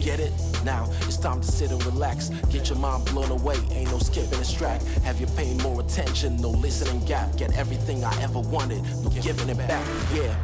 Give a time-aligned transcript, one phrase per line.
[0.00, 0.32] Get it?
[0.64, 2.30] Now it's time to sit and relax.
[2.50, 4.82] Get your mind blown away, ain't no skipping this track.
[5.04, 6.36] Have you paying more attention?
[6.36, 7.36] No listening gap.
[7.36, 9.86] Get everything I ever wanted, no giving it back.
[10.14, 10.34] Yeah.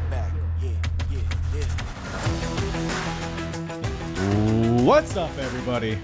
[4.84, 5.98] What's up, everybody?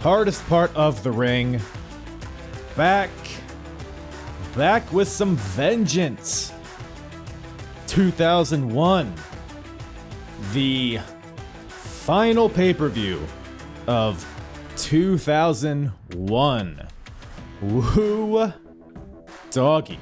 [0.00, 1.60] Hardest part of the ring.
[2.76, 3.10] Back.
[4.56, 6.52] Back with some vengeance.
[7.86, 9.14] 2001.
[10.52, 10.98] The
[12.04, 13.24] final pay per view
[13.86, 14.26] of
[14.76, 16.88] 2001.
[17.62, 18.52] Woo
[19.52, 20.00] doggy.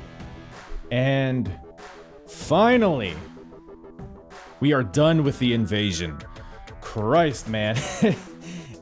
[0.90, 1.52] And
[2.26, 3.14] finally,
[4.60, 6.18] we are done with the invasion.
[6.80, 7.76] Christ, man.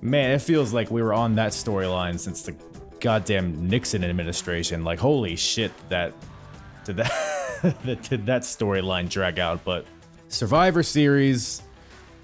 [0.00, 2.55] man, it feels like we were on that storyline since the
[3.00, 4.84] goddamn Nixon administration.
[4.84, 6.14] Like, holy shit, that
[6.84, 7.10] did that
[7.84, 9.64] did that storyline drag out?
[9.64, 9.86] But
[10.28, 11.62] Survivor Series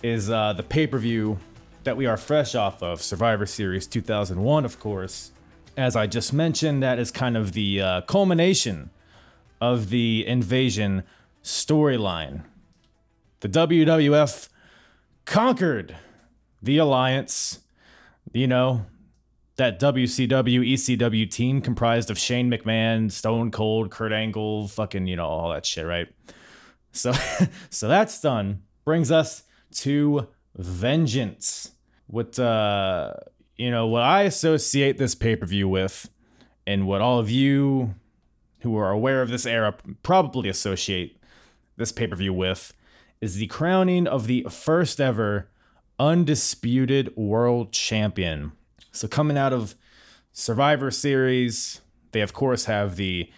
[0.03, 1.39] is uh, the pay per view
[1.85, 3.03] that we are fresh off of.
[3.03, 5.31] Survivor Series 2001, of course.
[5.77, 8.91] As I just mentioned, that is kind of the uh, culmination
[9.61, 11.05] of the invasion
[11.43, 12.43] storyline.
[13.41, 14.49] The WWF
[15.25, 15.97] conquered
[16.63, 17.61] the alliance.
[18.33, 18.87] You know,
[19.57, 25.27] that WCW, ECW team comprised of Shane McMahon, Stone Cold, Kurt Angle, fucking, you know,
[25.27, 26.09] all that shit, right?
[26.93, 27.13] So
[27.71, 28.63] so that's done.
[28.85, 31.73] Brings us to Vengeance.
[32.07, 33.15] What uh
[33.57, 36.11] you know, what I associate this pay-per-view with
[36.67, 37.95] and what all of you
[38.61, 41.21] who are aware of this era probably associate
[41.77, 42.73] this pay-per-view with
[43.21, 45.49] is the crowning of the first ever
[45.99, 48.53] undisputed world champion.
[48.91, 49.75] So coming out of
[50.33, 51.81] Survivor Series,
[52.13, 53.31] they of course have the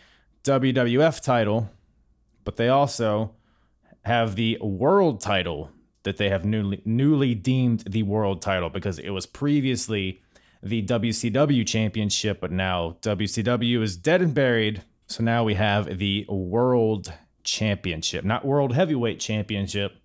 [0.44, 1.70] WWF title,
[2.44, 3.34] but they also
[4.04, 5.70] have the world title
[6.06, 10.22] that they have newly newly deemed the world title because it was previously
[10.62, 14.84] the WCW championship, but now WCW is dead and buried.
[15.08, 17.12] So now we have the world
[17.42, 19.96] championship, not world heavyweight championship,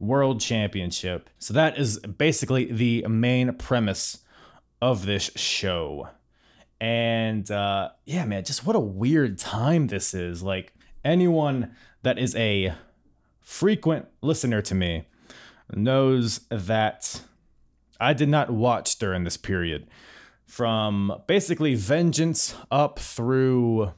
[0.00, 1.30] world championship.
[1.38, 4.18] So that is basically the main premise
[4.82, 6.08] of this show.
[6.80, 10.42] And uh, yeah, man, just what a weird time this is.
[10.42, 10.72] Like
[11.04, 12.74] anyone that is a
[13.40, 15.06] frequent listener to me
[15.76, 17.22] knows that
[18.00, 19.86] I did not watch during this period.
[20.46, 23.92] From basically Vengeance up through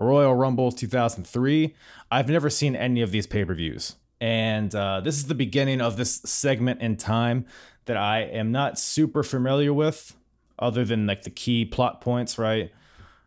[0.00, 1.74] Royal Rumble 2003,
[2.10, 3.96] I've never seen any of these pay per views.
[4.20, 7.46] And uh, this is the beginning of this segment in time
[7.86, 10.16] that I am not super familiar with,
[10.58, 12.72] other than like the key plot points, right?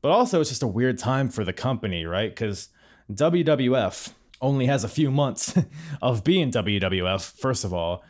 [0.01, 2.29] But also, it's just a weird time for the company, right?
[2.29, 2.69] Because
[3.11, 5.57] WWF only has a few months
[6.01, 8.03] of being WWF, first of all.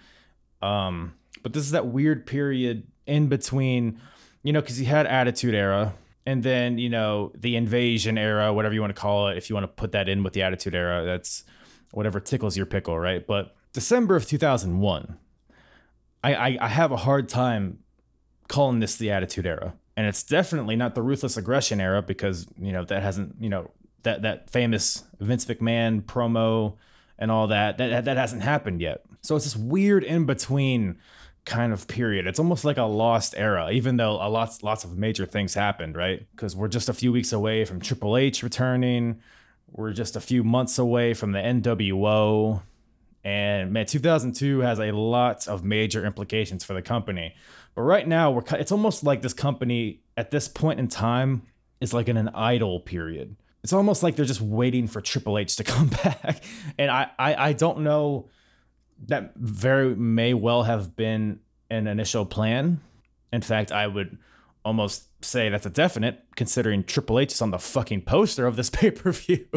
[0.62, 1.14] Um,
[1.44, 4.02] but this is that weird period in between,
[4.44, 5.94] you know, because he had Attitude Era,
[6.26, 9.38] and then you know the Invasion Era, whatever you want to call it.
[9.38, 11.44] If you want to put that in with the Attitude Era, that's
[11.92, 13.26] whatever tickles your pickle, right?
[13.26, 15.18] But December of 2001,
[16.24, 17.80] I, I, I have a hard time
[18.48, 22.72] calling this the Attitude Era, and it's definitely not the Ruthless Aggression Era because you
[22.72, 23.70] know that hasn't you know
[24.06, 26.78] that that famous Vince McMahon promo
[27.20, 29.04] and all that that that hasn't happened yet.
[29.22, 30.98] So it's this weird in between
[31.46, 32.26] kind of period.
[32.26, 35.96] It's almost like a lost era, even though a lots lots of major things happened,
[35.96, 36.26] right?
[36.32, 39.22] Because we're just a few weeks away from Triple H returning.
[39.72, 42.62] We're just a few months away from the NWO.
[43.24, 47.36] And man, 2002 has a lot of major implications for the company.
[47.74, 51.44] But right now, we're it's almost like this company at this point in time
[51.82, 55.56] is like in an idle period it's almost like they're just waiting for Triple H
[55.56, 56.44] to come back.
[56.78, 58.30] And I, I, I don't know
[59.08, 61.40] that very may well have been
[61.72, 62.80] an initial plan.
[63.34, 64.20] In fact, I would
[64.64, 68.70] almost say that's a definite, considering Triple H is on the fucking poster of this
[68.80, 69.48] pay per view.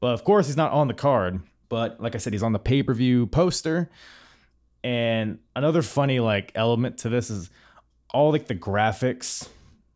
[0.00, 1.42] but of course, he's not on the card.
[1.68, 3.90] But like I said, he's on the pay per view poster.
[4.82, 7.50] And another funny like element to this is
[8.14, 9.46] all like the graphics,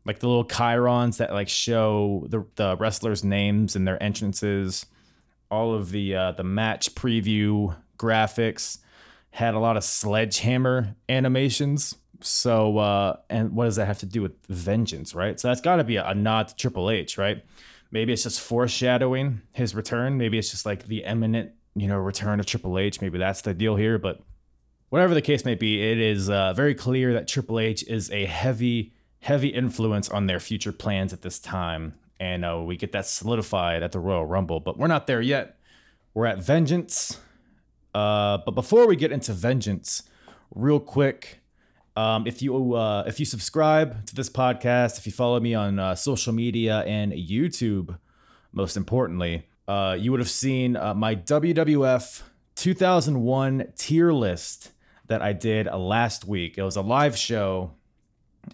[0.05, 4.87] like the little chyrons that like show the the wrestlers' names and their entrances.
[5.51, 8.79] All of the uh, the match preview graphics
[9.31, 11.97] had a lot of sledgehammer animations.
[12.23, 15.39] So, uh, and what does that have to do with vengeance, right?
[15.41, 17.43] So that's got to be a, a nod to Triple H, right?
[17.91, 20.19] Maybe it's just foreshadowing his return.
[20.19, 23.01] Maybe it's just like the imminent, you know, return of Triple H.
[23.01, 23.99] Maybe that's the deal here.
[23.99, 24.21] But
[24.91, 28.27] whatever the case may be, it is uh, very clear that Triple H is a
[28.27, 31.95] heavy, heavy influence on their future plans at this time.
[32.19, 34.61] And uh, we get that solidified at the Royal Rumble.
[34.61, 35.59] But we're not there yet.
[36.13, 37.19] We're at Vengeance.
[37.95, 40.03] Uh, but before we get into Vengeance,
[40.55, 41.41] real quick,
[41.97, 45.79] um, if you uh, if you subscribe to this podcast, if you follow me on
[45.79, 47.99] uh, social media and YouTube,
[48.53, 52.23] most importantly, uh, you would have seen uh, my WWF
[52.55, 54.71] 2001 tier list
[55.07, 56.59] that I did last week.
[56.59, 57.73] It was a live show,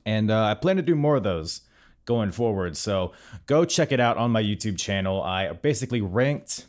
[0.04, 1.62] and uh, I plan to do more of those
[2.04, 2.76] going forward.
[2.76, 3.12] So
[3.46, 5.22] go check it out on my YouTube channel.
[5.22, 6.66] I basically ranked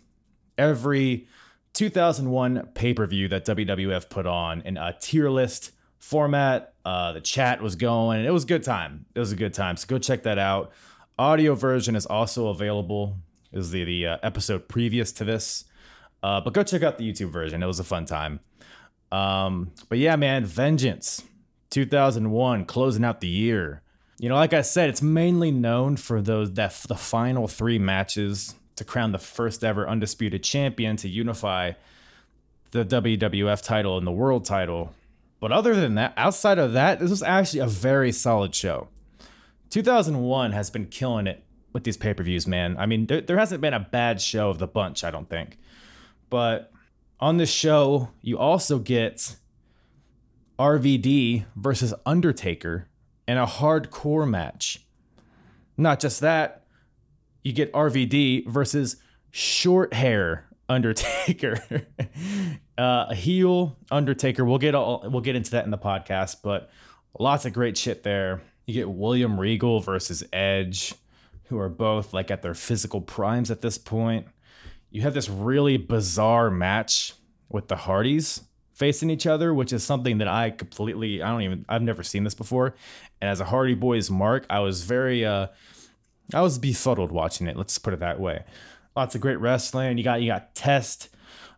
[0.58, 1.28] every
[1.74, 6.74] 2001 pay per view that WWF put on in a tier list format.
[6.84, 8.26] Uh, the chat was going.
[8.26, 9.06] It was a good time.
[9.14, 9.78] It was a good time.
[9.78, 10.72] So go check that out.
[11.20, 13.18] Audio version is also available.
[13.54, 15.66] Is the the uh, episode previous to this,
[16.22, 17.64] uh, but go check out the YouTube version.
[17.64, 18.42] It was a fun time.
[19.12, 21.24] Um, but yeah, man, Vengeance,
[21.70, 23.82] 2001, closing out the year.
[24.20, 28.56] You know, like I said, it's mainly known for those that the final three matches
[28.76, 31.74] to crown the first ever undisputed champion to unify
[32.72, 34.94] the WWF title and the world title
[35.40, 38.88] but other than that, outside of that, this was actually a very solid show.
[39.70, 41.44] 2001 has been killing it
[41.74, 42.76] with these pay per views, man.
[42.78, 45.58] I mean, there, there hasn't been a bad show of the bunch, I don't think.
[46.30, 46.72] But
[47.20, 49.36] on this show, you also get
[50.60, 52.88] RVD versus Undertaker
[53.28, 54.86] in a hardcore match.
[55.78, 56.64] Not just that,
[57.44, 58.98] you get RVD versus
[59.32, 61.58] short hair Undertaker,
[62.78, 64.44] uh, heel Undertaker.
[64.44, 66.70] We'll get all we'll get into that in the podcast, but
[67.18, 68.42] lots of great shit there.
[68.66, 70.94] You get William Regal versus Edge,
[71.46, 74.28] who are both like at their physical primes at this point.
[74.90, 77.14] You have this really bizarre match
[77.50, 78.42] with the Hardys
[78.78, 82.24] facing each other, which is something that I completely I don't even I've never seen
[82.24, 82.76] this before.
[83.20, 85.48] And as a Hardy Boys mark, I was very uh
[86.34, 87.58] I was befuddled watching it.
[87.58, 88.44] Let's put it that way.
[88.96, 89.98] Lots of great wrestling.
[89.98, 91.10] You got you got Test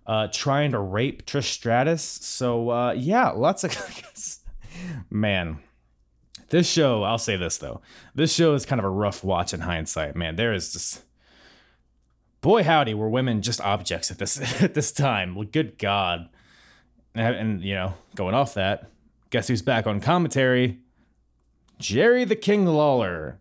[0.07, 2.01] uh, trying to rape Trish Stratus.
[2.01, 3.75] So uh, yeah, lots of
[5.09, 5.59] man.
[6.49, 7.81] This show, I'll say this though,
[8.15, 10.15] this show is kind of a rough watch in hindsight.
[10.15, 11.03] Man, there is just
[12.41, 15.35] boy howdy were women just objects at this at this time.
[15.35, 16.29] Well, good God.
[17.19, 18.89] And, and you know, going off that,
[19.29, 20.79] guess who's back on commentary?
[21.77, 23.39] Jerry the King Lawler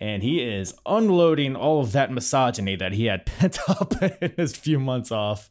[0.00, 4.56] and he is unloading all of that misogyny that he had pent up in his
[4.56, 5.48] few months off.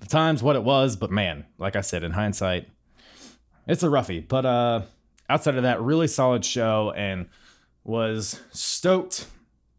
[0.00, 2.68] The time's what it was, but man, like I said, in hindsight,
[3.68, 4.20] it's a roughie.
[4.20, 4.82] But uh,
[5.30, 7.28] outside of that, really solid show, and
[7.84, 9.26] was stoked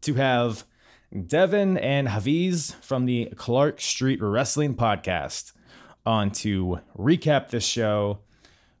[0.02, 0.64] to have
[1.26, 5.52] Devin and Hafeez from the Clark Street Wrestling Podcast
[6.06, 8.20] on to recap this show.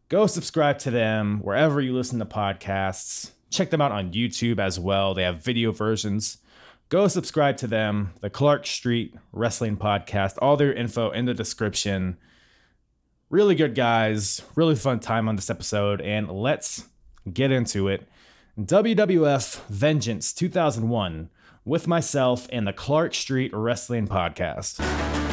[0.08, 4.78] Go subscribe to them wherever you listen to podcasts Check them out on YouTube as
[4.78, 5.12] well.
[5.12, 6.38] They have video versions.
[6.88, 10.36] Go subscribe to them, the Clark Street Wrestling Podcast.
[10.40, 12.16] All their info in the description.
[13.28, 14.42] Really good guys.
[14.54, 16.00] Really fun time on this episode.
[16.00, 16.86] And let's
[17.32, 18.08] get into it.
[18.58, 21.30] WWF Vengeance 2001
[21.64, 25.29] with myself and the Clark Street Wrestling Podcast.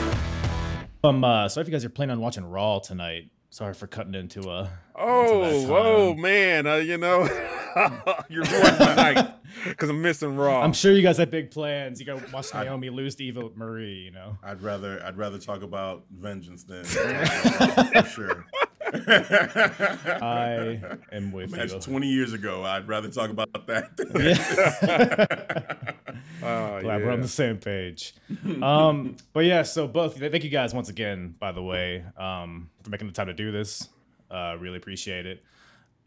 [1.07, 3.29] Um, uh, sorry if you guys are planning on watching Raw tonight.
[3.49, 4.69] Sorry for cutting into a.
[4.93, 6.67] Oh, whoa, man!
[6.67, 7.23] Uh, you know,
[8.29, 9.33] you're ruining my night
[9.63, 10.61] because I'm missing Raw.
[10.61, 11.99] I'm sure you guys have big plans.
[12.01, 13.99] You got to watch Naomi lose to Eva Marie.
[13.99, 14.37] You know.
[14.43, 18.45] I'd rather I'd rather talk about vengeance than for sure.
[18.93, 20.79] I
[21.11, 21.79] am with That's you.
[21.79, 22.63] 20 years ago.
[22.63, 23.91] I'd rather talk about that.
[24.15, 25.93] yeah.
[26.43, 28.13] Oh, Glad we're on the same page.
[28.61, 32.89] Um, but yeah, so both thank you guys once again, by the way, um, for
[32.91, 33.89] making the time to do this.
[34.29, 35.43] Uh, really appreciate it.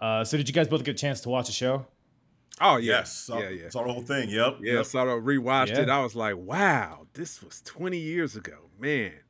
[0.00, 1.84] Uh, so did you guys both get a chance to watch the show?
[2.60, 3.68] Oh yeah, Yes, saw, yeah, yeah.
[3.70, 4.28] saw the whole thing.
[4.30, 4.58] Yep.
[4.60, 4.86] Yeah, yep.
[4.86, 5.88] so I rewatched it.
[5.88, 8.56] I was like, wow, this was 20 years ago.
[8.78, 9.29] Man, It's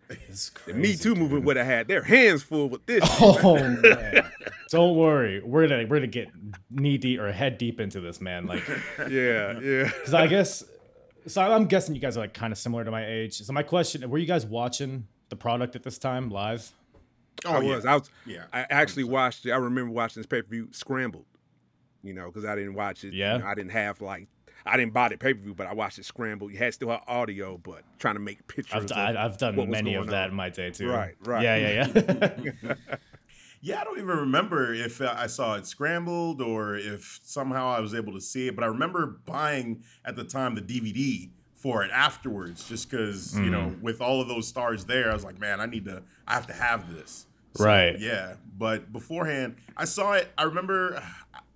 [0.66, 1.18] the Me Too dude.
[1.18, 3.02] movement would have had their hands full with this.
[3.20, 4.30] Oh man.
[4.70, 5.40] Don't worry.
[5.42, 6.28] We're gonna we're gonna get
[6.70, 8.46] knee deep or head deep into this, man.
[8.46, 8.62] Like
[9.10, 9.84] yeah, yeah.
[9.84, 10.64] because I guess
[11.26, 13.38] so I'm guessing you guys are like kind of similar to my age.
[13.38, 16.72] So my question, were you guys watching the product at this time live?
[17.44, 17.74] Oh, I yeah.
[17.76, 17.86] was.
[17.86, 18.10] I was.
[18.26, 19.52] Yeah, I actually watched it.
[19.52, 21.26] I remember watching this pay per view scrambled.
[22.02, 23.12] You know, because I didn't watch it.
[23.12, 23.36] you Yeah.
[23.38, 24.28] know, I didn't have like.
[24.66, 26.52] I didn't buy the pay per view, but I watched it scrambled.
[26.52, 28.74] You had still had audio, but trying to make pictures.
[28.74, 30.30] I've, of I, I've done what many of that on.
[30.30, 30.88] in my day too.
[30.88, 31.42] Right, right.
[31.42, 31.88] Yeah, yeah,
[32.62, 32.74] yeah.
[33.62, 37.80] Yeah, I don't even remember if uh, I saw it scrambled or if somehow I
[37.80, 41.84] was able to see it, but I remember buying at the time the DVD for
[41.84, 43.82] it afterwards, just because you know, Mm-hmm.
[43.82, 46.46] with all of those stars there, I was like, man, I need to, I have
[46.46, 47.26] to have this.
[47.56, 47.98] So, Right.
[48.00, 50.28] Yeah, but beforehand, I saw it.
[50.38, 51.02] I remember,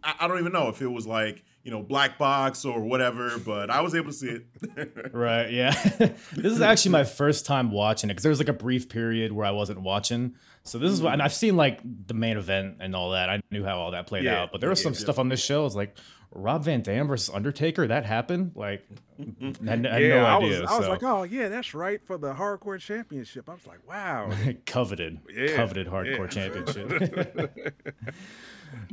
[0.03, 3.39] I, I don't even know if it was like you know black box or whatever,
[3.39, 4.47] but I was able to see it.
[5.13, 5.73] Right, yeah.
[6.33, 9.33] this is actually my first time watching it because there was like a brief period
[9.33, 10.35] where I wasn't watching.
[10.65, 13.31] So this is what, and I've seen like the main event and all that.
[13.31, 14.99] I knew how all that played Yeah, out, but there was yeah, some yeah.
[14.99, 15.65] stuff on this show.
[15.67, 15.97] it's like,
[16.37, 17.87] Rob Van Dam versus Undertaker.
[17.87, 18.53] That happened.
[18.57, 18.85] Like,
[19.21, 19.25] I
[19.71, 20.61] had, I had yeah, no I idea.
[20.63, 20.71] was.
[20.71, 23.49] I was like, oh yeah, that's right for the hardcore championship.
[23.49, 24.31] I was like, wow.
[24.67, 26.51] coveted, Yeah, coveted hardcore yeah.
[26.53, 27.75] championship.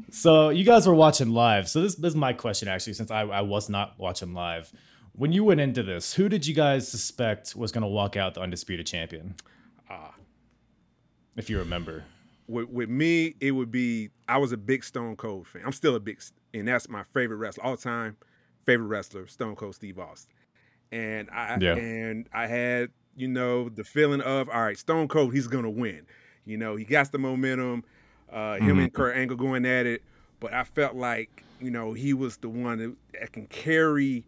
[0.09, 1.67] So you guys were watching live.
[1.69, 4.71] So this, this is my question actually, since I, I was not watching live.
[5.13, 8.33] When you went into this, who did you guys suspect was going to walk out
[8.33, 9.35] the undisputed champion?
[9.89, 10.13] Ah.
[11.35, 12.05] if you remember.
[12.47, 15.63] with, with me, it would be I was a big Stone Cold fan.
[15.65, 16.21] I'm still a big,
[16.53, 18.15] and that's my favorite wrestler all time.
[18.65, 20.33] Favorite wrestler, Stone Cold Steve Austin.
[20.93, 21.75] And I Yeah.
[21.75, 26.05] and I had you know the feeling of all right, Stone Cold, he's gonna win.
[26.45, 27.83] You know, he got the momentum.
[28.31, 30.01] Uh, him and Kurt Angle going at it,
[30.39, 34.25] but I felt like you know he was the one that, that can carry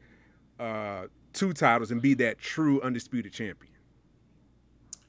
[0.60, 3.74] uh, two titles and be that true undisputed champion.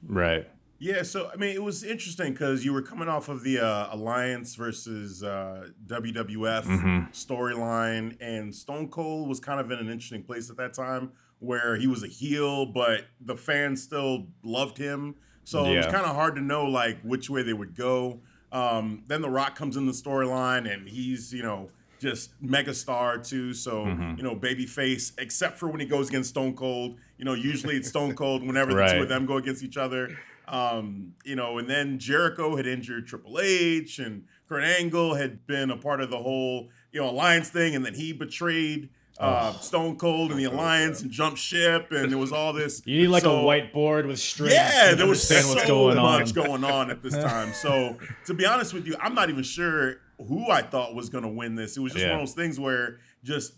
[0.07, 0.47] Right.
[0.77, 3.95] Yeah, so I mean, it was interesting because you were coming off of the uh,
[3.95, 7.11] Alliance versus uh, WWF Mhm.
[7.13, 11.75] storyline, and Stone Cold was kind of in an interesting place at that time where
[11.77, 15.15] he was a heel, but the fans still loved him.
[15.43, 18.21] So it was kind of hard to know like which way they would go.
[18.51, 23.53] Um, then The Rock comes in the storyline, and he's you know just megastar too.
[23.53, 24.17] So Mhm.
[24.17, 26.97] you know, babyface, except for when he goes against Stone Cold.
[27.17, 30.17] You know, usually it's Stone Cold whenever the two of them go against each other.
[30.47, 35.71] Um, you know, and then Jericho had injured Triple H, and Kurt Angle had been
[35.71, 39.95] a part of the whole you know alliance thing, and then he betrayed uh, Stone
[39.97, 42.81] Cold and the alliance and Jump ship, and there was all this.
[42.85, 44.53] You need like So- a whiteboard with strings.
[44.53, 46.43] yeah, there was so going much on.
[46.45, 47.53] going on at this time.
[47.53, 51.23] So, to be honest with you, I'm not even sure who I thought was going
[51.23, 51.77] to win this.
[51.77, 52.11] It was just Yeah.
[52.11, 53.53] one of those things where just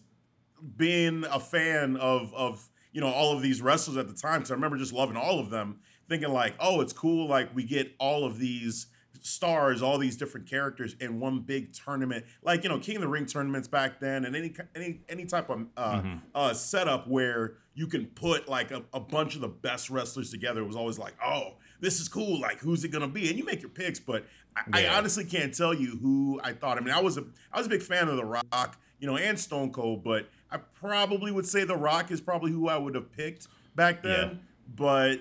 [0.76, 4.52] being a fan of of you know all of these wrestlers at the time, because
[4.52, 7.92] I remember just loving all of them, thinking like, oh, it's cool, like we get
[8.00, 8.88] all of these
[9.27, 13.07] stars, all these different characters in one big tournament, like you know King of the
[13.07, 16.22] Ring tournaments back then, and any any any type of uh, Mhm.
[16.34, 20.62] uh, setup where you can put like a, a bunch of the best wrestlers together.
[20.62, 22.39] It was always like, oh, this is cool.
[22.39, 23.29] Like, who's it gonna be?
[23.29, 24.93] And you make your picks, but I, Yeah.
[24.93, 26.77] I honestly can't tell you who I thought.
[26.77, 29.17] I mean, I was a I was a big fan of The Rock, you know,
[29.17, 32.96] and Stone Cold, but I probably would say The Rock is probably who I would
[32.96, 34.27] have picked back then.
[34.29, 34.34] Yeah.
[34.75, 35.19] But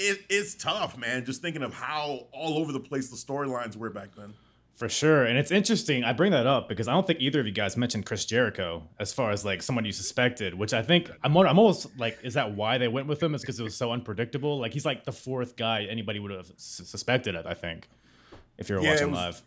[0.00, 1.24] it, it's tough, man.
[1.24, 4.34] Just thinking of how all over the place the storylines were back then.
[4.74, 5.24] For sure.
[5.26, 6.04] And it's interesting.
[6.04, 8.88] I bring that up because I don't think either of you guys mentioned Chris Jericho
[8.98, 12.32] as far as like someone you suspected, which I think I'm, I'm almost like, is
[12.34, 13.34] that why they went with him?
[13.34, 14.58] Is because it was so unpredictable?
[14.58, 17.90] Like he's like the fourth guy anybody would have s- suspected it, I think,
[18.56, 19.42] if you were Yeah, watching was- live.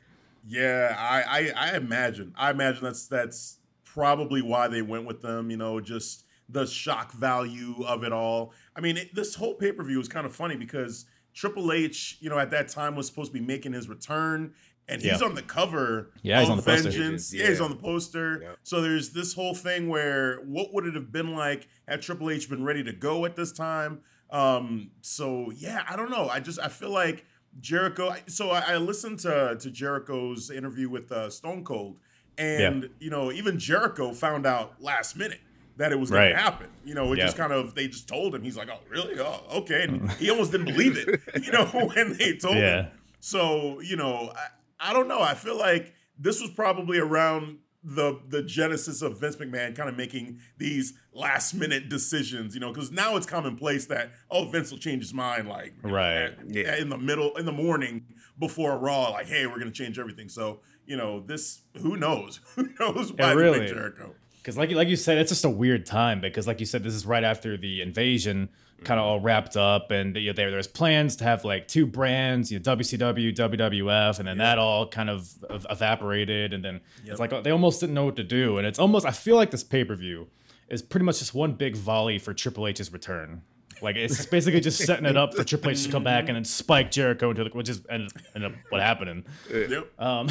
[0.48, 1.24] Yeah, I,
[1.55, 2.33] I I imagine.
[2.38, 5.50] I imagine that's that's probably why they went with them.
[5.50, 8.53] You know, just the shock value of it all.
[8.75, 12.17] I mean, it, this whole pay per view was kind of funny because Triple H,
[12.19, 14.53] you know, at that time was supposed to be making his return,
[14.88, 15.27] and he's Yeah.
[15.27, 16.12] on the cover.
[16.21, 16.89] Yeah, he's on the poster.
[16.89, 17.33] Vengeance.
[17.33, 17.43] Yeah.
[17.43, 18.39] Yeah, he's on the poster.
[18.43, 18.50] Yeah.
[18.63, 22.50] So there's this whole thing where what would it have been like had Triple H
[22.50, 24.01] been ready to go at this time?
[24.29, 26.27] Um, so yeah, I don't know.
[26.29, 27.25] I just I feel like
[27.62, 28.15] Jericho.
[28.27, 31.97] So I, I listened to to Jericho's interview with uh, Stone Cold,
[32.38, 35.39] and you know even Jericho found out last minute
[35.77, 36.29] that it was going Right.
[36.29, 36.67] to happen.
[36.85, 37.25] You know, it Yeah.
[37.25, 38.43] just kind of they just told him.
[38.43, 39.19] He's like, oh really?
[39.19, 39.83] Oh okay.
[39.83, 40.15] And mm.
[40.17, 41.21] he almost didn't believe it.
[41.43, 41.65] You know
[41.95, 42.83] when they told Yeah.
[42.83, 42.91] him.
[43.19, 45.21] So you know I, I don't know.
[45.21, 49.97] I feel like this was probably around the the genesis of Vince McMahon kind of
[49.97, 54.77] making these last minute decisions, you know, because now it's commonplace that oh Vince will
[54.77, 56.15] change his mind like you know, Right.
[56.23, 56.75] at- Yeah.
[56.77, 58.05] in the middle in the morning
[58.39, 60.29] before a Raw, like hey we're gonna change everything.
[60.29, 64.15] So you know this who knows who knows why they really- Jericho.
[64.43, 66.93] Because like like you said, it's just a weird time because like you said, this
[66.93, 68.50] is right after the invasion
[68.83, 71.85] kind of all wrapped up, and you know, there there's plans to have like two
[71.85, 77.21] brands, you know, WCW, WWF, and then that all kind of evaporated, and then it's
[77.21, 79.63] like they almost didn't know what to do, and it's almost I feel like this
[79.63, 80.27] pay per view
[80.67, 83.43] is pretty much just one big volley for Triple H's return.
[83.81, 86.45] Like it's basically just setting it up for Triple H to come back and then
[86.45, 89.25] spike Jericho into the which is and, and what happened.
[89.50, 90.00] Yep.
[90.00, 90.29] Um,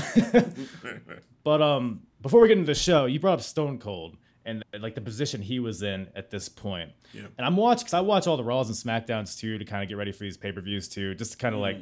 [1.45, 4.95] but um, before we get into the show, you brought up Stone Cold and like
[4.95, 6.91] the position he was in at this point.
[7.12, 7.26] Yeah.
[7.38, 9.88] And I'm watching because I watch all the Raws and Smackdowns too to kind of
[9.88, 11.76] get ready for these pay per views too, just to kind of like,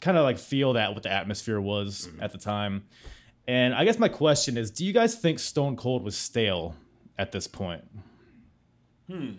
[0.00, 2.84] kind of like feel that what the atmosphere was at the time.
[3.46, 6.74] And I guess my question is, do you guys think Stone Cold was stale
[7.18, 7.82] at this point?
[9.10, 9.30] Hmm.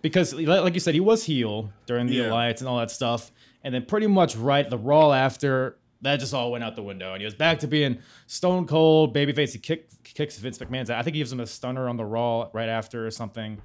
[0.00, 2.28] Because like you said, he was heel during the Yeah.
[2.30, 3.32] alliance and all that stuff,
[3.64, 7.12] and then pretty much right the Raw after that just all went out the window,
[7.12, 9.52] and he was back to being Stone Cold babyface.
[9.52, 10.90] He kick, kicks Vince McMahon's.
[10.90, 13.60] I think he gives him a stunner on the Raw right after or something.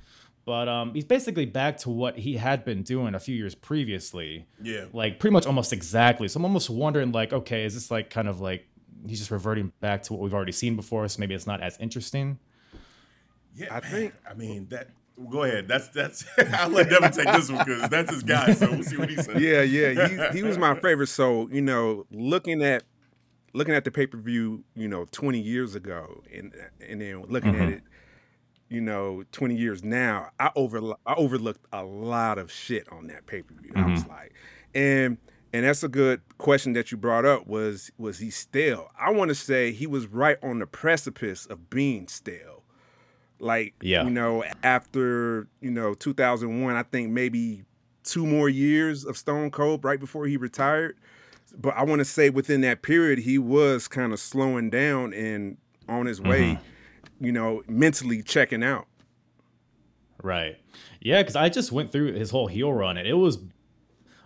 [0.46, 4.46] But um, he's basically back to what he had been doing a few years previously,
[4.62, 4.86] Yeah.
[4.92, 6.28] like pretty much almost exactly.
[6.28, 8.68] So I'm almost wondering, like, okay, is this like kind of like
[9.08, 11.08] he's just reverting back to what we've already seen before?
[11.08, 12.40] So maybe it's not as interesting.
[13.56, 14.90] Yeah, I man, think- I mean that.
[15.30, 15.68] Go ahead.
[15.68, 16.26] That's that's.
[16.54, 18.54] I'll let Devin take this one because that's his guy.
[18.54, 19.40] So we'll see what he says.
[19.40, 21.08] Yeah, yeah, he, he was my favorite.
[21.08, 22.84] So you know, looking at
[23.54, 26.54] looking at the pay per view, you know, 20 years ago, and
[26.88, 27.74] and then looking at mm-hmm.
[27.74, 27.84] it,
[28.70, 33.28] you know, 20 years now, I over I overlooked a lot of shit on that
[33.28, 33.72] pay per view.
[33.76, 34.12] I was mm-hmm.
[34.12, 34.34] like,
[34.74, 35.18] and
[35.54, 37.48] and that's a good question that you brought up.
[37.48, 38.90] Was was he stale?
[39.00, 42.53] I want to say he was right on the precipice of being stale.
[43.40, 44.04] Like, Yeah.
[44.04, 47.66] you know, after you know 2001, I think maybe
[48.04, 50.98] two more years of Stone Cold right before he retired.
[51.56, 55.58] But I want to say within that period, he was kind of slowing down and
[55.88, 57.26] on his way, mm-hmm.
[57.26, 58.88] you know, mentally checking out.
[60.22, 60.58] Right.
[61.02, 63.38] Yeah, because I just went through his whole heel run, and it was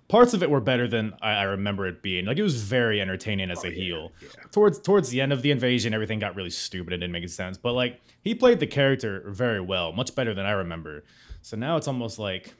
[0.07, 2.25] parts of it were better than I, I remember it being.
[2.25, 4.11] Like it was very entertaining as a heel.
[4.51, 7.57] Towards towards the end of the invasion, everything got really stupid and didn't make sense.
[7.57, 11.03] But like he played the character very well, much better than I remember.
[11.41, 12.53] So now it's almost like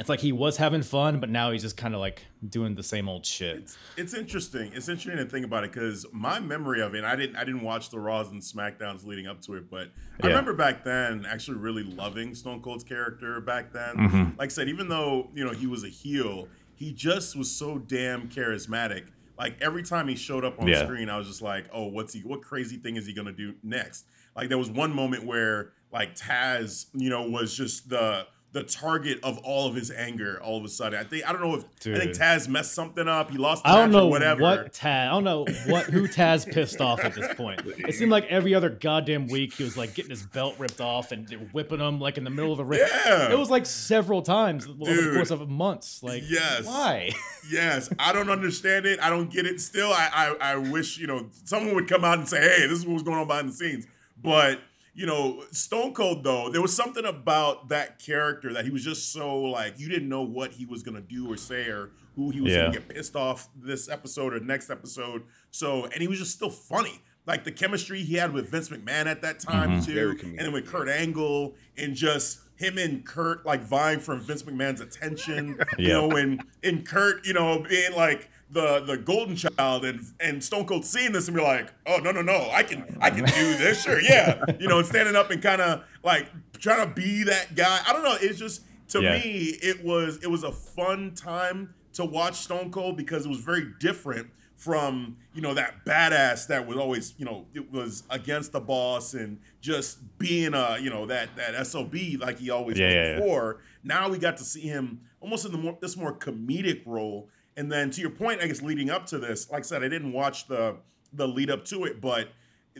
[0.00, 2.82] it's like he was having fun, but now he's just kind of like doing the
[2.82, 3.76] same old shit.
[3.98, 4.72] It's interesting.
[4.72, 7.60] It's interesting to think about it because my memory of it, I didn't I didn't
[7.60, 9.88] watch the Raws and Smackdowns leading up to it, but
[10.22, 13.96] I remember back then actually really loving Stone Cold's character back then.
[13.96, 14.38] Mm-hmm.
[14.38, 16.48] Like I said, even though you know he was a heel,
[16.80, 19.04] he just was so damn charismatic.
[19.38, 20.82] Like every time he showed up on Yeah.
[20.84, 22.20] screen, I was just like, oh, what's he?
[22.20, 24.06] What crazy thing is he gonna do next?
[24.34, 29.20] Like there was one moment where like Taz, you know, was just the the target
[29.22, 30.98] of all of his anger all of a sudden.
[30.98, 33.30] I think I don't know if I think Taz messed something up.
[33.30, 34.42] He lost the I don't know whatever.
[34.42, 35.06] what Taz.
[35.06, 37.62] I don't know what who Taz pissed off at this point.
[37.64, 41.12] It seemed like every other goddamn week he was like getting his belt ripped off
[41.12, 42.80] and whipping him like in the middle of the ring.
[42.80, 43.30] Yeah.
[43.30, 46.02] It was like several times over the course of months.
[46.02, 46.66] Like, Yes.
[46.66, 47.10] why?
[47.50, 49.00] Yes, I don't understand it.
[49.00, 49.60] I don't get it.
[49.60, 50.08] Still, I,
[50.40, 52.94] I I wish you know someone would come out and say, "Hey, this is what
[52.94, 53.86] was going on behind the scenes."
[54.22, 54.60] But
[54.94, 59.12] you know, Stone Cold though, there was something about that character that he was just
[59.12, 62.40] so like you didn't know what he was gonna do or say or who he
[62.40, 62.62] was Yeah.
[62.66, 65.22] gonna get pissed off this episode or next episode.
[65.50, 67.00] So, and he was just still funny.
[67.26, 69.92] Like the chemistry he had with Vince McMahon at that time Mm-hmm.
[69.92, 74.42] too, and then with Kurt Angle and just him and Kurt like vying for Vince
[74.42, 75.58] McMahon's attention.
[75.78, 80.42] You know, and and Kurt, you know, being like the the golden child and and
[80.42, 83.24] Stone Cold seeing this and be like, oh no no no, I can I can
[83.24, 84.42] do this, sure, yeah.
[84.58, 87.80] You know, and standing up and kind of like trying to be that guy.
[87.86, 88.16] I don't know.
[88.20, 89.18] It's just to Yeah.
[89.18, 93.38] me, it was it was a fun time to watch Stone Cold because it was
[93.38, 98.52] very different from you know that badass that was always you know it was against
[98.52, 102.86] the boss and just being a you know that that sob like he always Yeah,
[102.86, 103.60] was yeah, before.
[103.82, 107.28] Now we got to see him almost in the more this more comedic role.
[107.56, 109.88] And then to your point, I guess leading up to this, like I said, I
[109.88, 110.76] didn't watch the
[111.12, 112.28] the lead up to it, but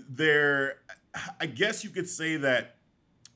[0.08, 0.76] there,
[1.40, 2.76] I guess you could say that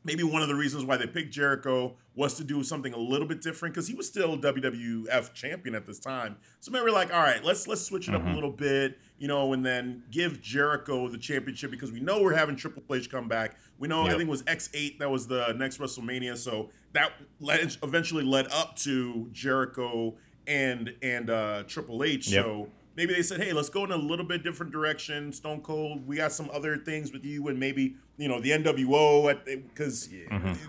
[0.04, 3.26] maybe one of the reasons why they picked Jericho was to do something a little
[3.26, 6.36] bit different because he was still WWF champion at this time.
[6.60, 8.34] So maybe we're like, all right, let's let's switch it up a mm-hmm.
[8.34, 12.54] little bit, you know, and then give Jericho the championship because we know we're having
[12.54, 13.56] Triple H come back.
[13.78, 17.76] We know I think it was X8 that was the next WrestleMania, so that led,
[17.82, 20.14] eventually led up to Jericho
[20.46, 22.28] and and uh, Triple H.
[22.28, 22.44] Yep.
[22.44, 25.32] So maybe they said, hey, let's go in a little bit different direction.
[25.32, 29.30] Stone Cold, we got some other things with you, and maybe you know the NWO
[29.30, 30.08] at because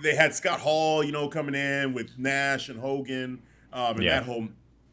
[0.01, 3.41] they had Scott Hall, you know, coming in with Nash and Hogan,
[3.73, 4.19] um, and Yeah.
[4.19, 4.47] that whole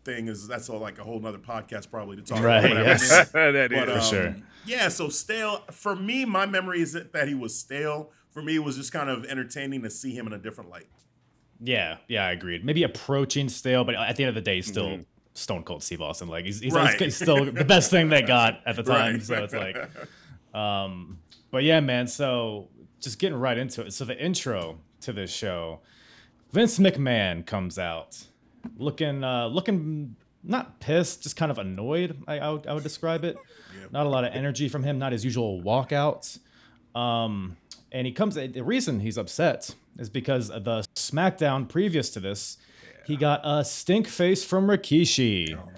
[0.05, 2.71] thing is that's all like a whole nother podcast probably to talk Right, about.
[2.71, 3.03] whatever yes.
[3.27, 3.31] is.
[3.33, 3.69] that is.
[3.79, 4.37] But, um, sure.
[4.67, 5.63] Yeah, so stale.
[5.71, 8.11] For me, my memory is that, that he was stale.
[8.31, 10.87] for me, it was just kind of entertaining to see him in a different light.
[11.65, 12.65] Yeah, yeah, I agreed.
[12.65, 15.03] Maybe approaching stale, but at the end of the day, he's still mm-hmm.
[15.35, 16.29] Stone Cold Steve Austin.
[16.29, 16.99] Like he's, he's, right.
[16.99, 19.15] he's, still the best thing they got at the time.
[19.15, 19.23] Right.
[19.23, 19.77] So it's like,
[20.55, 21.19] um,
[21.51, 22.07] but yeah, man.
[22.07, 22.69] So
[23.01, 23.93] just getting right into it.
[23.93, 25.81] So the intro to this show,
[26.51, 28.19] Vince McMahon comes out,
[28.77, 32.23] looking, uh, looking not pissed, just kind of annoyed.
[32.27, 33.37] I, I, would, I would describe it.
[33.93, 34.99] Not a lot of energy from him.
[34.99, 36.41] Not his usual walkouts.
[36.95, 37.57] Um,
[37.91, 38.35] and he comes.
[38.35, 43.01] The reason he's upset is because the SmackDown previous to this, yeah.
[43.07, 45.57] he got a stink face from Rikishi.
[45.57, 45.69] Oh,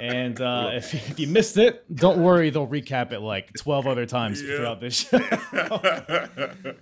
[0.00, 4.06] and uh, if, if you missed it, don't worry, they'll recap it like 12 other
[4.06, 4.56] times yeah.
[4.56, 5.18] throughout this show.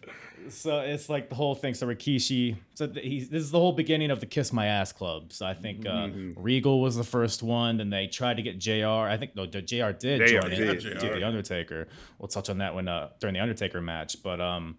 [0.48, 1.74] so it's like the whole thing.
[1.74, 5.32] So Rikishi, so he's, this is the whole beginning of the Kiss My Ass Club.
[5.32, 6.42] So I think uh, mm-hmm.
[6.42, 8.86] Regal was the first one, and they tried to get Jr.
[8.86, 9.58] I think no, Jr.
[9.92, 10.86] did JR join did.
[10.86, 11.88] it, the Undertaker.
[12.18, 14.76] We'll touch on that when uh, during the Undertaker match, but um,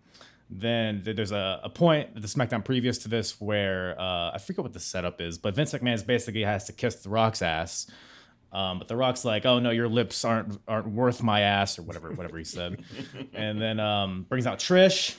[0.50, 4.74] then there's a, a point the SmackDown previous to this where uh, I forget what
[4.74, 7.88] the setup is, but Vince McMahon basically has to kiss The Rock's ass.
[8.52, 11.82] Um, but The Rock's like, "Oh no, your lips aren't aren't worth my ass," or
[11.82, 12.84] whatever whatever he said,
[13.34, 15.18] and then um, brings out Trish.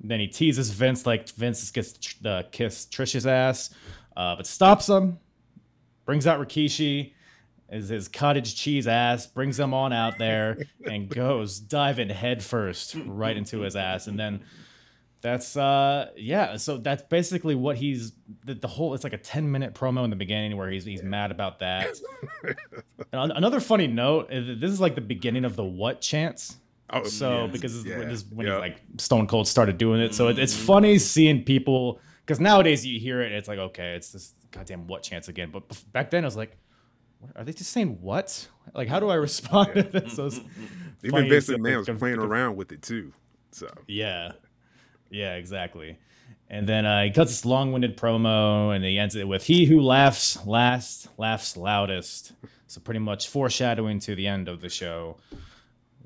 [0.00, 3.70] Then he teases Vince like Vince gets the uh, kiss Trish's ass,
[4.16, 5.18] uh, but stops him.
[6.04, 7.12] Brings out Rikishi,
[7.68, 13.36] is his cottage cheese ass, brings him on out there, and goes diving headfirst right
[13.36, 14.40] into his ass, and then
[15.20, 18.12] that's uh yeah so that's basically what he's
[18.44, 21.02] the, the, whole it's like a 10 minute promo in the beginning where he's he's
[21.02, 21.88] mad about that
[23.12, 26.58] another funny note this is like the beginning of the what chants
[26.90, 27.52] oh, so yes.
[27.52, 27.98] because yeah.
[27.98, 28.60] this is when yep.
[28.60, 30.66] like stone cold started doing it so it, it's mm.
[30.66, 35.02] funny seeing people because nowadays you hear it it's like okay it's this goddamn what
[35.02, 36.56] chants again but back then i was like
[37.36, 39.82] are they just saying what like how do i respond yeah.
[39.82, 40.28] to this mm-hmm.
[40.28, 41.06] so mm-hmm.
[41.06, 43.12] even Vince McMahon was playing around with it too
[43.50, 44.32] so yeah
[45.10, 45.98] yeah, exactly.
[46.50, 49.80] And then uh, he cuts this long-winded promo, and he ends it with "He who
[49.80, 52.32] laughs last laughs loudest."
[52.66, 55.16] So pretty much foreshadowing to the end of the show.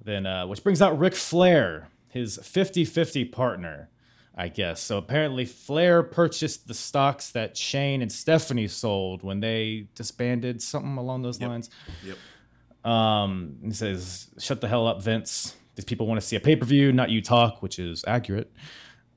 [0.04, 3.88] Then, uh, which brings out Ric Flair, his 50-50 partner,
[4.34, 4.80] I guess.
[4.80, 10.96] So apparently, Flair purchased the stocks that Shane and Stephanie sold when they disbanded, something
[10.96, 11.50] along those yep.
[11.50, 11.70] lines.
[12.04, 12.90] Yep.
[12.90, 15.54] Um, he says, "Shut the hell up, Vince.
[15.76, 18.52] These people want to see a pay per view, not you talk," which is accurate.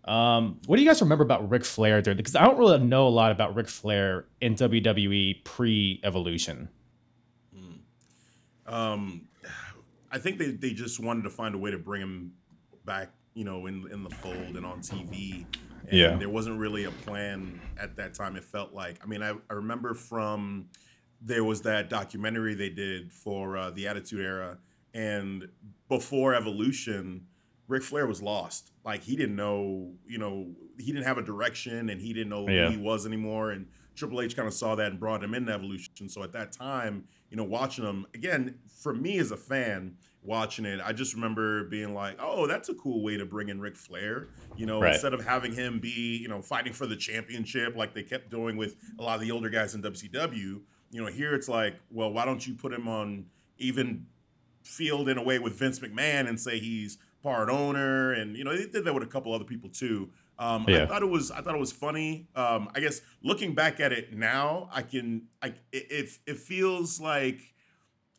[0.05, 2.13] Um, what do you guys remember about Ric Flair there?
[2.13, 6.69] Because I don't really know a lot about Ric Flair in WWE pre Evolution.
[7.57, 8.71] Mm.
[8.71, 9.27] Um,
[10.15, 12.32] I think they, they just wanted to find a way to bring him
[12.86, 15.45] back, you know, in in the fold and on TV.
[15.89, 16.15] And yeah.
[16.15, 18.38] there wasn't really a plan at that time.
[18.38, 20.69] It felt like, I mean, I, I remember from
[21.21, 24.58] there was that documentary they did for uh, the Attitude Era,
[24.93, 25.49] and
[25.89, 27.28] before Evolution
[27.67, 28.71] Ric Flair was lost.
[28.84, 30.47] Like he didn't know, you know,
[30.78, 32.65] he didn't have a direction and he didn't know yeah.
[32.65, 33.51] who he was anymore.
[33.51, 36.10] And Triple H kind of saw that and brought him into Evolution.
[36.10, 40.65] So at that time, you know, watching him again, for me as a fan, watching
[40.65, 43.75] it, I just remember being like, oh, that's a cool way to bring in Ric
[43.75, 44.27] Flair.
[44.58, 44.93] You know, right.
[44.93, 48.58] instead of having him be, you know, fighting for the championship like they kept doing
[48.58, 50.62] with a lot of the older guys in WCW.
[50.91, 53.25] You know, here it's like, well, why don't you put him on
[53.58, 54.05] even
[54.63, 58.55] field in a way with Vince McMahon and say he's part owner, and you know
[58.55, 60.10] they did that with a couple other people too.
[60.37, 60.83] Um, yeah.
[60.83, 62.27] I thought it was I thought it was funny.
[62.35, 67.39] Um, I guess looking back at it now, I can I it, it feels like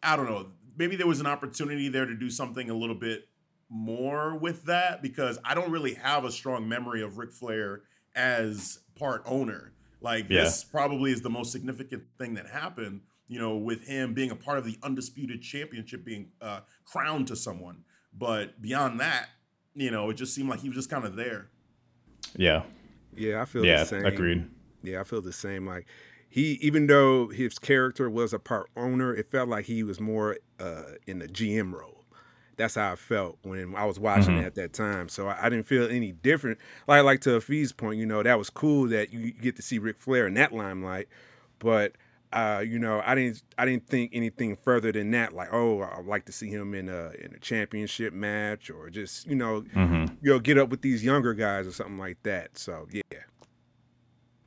[0.02, 3.28] I don't know maybe there was an opportunity there to do something a little bit
[3.68, 7.82] more with that because I don't really have a strong memory of Ric Flair
[8.14, 9.72] as part owner.
[10.00, 10.44] Like yeah.
[10.44, 13.00] this probably is the most significant thing that happened.
[13.28, 17.34] You know, with him being a part of the undisputed championship being uh, crowned to
[17.34, 17.82] someone.
[18.16, 19.30] But beyond that,
[19.74, 21.48] you know, it just seemed like he was just kind of there.
[22.36, 22.62] Yeah.
[23.16, 24.04] Yeah, I feel yeah, the same.
[24.04, 24.46] Agreed.
[24.82, 25.66] Yeah, I feel the same.
[25.66, 25.86] Like
[26.28, 30.38] he, even though his character was a part owner, it felt like he was more
[30.60, 32.04] uh, in the GM role.
[32.56, 34.44] That's how I felt when I was watching mm-hmm.
[34.44, 35.08] it at that time.
[35.08, 36.58] So I, I, didn't feel any different.
[36.86, 39.78] Like like to Hafeez's point, you know, that was cool that you get to see
[39.78, 41.08] Ric Flair in that limelight,
[41.58, 41.92] but
[42.32, 45.34] uh, you know, I didn't I didn't think anything further than that.
[45.34, 49.26] Like, oh, I'd like to see him in a in a championship match or just
[49.26, 50.14] you know, mm-hmm.
[50.22, 52.58] you know, get up with these younger guys or something like that.
[52.58, 53.02] So yeah.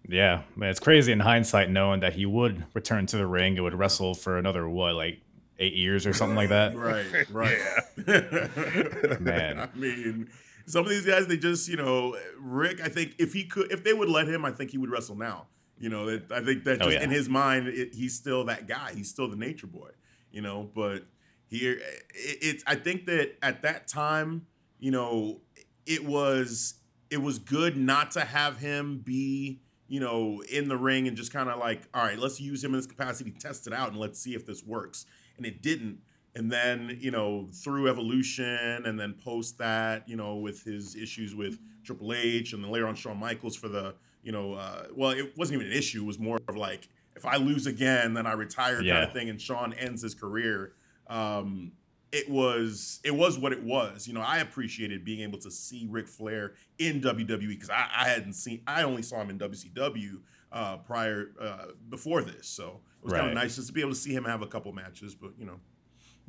[0.08, 3.64] Yeah, man, it's crazy in hindsight knowing that he would return to the ring and
[3.64, 5.22] would wrestle for another what, like
[5.60, 6.76] eight years or something like that.
[6.76, 7.60] right, right.
[9.22, 10.30] man, I mean,
[10.66, 12.82] some of these guys, they just, you know, Rick.
[12.82, 15.16] I think if he could, if they would let him, I think he would wrestle
[15.16, 15.46] now.
[15.80, 17.04] You know, that I think that oh, just oh, yeah.
[17.04, 18.94] in his mind, it, he's still that guy.
[18.94, 19.92] He's still the nature boy.
[20.32, 21.06] You know, but
[21.48, 22.64] here, it, it's.
[22.68, 24.46] I think that at that time,
[24.80, 25.42] you know,
[25.86, 26.76] it was
[27.10, 31.34] it was good not to have him be you know in the ring and just
[31.34, 33.98] kind of like all right let's use him in this capacity test it out and
[33.98, 35.06] let's see if this works
[35.38, 35.98] and it didn't
[36.36, 41.34] and then you know through evolution and then post that you know with his issues
[41.34, 45.12] with triple h and then later on shawn michaels for the you know uh, well
[45.12, 48.26] it wasn't even an issue it was more of like if i lose again then
[48.26, 50.74] i retire kind of thing and shawn ends his career
[51.08, 51.72] um
[52.12, 54.08] it was it was what it was.
[54.08, 58.10] You know, I appreciated being able to see Ric Flair in WWE because I, I
[58.10, 60.20] hadn't seen I only saw him in WCW
[60.52, 63.92] uh, prior uh, before this, so it was kind of nice just to be able
[63.92, 65.14] to see him have a couple matches.
[65.14, 65.60] But you know,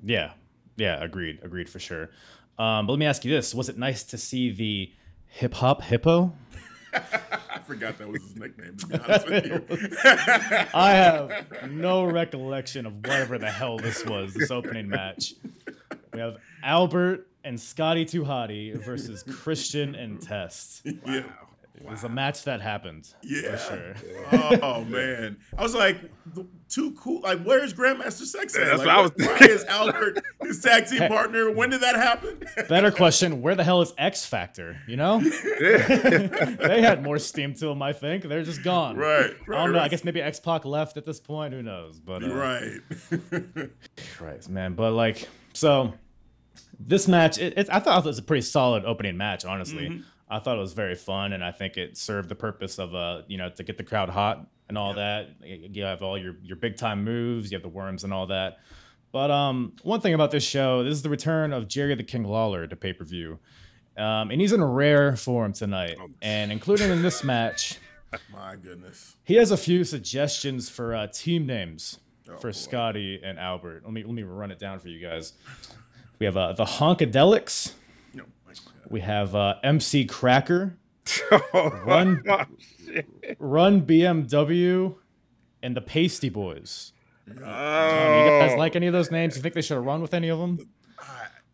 [0.03, 0.33] Yeah,
[0.77, 2.11] yeah, agreed, agreed for sure.
[2.59, 4.93] Um, but let me ask you this: Was it nice to see the
[5.27, 6.33] hip hop hippo?
[7.53, 8.77] I forgot that was his nickname.
[8.77, 9.65] To be honest with you,
[10.75, 14.35] I have no recollection of whatever the hell this was.
[14.35, 15.35] This opening match.
[16.13, 20.83] We have Albert and Scotty Hottie versus Christian and Test.
[21.07, 21.23] yeah.
[21.83, 23.13] It was a match that happened.
[23.23, 23.57] Yeah.
[23.57, 24.59] For sure.
[24.63, 25.99] Oh man, I was like,
[26.35, 27.23] th- too cool.
[27.23, 28.67] Like, where's Grandmaster Sexay at?
[28.67, 29.49] That's like, what I was why thinking.
[29.51, 31.51] is Albert his tag team partner?
[31.51, 32.43] When did that happen?
[32.69, 34.77] Better question: Where the hell is X Factor?
[34.87, 37.83] You know, they had more steam to them.
[37.83, 38.97] I think they're just gone.
[38.97, 39.31] right.
[39.49, 39.79] I don't know.
[39.81, 41.55] I guess maybe X Pac left at this point.
[41.55, 41.99] Who knows?
[41.99, 42.79] But uh, Right.
[44.17, 44.75] Christ, man.
[44.75, 45.95] But like, so
[46.79, 49.45] this match, it, it's I thought it was a pretty solid opening match.
[49.45, 50.03] Honestly, Mm-hmm.
[50.31, 53.23] I thought it was very fun, and I think it served the purpose of uh,
[53.27, 55.31] you know, to get the crowd hot and all that.
[55.43, 58.59] You have all your your big time moves, you have the worms and all that.
[59.13, 62.23] But um, one thing about this show, this is the return of Jerry the King
[62.25, 63.39] Lawler to pay per view,
[63.97, 67.79] um, and he's in rare form tonight, and including in this match.
[68.33, 69.17] My goodness.
[69.25, 72.53] He has a few suggestions for uh, team names Oh, for boy.
[72.53, 73.83] Scotty and Albert.
[73.85, 75.33] Let me let me run it down for you guys.
[76.19, 77.73] We have uh, the Honkadelics.
[78.57, 78.91] No, my God.
[78.91, 80.77] We have uh, MC Cracker,
[81.55, 82.23] Oh, Run,
[83.39, 84.95] Run BMW,
[85.63, 86.93] and the Pasty Boys.
[87.29, 88.57] Um, you guys Oh.
[88.59, 89.37] like any of those names?
[89.37, 90.69] You think they should have run with any of them?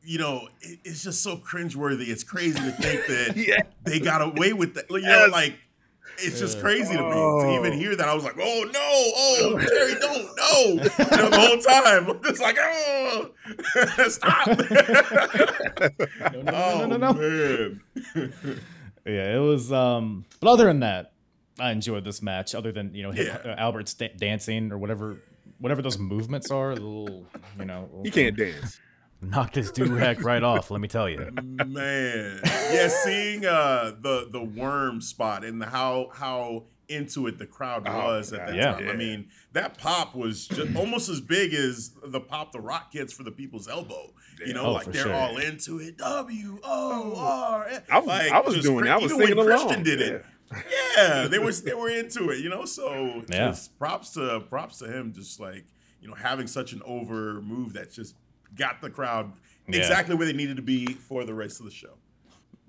[0.08, 2.08] you know, it, it's just so cringeworthy.
[2.08, 3.62] It's crazy to think that Yeah.
[3.82, 4.84] they got away with that.
[4.88, 5.58] You know, like
[6.18, 7.58] it's just crazy to me to Oh.
[7.58, 8.08] even hear that.
[8.08, 10.60] I was like, oh no, oh Jerry, don't, no.
[10.68, 13.30] You know, the whole time I'm just like, oh,
[14.08, 14.46] stop.
[16.32, 17.12] No, no, oh no, no, no.
[17.12, 17.80] man,
[19.06, 19.72] Yeah, it was.
[19.72, 21.12] Um, but other than that,
[21.60, 22.54] I enjoyed this match.
[22.54, 23.52] Other than you know hip, Yeah.
[23.52, 25.18] uh, Albert's da- dancing or whatever,
[25.58, 26.74] whatever those movements are.
[26.74, 27.24] The little,
[27.58, 28.80] you know, He can't dance.
[29.30, 30.70] Knock this do rag right off.
[30.70, 31.30] Let me tell you.
[31.66, 32.40] man.
[32.44, 37.82] Yeah, seeing uh the the worm spot and the, how how into it the crowd
[37.86, 38.72] Oh, was at that Yeah.
[38.74, 38.88] time.
[38.88, 43.12] I mean, that pop was just almost as big as the pop the Rock gets
[43.12, 44.12] for the People's Elbow.
[44.46, 45.12] You know, Oh, like they're sure.
[45.14, 45.96] all into it.
[45.98, 47.68] W O R.
[47.90, 48.90] I was- Like, I was doing it.
[48.90, 49.58] I was even when singing along.
[49.66, 50.24] Christian did it.
[50.96, 52.38] Yeah, they were they were into it.
[52.38, 53.48] You know, so Yeah.
[53.48, 55.12] just props to props to him.
[55.12, 55.64] Just like
[56.00, 58.14] you know, having such an over move that's just
[58.56, 59.32] got the crowd
[59.68, 59.78] Yeah.
[59.78, 61.94] exactly where they needed to be for the rest of the show.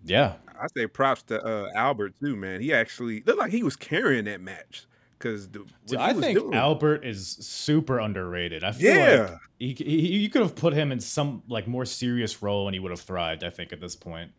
[0.04, 2.62] Yeah, I say props to uh, Albert too, man.
[2.62, 4.86] He actually looked like he was carrying that match
[5.18, 8.64] because Dude, I think Albert is super underrated.
[8.64, 9.22] I feel Yeah.
[9.32, 12.76] like he, he, you could have put him in some like more serious role and
[12.76, 13.44] he would have thrived.
[13.44, 14.32] I think at this point,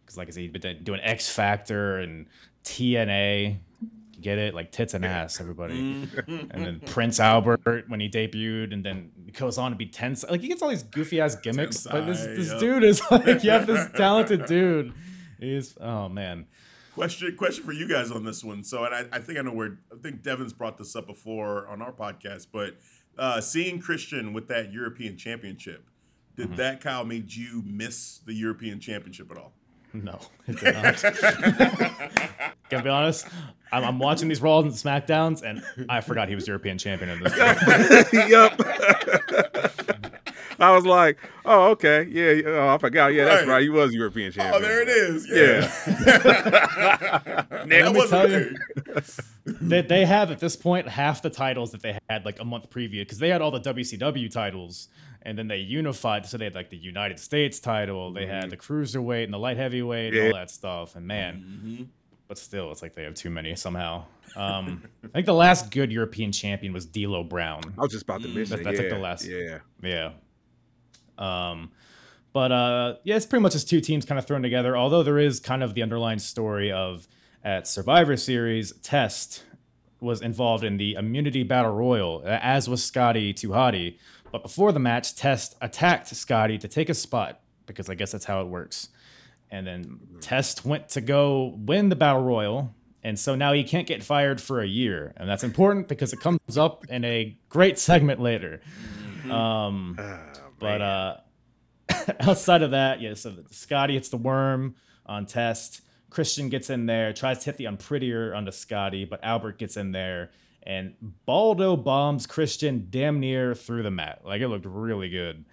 [0.00, 2.26] because like I said, he's been doing X Factor and
[2.64, 3.58] TNA.
[4.20, 5.74] Get it, like tits and ass, everybody.
[5.74, 6.50] Mm-hmm.
[6.50, 10.30] and then Prince Albert when he debuted, and then he goes on to be Tensai.
[10.30, 12.60] Like he gets all these goofy ass gimmicks, but this this yep.
[12.60, 14.92] dude is like you have this talented dude.
[15.38, 16.46] He's oh man.
[16.94, 18.62] Question question for you guys on this one.
[18.62, 21.66] So, and I, I think I know where I think Devin's brought this up before
[21.66, 22.76] on our podcast, but
[23.18, 25.88] uh, seeing Christian with that European Championship,
[26.36, 26.56] did Mm-hmm.
[26.56, 29.52] that Kyle made you miss the European Championship at all?
[29.94, 31.02] No, it did not.
[32.70, 33.26] Gonna be honest,
[33.72, 37.22] I'm, I'm watching these Raws and Smackdowns, and I forgot he was European champion in
[37.22, 37.32] this.
[38.12, 38.60] yep.
[40.60, 43.12] I was like, oh, okay, yeah, yeah, oh, I forgot.
[43.12, 43.54] Yeah, that's Right.
[43.54, 43.62] right.
[43.62, 44.54] He was European oh, champion.
[44.54, 45.28] Oh, there it is.
[45.28, 45.60] Yeah.
[46.04, 49.02] that Let me tell you- there.
[49.46, 52.70] They, they have at this point half the titles that they had like a month
[52.70, 54.88] previous because they had all the WCW titles,
[55.24, 56.26] and then they unified.
[56.26, 59.56] So they had like the United States title, they had the cruiserweight and the light
[59.56, 60.26] heavyweight and Yeah.
[60.28, 60.96] all that stuff.
[60.96, 61.88] And man,
[62.28, 64.04] but still, it's like they have too many somehow.
[64.36, 67.62] Um, I think the last good European champion was D'Lo Brown.
[67.78, 68.56] I was just about to mention.
[68.62, 69.58] That's- that's like the last- Yeah.
[69.82, 70.12] Yeah.
[71.18, 71.70] Um,
[72.32, 74.76] but uh, yeah, it's pretty much just two teams kind of thrown together.
[74.76, 77.06] Although there is kind of the underlying story of
[77.44, 79.44] at Survivor Series, Test
[80.00, 83.98] was involved in the Immunity Battle Royal, as was Scotty 2 Hotty.
[84.34, 88.24] But before the match, Test attacked Scotty to take a spot because I guess that's
[88.24, 88.88] how it works.
[89.48, 93.86] and then Test went to go win the battle royal, and so now he can't
[93.86, 97.78] get fired for a year, and that's important because it comes up in a great
[97.78, 98.60] segment later.
[99.30, 99.96] Um,
[100.58, 101.16] but uh,
[102.18, 104.74] outside of that, yeah, so Scotty hits the worm
[105.06, 105.82] on Test.
[106.10, 109.92] Christian gets in there, tries to hit the unprettier onto Scotty, but Albert gets in
[109.92, 110.32] there
[110.66, 110.94] and
[111.26, 114.22] Baldo bombs Christian damn near through the mat.
[114.24, 115.44] Like it looked really good.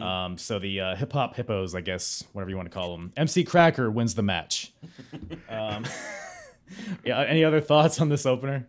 [0.00, 3.12] Um, so the uh, hip hop hippos, I guess, whatever you want to call them,
[3.16, 4.72] MC Cracker wins the match.
[5.48, 5.84] um,
[7.04, 7.20] yeah.
[7.22, 8.66] Any other thoughts on this opener?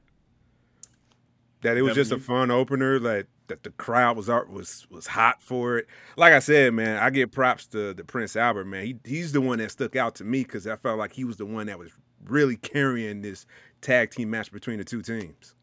[1.65, 2.99] that it was just a fun opener.
[2.99, 5.87] Like that the crowd was was was hot for it.
[6.15, 8.65] Like I said, man, I give props to the Prince Albert.
[8.65, 11.25] Man, he he's the one that stuck out to me because I felt like he
[11.25, 11.91] was the one that was
[12.25, 13.45] really carrying this
[13.81, 15.55] tag team match between the two teams.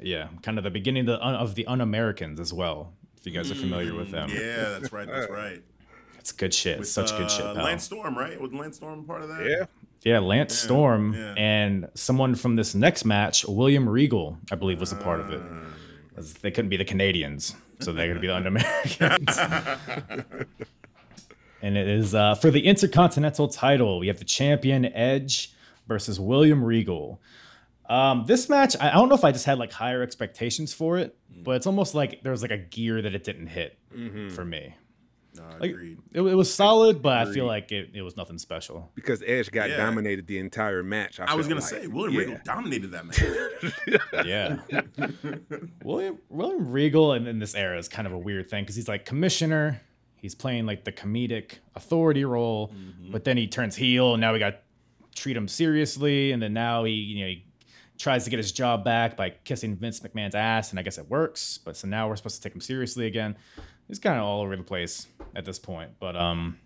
[0.00, 2.92] Yeah, kind of the beginning of the, of the Un-Americans as well.
[3.18, 5.06] If you guys are familiar with them, Yeah, that's right.
[5.06, 5.62] That's right.
[6.18, 6.78] it's good shit.
[6.78, 7.44] With, Such good shit.
[7.44, 7.64] uh, Pal.
[7.64, 8.38] Lance Storm, right?
[8.40, 9.46] Was Lance Storm part of that?
[9.48, 9.64] Yeah,
[10.02, 11.34] Yeah, Lance Storm yeah.
[11.36, 15.40] and someone from this next match, William Regal, I believe, was a part of it.
[15.42, 15.60] Ah.
[16.14, 19.38] 'Cause They couldn't be the Canadians, so they're going to be the Un-Americans.
[21.62, 23.98] and it is uh, for the Intercontinental title.
[23.98, 25.52] We have the champion Edge
[25.88, 27.20] versus William Regal.
[27.88, 30.98] Um, this match, I I don't know if I just had like higher expectations for
[30.98, 31.44] it, Mm.
[31.44, 33.78] but it's almost like there was like a gear that it didn't hit
[34.34, 34.74] for me.
[35.36, 35.98] No, Like, agreed.
[36.12, 38.92] it, it was solid, but I feel like it, it was nothing special.
[38.94, 39.78] because Edge got Yeah.
[39.78, 41.18] dominated the entire match.
[41.18, 41.82] I was felt gonna like.
[41.82, 42.20] say William Yeah.
[42.20, 44.24] Regal dominated that match.
[44.24, 44.58] Yeah.
[45.82, 48.88] William William Regal in, in this era is kind of a weird thing because he's
[48.88, 49.80] like commissioner.
[50.16, 52.72] He's playing like the comedic authority role,
[53.10, 54.60] but then he turns heel, and now we got
[55.14, 56.32] treat him seriously.
[56.32, 57.43] And then now he, you know, he
[57.98, 61.08] tries to get his job back by kissing Vince McMahon's ass, and I guess it
[61.08, 61.58] works.
[61.58, 63.36] But so now we're supposed to take him seriously again.
[63.88, 66.58] He's kind of all over the place at this point, but um,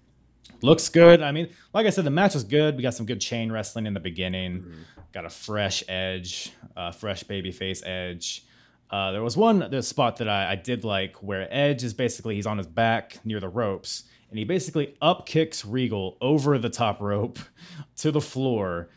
[0.63, 1.21] looks good.
[1.23, 2.77] I mean, like I said, the match was good.
[2.77, 4.73] We got some good chain wrestling in the beginning.
[5.13, 8.45] Got a fresh edge, uh, fresh babyface edge.
[8.91, 12.37] Uh, there was one the spot that I, I did like where Edge is basically
[12.37, 16.69] he's on his back near the ropes and he basically up kicks Regal over the
[16.69, 17.39] top rope
[17.97, 18.89] to the floor,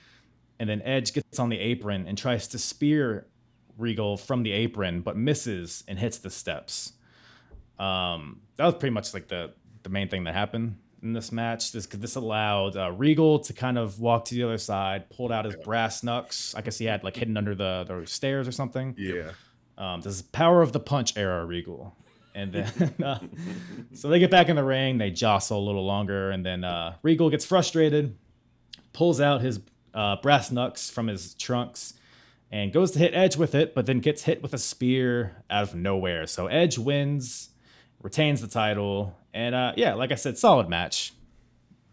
[0.62, 3.26] and then Edge gets on the apron and tries to spear
[3.80, 6.94] Regal from the apron but misses and hits the steps.
[7.80, 11.72] Um, that was pretty much like the the main thing that happened in this match.
[11.72, 15.46] This this allowed uh, Regal to kind of walk to the other side, pulled out
[15.46, 16.54] his brass knucks.
[16.54, 18.94] I guess he had like hidden under the, the stairs or something.
[19.00, 19.32] Yeah.
[19.80, 21.96] Um, this is power of the punch era Regal.
[22.36, 23.18] And then, uh,
[23.96, 26.98] so they get back in the ring, they jostle a little longer, and then uh,
[27.02, 28.16] Regal gets frustrated,
[28.94, 29.60] pulls out his
[29.94, 31.94] uh, brass knucks from his trunks,
[32.52, 35.64] and goes to hit Edge with it, but then gets hit with a spear out
[35.64, 36.28] of nowhere.
[36.28, 37.50] So Edge wins,
[38.02, 41.14] retains the title, and uh, yeah, like I said, solid match.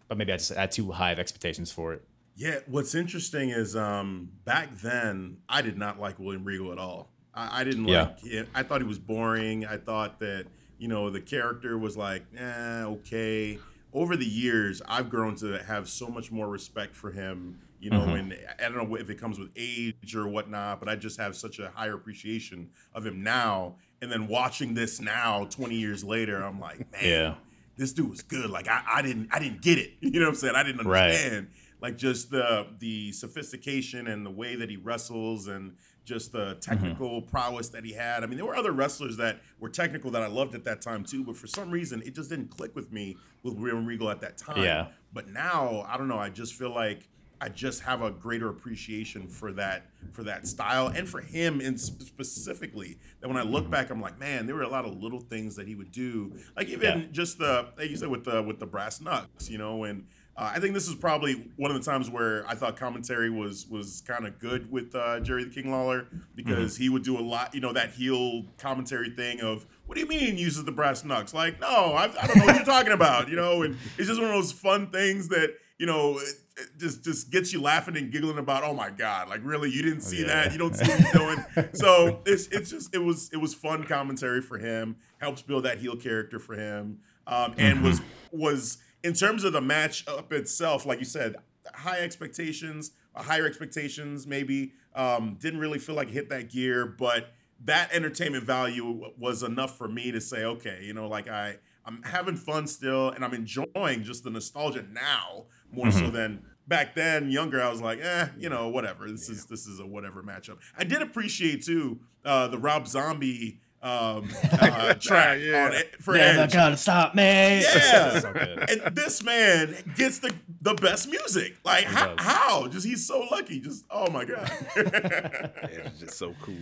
[0.07, 2.03] But maybe I just had too high of expectations for it.
[2.35, 7.09] Yeah, what's interesting is um, back then I did not like William Regal at all.
[7.33, 8.03] I, I didn't Yeah.
[8.03, 8.19] like.
[8.21, 8.47] Him.
[8.55, 9.65] I thought he was boring.
[9.65, 10.45] I thought that
[10.77, 13.59] you know the character was like, eh, okay.
[13.93, 17.59] Over the years, I've grown to have so much more respect for him.
[17.79, 18.31] You know, mm-hmm.
[18.31, 21.35] and I don't know if it comes with age or whatnot, but I just have
[21.35, 23.75] such a higher appreciation of him now.
[24.01, 27.35] And then watching this now, 20 years later, I'm like, man, Yeah.
[27.77, 28.49] this dude was good.
[28.49, 29.93] Like I, I didn't, I didn't get it.
[30.01, 30.55] You know what I'm saying?
[30.55, 31.47] I didn't understand.
[31.47, 31.81] Right.
[31.81, 36.59] like just the the sophistication and the way that he wrestles and just the mm-hmm.
[36.59, 38.23] technical prowess that he had.
[38.23, 41.05] I mean, there were other wrestlers that were technical that I loved at that time
[41.05, 44.19] too, but for some reason it just didn't click with me with William Regal at
[44.21, 44.63] that time.
[44.63, 44.87] Yeah.
[45.13, 47.07] But now, I don't know, I just feel like
[47.41, 51.77] I just have a greater appreciation for that for that style and for him in
[51.79, 52.97] sp- specifically.
[53.21, 55.55] That when I look back, I'm like, man, there were a lot of little things
[55.55, 57.05] that he would do, like even Yeah.
[57.11, 60.05] just the like you said with the with the brass knucks, you know, and
[60.37, 63.67] uh, I think this is probably one of the times where I thought commentary was
[63.67, 67.21] was kind of good with uh, Jerry the King Lawler because he would do a
[67.21, 71.03] lot, you know, that heel commentary thing of what do you mean uses the brass
[71.03, 71.33] knucks?
[71.33, 74.19] Like, no, I, I don't know what you're talking about, you know, and it's just
[74.21, 76.19] one of those fun things that you know.
[76.19, 79.69] It, it just just gets you laughing and giggling about oh my god like really
[79.69, 80.27] you didn't see yeah.
[80.27, 83.53] that you don't see what he's doing so it's it's just it was it was
[83.53, 88.01] fun commentary for him helps build that heel character for him um, and was
[88.31, 91.35] was in terms of the match up itself like you said
[91.73, 96.85] high expectations uh, higher expectations maybe um, didn't really feel like it hit that gear
[96.85, 97.31] but
[97.63, 101.55] that entertainment value was enough for me to say okay you know like i
[101.85, 106.93] i'm having fun still and i'm enjoying just the nostalgia now more so than back
[106.95, 110.21] then younger i was like eh you know whatever this is this is a whatever
[110.21, 115.65] matchup i did appreciate too uh the rob zombie um uh track Yeah.
[115.67, 116.51] on it for Never Edge.
[116.53, 117.61] gonna stop me.
[117.61, 118.19] Yeah.
[118.19, 121.55] so and this man gets the the best music.
[121.63, 122.67] Like He how, how?
[122.67, 123.61] Just he's so lucky.
[123.61, 124.51] Just oh my god.
[124.75, 126.55] It's just so cool.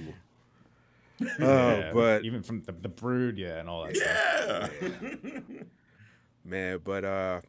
[1.39, 4.71] Oh, Yeah, but even from the, the brood, yeah, and all that stuff.
[4.79, 5.63] yeah.
[6.45, 7.41] man, but uh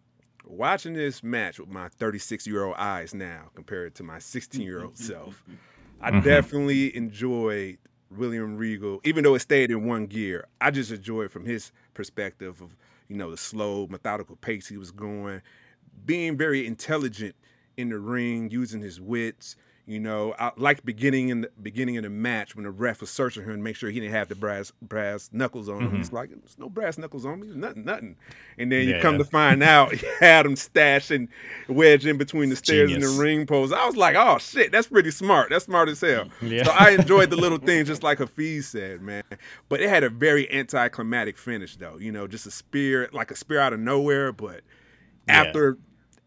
[0.49, 4.83] watching this match with my 36 year old eyes now compared to my 16 year
[4.85, 5.43] old self,
[6.01, 6.21] I mm-hmm.
[6.21, 7.79] definitely enjoyed
[8.11, 10.47] William Regal, even though it stayed in one gear.
[10.61, 12.77] I just enjoyed from his perspective of
[13.09, 15.43] you know the slow, methodical pace he was going,
[16.05, 17.35] being very intelligent
[17.77, 19.57] in the ring, using his wits.
[19.89, 23.09] You know, I like beginning in the beginning of the match when the ref was
[23.09, 25.89] searching him and make sure he didn't have the brass brass knuckles on him.
[25.89, 25.97] Mm-hmm.
[25.97, 28.17] He's like, "There's no brass knuckles on me, nothing, nothing."
[28.59, 29.19] And then you come yeah.
[29.19, 31.29] to find out he had him stashed and
[31.69, 33.73] wedged in between the stairs and the ring post.
[33.73, 35.49] I was like, "Oh shit, that's pretty smart.
[35.49, 36.65] That's smart as hell." Yeah.
[36.65, 39.25] So I enjoyed the little things, just like Hafeez said, man.
[39.71, 41.97] But it had a very anticlimactic finish, though.
[41.97, 44.33] You know, just a spear, like a spear out of nowhere.
[44.33, 44.61] But
[45.27, 45.45] Yeah.
[45.45, 45.79] after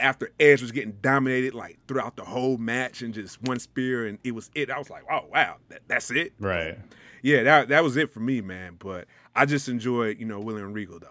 [0.02, 4.18] after Edge was getting dominated like throughout the whole match and just one spear and
[4.24, 4.70] it was it.
[4.70, 6.34] I was like, oh wow, that, that's it.
[6.40, 6.78] Right.
[7.22, 8.76] Yeah, that that was it for me, man.
[8.80, 11.08] But I just enjoyed, you know, William Regal though.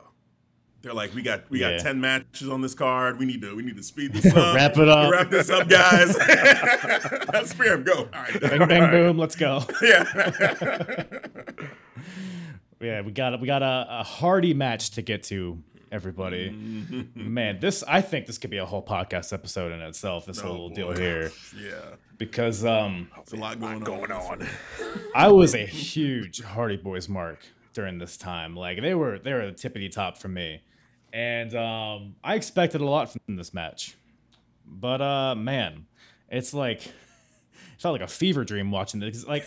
[0.82, 1.76] They're like, we got we Yeah.
[1.76, 3.18] got ten matches on this card.
[3.18, 4.54] We need to we need to speed this up.
[4.56, 5.12] Wrap it up.
[5.12, 6.14] Wrap this up, guys.
[7.50, 7.84] Spear him.
[7.84, 7.92] Go.
[7.94, 8.40] All right.
[8.40, 9.62] Bang bang boom, let's go.
[9.82, 11.04] Yeah.
[12.80, 15.62] Yeah, we got we got a, a hardy match to get to,
[15.92, 16.50] everybody.
[16.50, 17.34] Mm-hmm.
[17.34, 20.26] Man, this I think this could be a whole podcast episode in itself.
[20.26, 21.30] This Oh, whole deal here,
[21.60, 21.96] Yeah.
[22.18, 24.42] because um, It's a lot going, Going on.
[24.42, 24.48] on.
[25.14, 27.40] I was a huge Hardy Boys mark
[27.72, 28.54] during this time.
[28.56, 30.62] Like they were they were the tippity top for me,
[31.12, 33.96] and um, I expected a lot from this match,
[34.66, 35.86] but uh, man,
[36.28, 36.92] it's like it
[37.78, 39.26] felt like a fever dream watching this.
[39.26, 39.44] Like,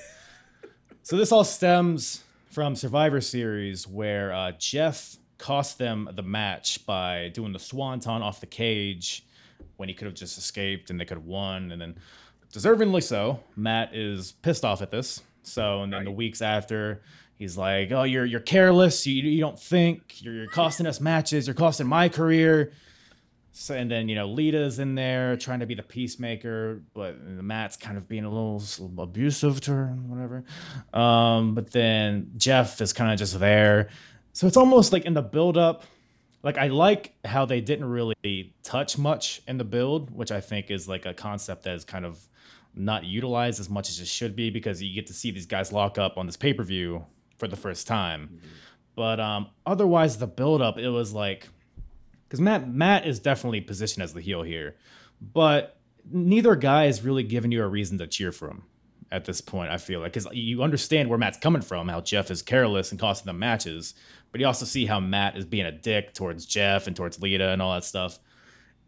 [1.03, 7.29] so this all stems from Survivor Series where uh, Jeff cost them the match by
[7.33, 9.25] doing the swanton off the cage
[9.75, 11.95] when he could have just escaped and they could have won, and then
[12.53, 13.41] deservingly so.
[13.57, 15.21] Matt is pissed off at this.
[15.41, 17.01] So, and then the weeks after,
[17.35, 19.05] he's like, "Oh, you're you're careless.
[19.05, 20.21] You you don't think.
[20.21, 21.45] You're, you're costing us matches.
[21.45, 22.71] You're costing my career."
[23.51, 27.75] So, and then you know Lita's in there trying to be the peacemaker, but Matt's
[27.75, 28.63] kind of being a little
[28.97, 30.45] abusive to her, whatever.
[30.93, 33.89] Um, but then Jeff is kind of just there.
[34.33, 35.83] So it's almost like in the build up,
[36.41, 40.71] like I like how they didn't really touch much in the build, which I think
[40.71, 42.19] is like a concept that is kind of
[42.75, 45.71] not utilized as much as it should be because you get to see these guys
[45.71, 47.05] lock up on this pay per view
[47.37, 48.41] for the first time.
[48.95, 51.47] But um, otherwise, the build up it was like
[52.27, 54.75] because Matt Matt is definitely positioned as the heel here,
[55.21, 55.77] but
[56.11, 58.63] neither guy is really giving you a reason to cheer for him
[59.13, 59.71] at this point.
[59.71, 62.99] I feel like because you understand where Matt's coming from, how Jeff is careless and
[62.99, 63.93] costing them matches,
[64.31, 67.49] but you also see how Matt is being a dick towards Jeff and towards Lita
[67.49, 68.19] and all that stuff,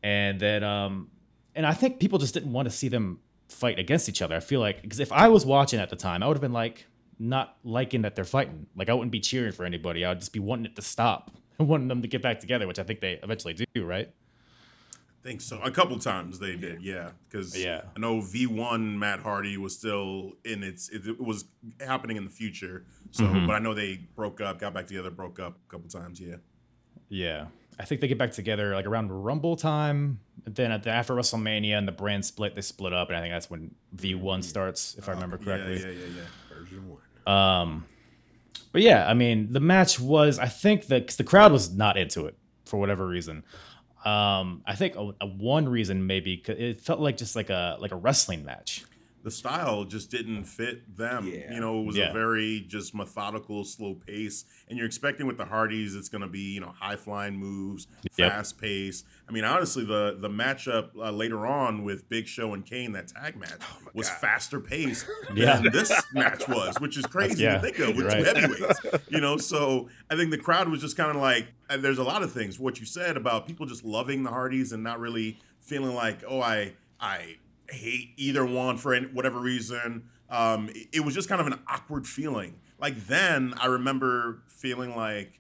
[0.03, 1.09] and then um,
[1.53, 4.36] and I think people just didn't want to see them fight against each other.
[4.36, 6.51] I feel like because if I was watching at the time, I would have been
[6.51, 6.88] like
[7.19, 8.65] not liking that they're fighting.
[8.76, 10.03] Like I wouldn't be cheering for anybody.
[10.03, 12.67] I would just be wanting it to stop and wanting them to get back together,
[12.67, 14.09] which I think they eventually do, right?
[15.26, 15.59] I think so.
[15.63, 17.09] A couple times they did, yeah.
[17.28, 17.82] Because Yeah.
[17.95, 20.89] I know V1 Matt Hardy was still in its.
[20.89, 21.45] It, it was
[21.80, 22.86] happening in the future.
[23.09, 23.47] So, Mm-hmm.
[23.47, 26.19] but I know they broke up, got back together, broke up a couple times.
[26.21, 26.36] Yeah.
[27.09, 27.45] Yeah.
[27.80, 30.19] I think they get back together like around Rumble time.
[30.45, 33.34] Then at the after WrestleMania and the brand split, they split up, and I think
[33.34, 35.80] that's when V1 starts, if I remember correctly.
[35.80, 36.21] Yeah, yeah, yeah,
[36.51, 36.55] yeah.
[36.59, 37.36] Version one.
[37.36, 37.86] Um,
[38.71, 40.38] but yeah, I mean, the match was.
[40.38, 43.43] I think that 'cause the crowd was not into it for whatever reason.
[44.06, 47.91] Um, I think a, a one reason maybe it felt like just like a like
[47.91, 48.86] a wrestling match.
[49.26, 51.28] The style just didn't fit them.
[51.28, 51.51] Yeah.
[51.55, 52.11] You know, it was Yeah.
[52.11, 54.45] a very just methodical, slow pace.
[54.69, 57.88] And you're expecting with the Hardys, it's going to be you know high flying moves,
[58.17, 58.32] Yep.
[58.32, 59.03] fast pace.
[59.28, 63.07] I mean, honestly, the the matchup uh, later on with Big Show and Kane, that
[63.09, 63.59] tag match,
[63.95, 64.19] was God.
[64.19, 65.59] faster paced Yeah.
[65.59, 68.80] than this match was, which is crazy yeah, to think of with you're two heavyweights.
[69.09, 72.03] You know, so I think the crowd was just kind of like, and there's a
[72.03, 75.39] lot of things what you said about people just loving the Hardys and not really
[75.61, 77.38] feeling like, oh, I I
[77.70, 80.03] hate either one for any, whatever reason.
[80.30, 82.55] Um, it, it was just kind of an awkward feeling.
[82.80, 85.39] Like then, I remember feeling like,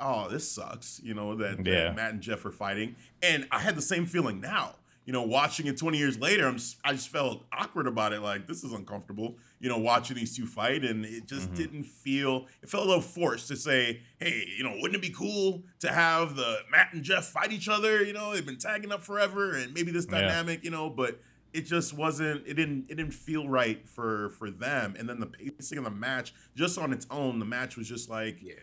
[0.00, 1.00] oh, this sucks.
[1.02, 4.40] You know that, that Matt and Jeff were fighting, and I had the same feeling
[4.40, 4.74] now.
[5.04, 8.20] You know, watching it 20 years later, I'm just, I just felt awkward about it.
[8.20, 9.38] Like this is uncomfortable.
[9.58, 12.46] You know, watching these two fight, and it just didn't feel.
[12.62, 15.88] It felt a little forced to say, hey, you know, wouldn't it be cool to
[15.90, 18.04] have the Matt and Jeff fight each other?
[18.04, 20.20] You know, they've been tagging up forever, and maybe this Yeah.
[20.20, 20.62] dynamic.
[20.62, 21.18] You know, but
[21.52, 25.26] it just wasn't it didn't it didn't feel right for for them and then the
[25.26, 28.54] pacing of the match just on its own the match was just like Yeah.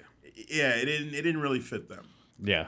[0.47, 2.05] yeah it didn't it didn't really fit them
[2.41, 2.67] Yeah.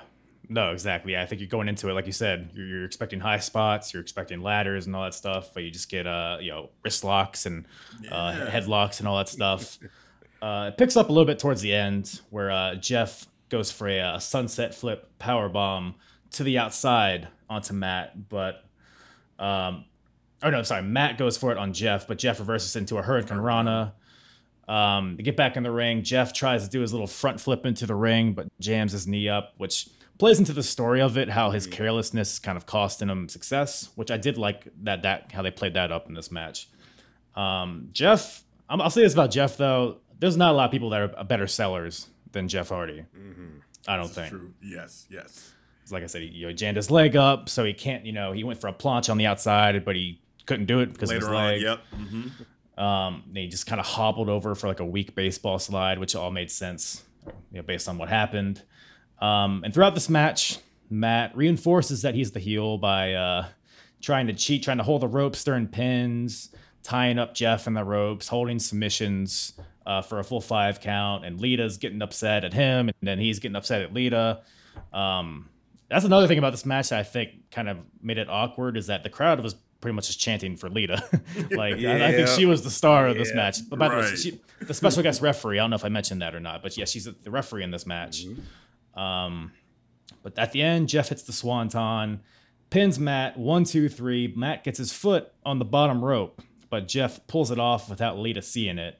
[0.49, 1.11] No, exactly.
[1.11, 2.51] Yeah, I think you're going into it like you said.
[2.53, 5.89] You're, you're, expecting high spots, you're expecting ladders and all that stuff, but you just
[5.89, 7.65] get uh you know wrist locks and
[8.09, 9.77] uh, headlocks and all that stuff.
[10.41, 13.89] uh, it picks up a little bit towards the end where uh, Jeff goes for
[13.89, 15.95] a, a sunset flip power bomb
[16.31, 18.63] to the outside onto Matt, but
[19.39, 19.83] um,
[20.43, 23.93] oh no, sorry, Matt goes for it on Jeff, but Jeff reverses into a hurricanrana.
[24.67, 27.65] Um, to get back in the ring, Jeff tries to do his little front flip
[27.65, 31.29] into the ring, but jams his knee up, which plays into the story of it,
[31.29, 35.41] how his carelessness kind of costing him success, which I did like that that how
[35.41, 36.69] they played that up in this match.
[37.35, 40.89] Um, Jeff, i will say this about Jeff though, there's not a lot of people
[40.89, 43.05] that are better sellers than Jeff Hardy.
[43.17, 43.59] Mm-hmm.
[43.87, 44.29] I don't think.
[44.29, 44.53] True.
[44.61, 45.07] Yes.
[45.09, 45.53] Yes.
[45.89, 48.05] Like I said, he you know, jammed his leg up, so he can't.
[48.05, 50.91] You know, he went for a planche on the outside, but he couldn't do it
[50.93, 51.55] because Later of his leg.
[51.57, 51.79] On, yep.
[51.95, 52.83] Mm-hmm.
[52.83, 56.31] Um, he just kind of hobbled over for like a weak baseball slide, which all
[56.31, 57.03] made sense,
[57.51, 58.63] you know, based on what happened.
[59.19, 63.47] Um, and throughout this match, Matt reinforces that he's the heel by uh,
[64.01, 66.49] trying to cheat, trying to hold the ropes during pins,
[66.83, 69.53] tying up Jeff in the ropes, holding submissions
[69.85, 73.39] uh, for a full five count, and Lita's getting upset at him, and then he's
[73.39, 74.41] getting upset at Lita.
[74.93, 75.49] Um,
[75.89, 78.87] that's another thing about this match that I think kind of made it awkward is
[78.87, 81.03] that the crowd was pretty much just chanting for Lita.
[81.51, 81.93] like yeah.
[81.93, 83.67] I, I, think she was the star of this match.
[83.69, 86.21] But by the way, she, the special guest referee, I don't know if I mentioned
[86.21, 88.25] that or not, but yeah, she's the referee in this match.
[88.25, 88.99] Mm-hmm.
[88.99, 89.51] Um,
[90.23, 92.21] but at the end, Jeff hits the swanton,
[92.69, 94.33] pins Matt one, two, three.
[94.35, 98.41] Matt gets his foot on the bottom rope, but Jeff pulls it off without Lita
[98.41, 98.99] seeing it,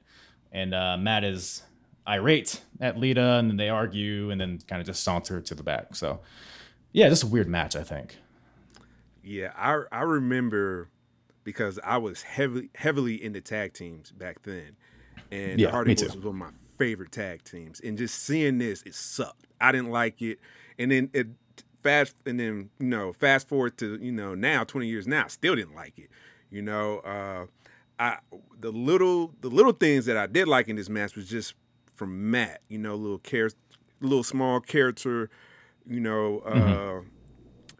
[0.52, 1.64] and uh, Matt is
[2.08, 5.64] irate at Lita, and then they argue, and then kind of just saunter to the
[5.64, 5.96] back.
[5.96, 6.22] So,
[6.94, 8.18] yeah, just a weird match, I think.
[9.28, 10.90] Yeah, I I remember
[11.44, 14.78] because I was heavily heavily into tag teams back then,
[15.32, 17.82] and yeah, the Hardy Boys was one of my favorite tag teams.
[17.82, 19.46] And just seeing this, it sucked.
[19.60, 20.40] I didn't like it,
[20.80, 21.28] and then it
[21.84, 25.28] fast and then you know fast forward to you know now 20 years now, I
[25.28, 26.10] still didn't like it.
[26.50, 27.48] You know, uh,
[28.00, 28.20] I
[28.62, 31.54] the little the little things that I did like in this match was just
[31.96, 32.62] from Matt.
[32.70, 33.50] You know, little care,
[34.00, 35.30] little small character.
[35.86, 36.40] You know.
[36.46, 37.10] Uh, mm-hmm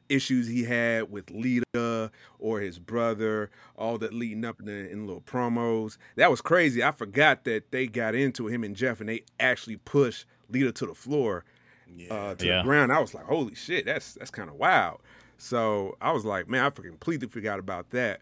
[0.10, 5.06] issues he had with Lita or his brother, all that leading up in, the, in
[5.06, 5.98] little promos.
[6.16, 6.84] That was crazy.
[6.84, 10.86] I forgot that they got into him and Jeff and they actually pushed Lita to
[10.86, 11.46] the floor,
[11.94, 12.14] yeah.
[12.14, 12.58] uh, to yeah.
[12.58, 12.92] the ground.
[12.92, 15.00] I was like, holy shit, that's that's kind of wild.
[15.38, 18.22] So I was like, man, I completely forgot about that.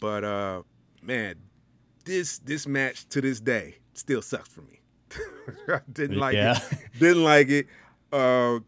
[0.00, 0.62] But uh,
[1.02, 1.36] man,
[2.04, 4.80] this this match to this day still sucks for me.
[5.68, 6.58] I didn't like yeah.
[6.70, 6.78] it.
[6.98, 7.66] Didn't like it.
[8.12, 8.60] Uh,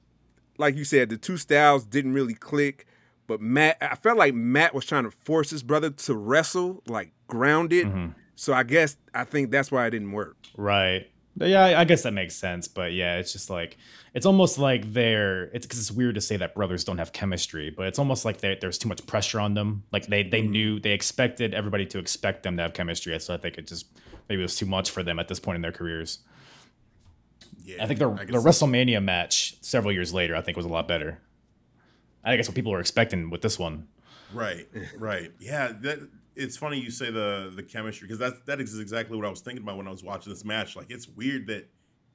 [0.59, 2.86] like you said, the two styles didn't really click.
[3.26, 7.12] But Matt, I felt like Matt was trying to force his brother to wrestle, like
[7.26, 7.86] grounded.
[7.86, 8.09] Mm-hmm.
[8.36, 10.36] So I guess I think that's why it didn't work.
[10.57, 11.11] Right.
[11.38, 12.66] Yeah, I guess that makes sense.
[12.66, 13.76] But yeah, it's just like
[14.14, 17.70] it's almost like they're it's because it's weird to say that brothers don't have chemistry,
[17.70, 19.82] but it's almost like there's too much pressure on them.
[19.92, 20.50] Like they they mm-hmm.
[20.50, 23.18] knew they expected everybody to expect them to have chemistry.
[23.20, 23.86] So I think it just
[24.28, 26.20] maybe it was too much for them at this point in their careers.
[27.66, 30.70] Yeah, I think the I the WrestleMania match several years later, I think, was a
[30.70, 31.18] lot better.
[32.24, 33.88] I guess what people were expecting with this one.
[34.32, 35.72] Right, right, yeah.
[35.80, 39.30] That it's funny you say the the chemistry because that that is exactly what I
[39.30, 40.76] was thinking about when I was watching this match.
[40.76, 41.68] Like it's weird that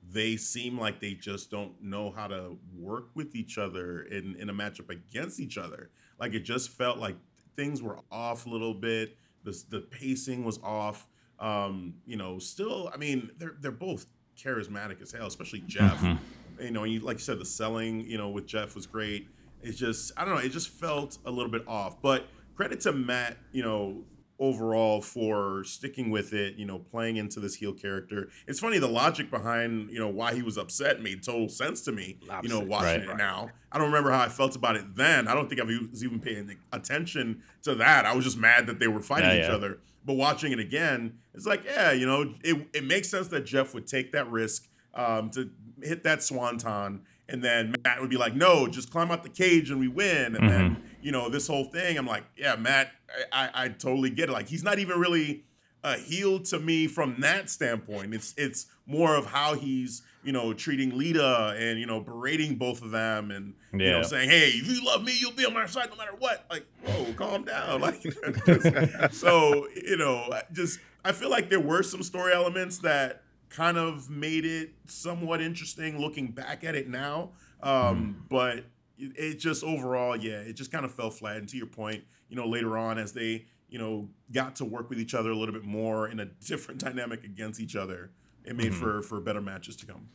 [0.10, 4.50] they seem like they just don't know how to work with each other in in
[4.50, 5.90] a matchup against each other.
[6.18, 7.18] Like it just felt like
[7.58, 9.18] things were off a little bit.
[9.44, 11.08] The the pacing was off.
[11.40, 14.06] Um, you know, still, I mean, they're they're both
[14.44, 16.00] charismatic as hell, especially Jeff.
[16.02, 16.64] Mm-hmm.
[16.64, 19.28] You know, you, like you said, the selling, you know, with Jeff was great.
[19.62, 22.02] It's just, I don't know, it just felt a little bit off.
[22.02, 24.04] But credit to Matt, you know,
[24.40, 28.30] overall for sticking with it, you know, playing into this heel character.
[28.48, 31.92] It's funny the logic behind, you know, why he was upset made total sense to
[31.92, 33.10] me, you know, watching right.
[33.10, 33.52] it now.
[33.72, 35.28] I don't remember how I felt about it then.
[35.28, 38.08] I don't think I was even paying attention to that.
[38.08, 39.56] I was just mad that they were fighting yeah, each yeah.
[39.56, 39.78] other.
[40.06, 43.74] But watching it again, it's like, yeah, you know, it, it makes sense that Jeff
[43.74, 45.50] would take that risk um, to
[45.82, 47.04] hit that swanton.
[47.30, 50.36] And then Matt would be like, no, just climb out the cage and we win.
[50.36, 50.48] And mm-hmm.
[50.48, 52.92] then, you know, this whole thing, I'm like, yeah, Matt,
[53.32, 54.34] I, I, I totally get it.
[54.34, 55.44] Like, he's not even really
[55.84, 58.14] a heel to me from that standpoint.
[58.14, 62.82] It's it's more of how he's you know treating Lita and you know berating both
[62.82, 63.86] of them and yeah.
[63.86, 66.16] you know saying, "Hey, if you love me, you'll be on my side no matter
[66.18, 67.82] what." Like, whoa, calm down.
[67.82, 73.24] Like, just, so you know, just I feel like there were some story elements that
[73.50, 77.32] kind of made it somewhat interesting looking back at it now.
[77.62, 78.30] Um, mm.
[78.30, 78.58] But
[78.98, 81.38] it, it just overall, yeah, it just kind of fell flat.
[81.38, 84.90] And to your point, you know, later on as they you know, got to work
[84.90, 88.12] with each other a little bit more in a different dynamic against each other,
[88.46, 88.80] it made mm-hmm.
[88.80, 90.10] for for better matches to come.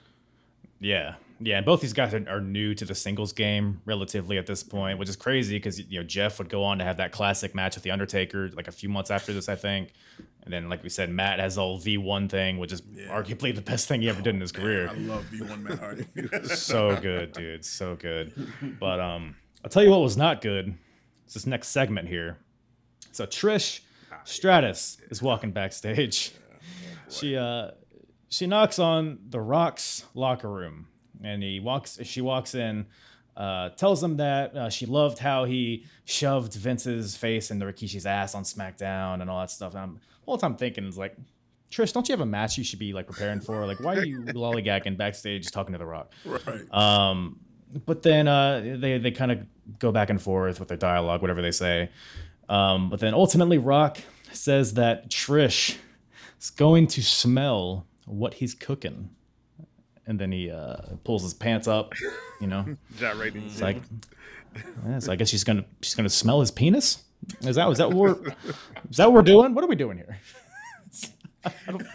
[0.79, 4.47] Yeah, yeah, and both these guys are, are new to the singles game relatively at
[4.47, 7.13] this point, which is crazy because you know Jeff would go on to have that
[7.13, 9.93] classic match with the Undertaker like a few months after this, I think,
[10.45, 13.09] and then like we said, Matt has the whole V one thing, which is Yeah.
[13.09, 14.89] arguably the best thing he ever did in his career.
[14.89, 16.07] I love V1 Matt Hardy.
[16.55, 18.33] so good, dude, so good.
[18.79, 20.75] But um, I'll tell you what was not good.
[21.25, 22.39] It's this next segment here.
[23.13, 23.81] So Trish
[24.25, 26.33] Stratus is walking backstage.
[27.09, 27.71] She uh
[28.37, 30.89] she knocks on the Rock's locker room,
[31.23, 31.99] and he walks.
[32.03, 32.87] She walks in.
[33.37, 38.35] Uh, tells him that uh, she loved how he shoved Vince's face into Rikishi's ass
[38.35, 39.75] on SmackDown and all that stuff.
[39.75, 41.15] And I'm the whole time thinking is like,
[41.71, 43.67] Trish, don't you have a match you should be like preparing for?
[43.67, 46.13] Like, why are you lollygagging backstage talking to the Rock?
[46.25, 46.73] right.
[46.73, 47.39] Um,
[47.85, 49.47] but then uh, they they kind of
[49.79, 51.91] go back and forth with their dialogue, whatever they say.
[52.49, 53.99] Um, but then ultimately, Rock
[54.33, 55.77] says that Trish
[56.41, 59.11] is going to smell what he's cooking,
[60.07, 61.93] and then he uh, pulls his pants up.
[62.41, 63.45] You know, Gyrating.
[63.47, 63.83] it's like,
[64.87, 67.05] yeah, so I guess she's gonna she's gonna smell his penis.
[67.43, 68.35] Is that is that what we're
[68.91, 69.55] is that what we're doing?
[69.55, 70.19] What are we doing here?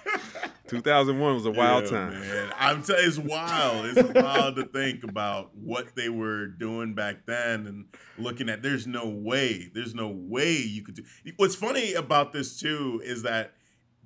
[0.67, 2.13] 2001 was a wild Yeah, time.
[2.13, 2.53] Man.
[2.57, 3.85] I'm t- it's wild.
[3.87, 7.85] It's wild to think about what they were doing back then and
[8.17, 8.61] looking at.
[8.61, 9.69] There's no way.
[9.73, 11.03] There's no way you could do.
[11.35, 13.53] What's funny about this too is that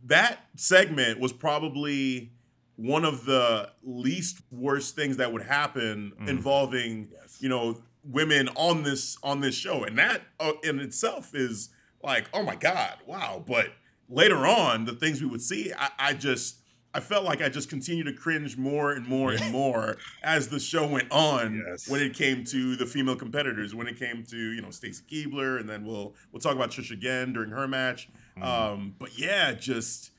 [0.04, 2.32] that segment was probably
[2.76, 9.18] one of the least worst things that would happen involving you know women on this
[9.24, 9.84] on this show.
[9.84, 11.70] And that uh, in itself is
[12.04, 13.44] like oh my god wow.
[13.46, 13.70] But
[14.10, 16.58] later on the things we would see i, I just
[16.94, 20.60] i felt like i just continued to cringe more and more and more as the
[20.60, 21.90] show went on Yes.
[21.90, 25.60] when it came to the female competitors when it came to you know Stacy Keibler
[25.60, 28.10] and then we'll we'll talk about Trish again during her match
[28.42, 30.12] um but yeah just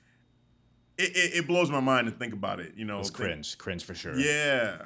[0.99, 3.17] it, it, it blows my mind to think about it you know It was think-
[3.19, 4.19] cringe, cringe for sure.
[4.19, 4.79] yeah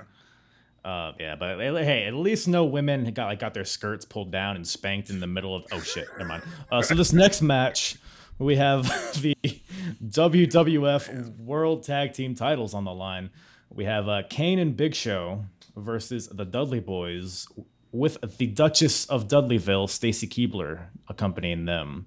[0.85, 4.57] Uh, yeah, but hey, at least no women got like got their skirts pulled down
[4.57, 5.67] and spanked in the middle of.
[5.73, 6.43] Oh shit, never mind.
[6.73, 7.97] Uh, so this next match,
[8.39, 8.85] we have
[9.21, 9.37] the
[10.03, 13.29] WWF World Tag Team titles on the line.
[13.69, 15.45] We have uh, Kane and Big Show
[15.77, 17.47] versus the Dudley Boys,
[17.93, 22.07] with the Duchess of Dudleyville, Stacy Keibler, accompanying them.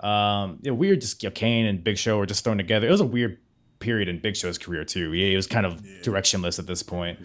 [0.00, 1.00] Um, yeah, weird.
[1.00, 2.86] Just you know, Kane and Big Show were just thrown together.
[2.86, 3.38] It was a weird
[3.78, 5.12] period in Big Show's career too.
[5.12, 7.18] He, he was kind of directionless at this point.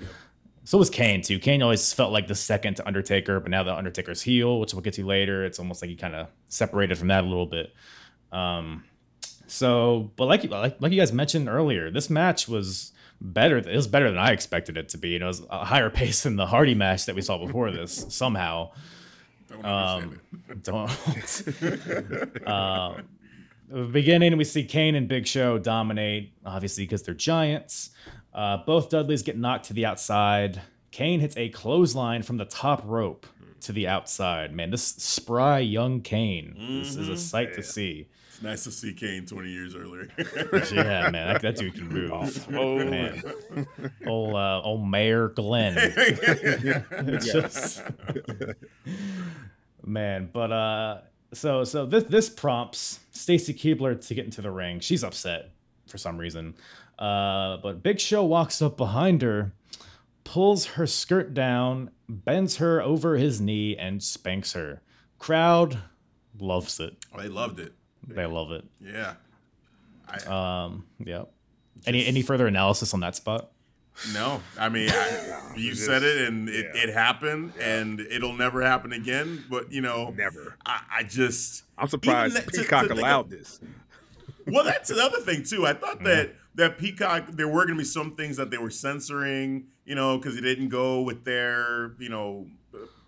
[0.63, 1.39] So was Kane too.
[1.39, 4.81] Kane always felt like the second to Undertaker, but now the Undertaker's heel, which we'll
[4.81, 7.73] get to later, it's almost like he kind of separated from that a little bit.
[8.31, 8.83] Um,
[9.47, 13.57] so, but like you like, like you guys mentioned earlier, this match was better.
[13.57, 15.15] It was better than I expected it to be.
[15.15, 18.05] It was a higher pace than the Hardy match that we saw before this.
[18.09, 18.71] Somehow,
[19.51, 20.63] don't um, it.
[20.63, 22.47] don't.
[22.47, 22.93] uh,
[23.69, 27.91] the beginning, we see Kane and Big Show dominate, obviously because they're giants.
[28.33, 30.61] Uh, both Dudleys get knocked to the outside.
[30.91, 33.25] Kane hits a clothesline from the top rope
[33.61, 34.53] to the outside.
[34.53, 38.07] Man, this spry young Kane this is a sight to see.
[38.33, 40.07] It's nice to see Kane 20 years earlier.
[40.71, 42.47] Yeah, man, that, that dude can move.
[42.53, 43.21] Oh man,
[44.07, 45.75] old uh, old Mayor Glenn.
[46.91, 47.83] It's just
[49.83, 51.01] man but uh
[51.33, 55.51] so so this this prompts stacy keibler to get into the ring she's upset
[55.87, 56.53] for some reason
[56.99, 59.51] uh but big show walks up behind her
[60.23, 64.81] pulls her skirt down bends her over his knee and spanks her
[65.17, 65.79] crowd
[66.39, 67.73] loves it they loved it.
[68.07, 69.13] They love it Yeah.
[70.07, 71.23] I, um yeah
[71.85, 73.51] any any further analysis on that spot
[74.13, 76.83] no, I mean, I, you just- said it, and it, yeah.
[76.83, 79.43] it happened, and it'll never happen again.
[79.49, 80.55] But you know, Never.
[80.65, 83.59] I, I just I'm surprised that- Peacock to think allowed of- this.
[84.47, 85.67] well, that's another thing too.
[85.67, 88.69] I thought that that Peacock there were going to be some things that they were
[88.71, 92.47] censoring, you know, because it didn't go with their, you know,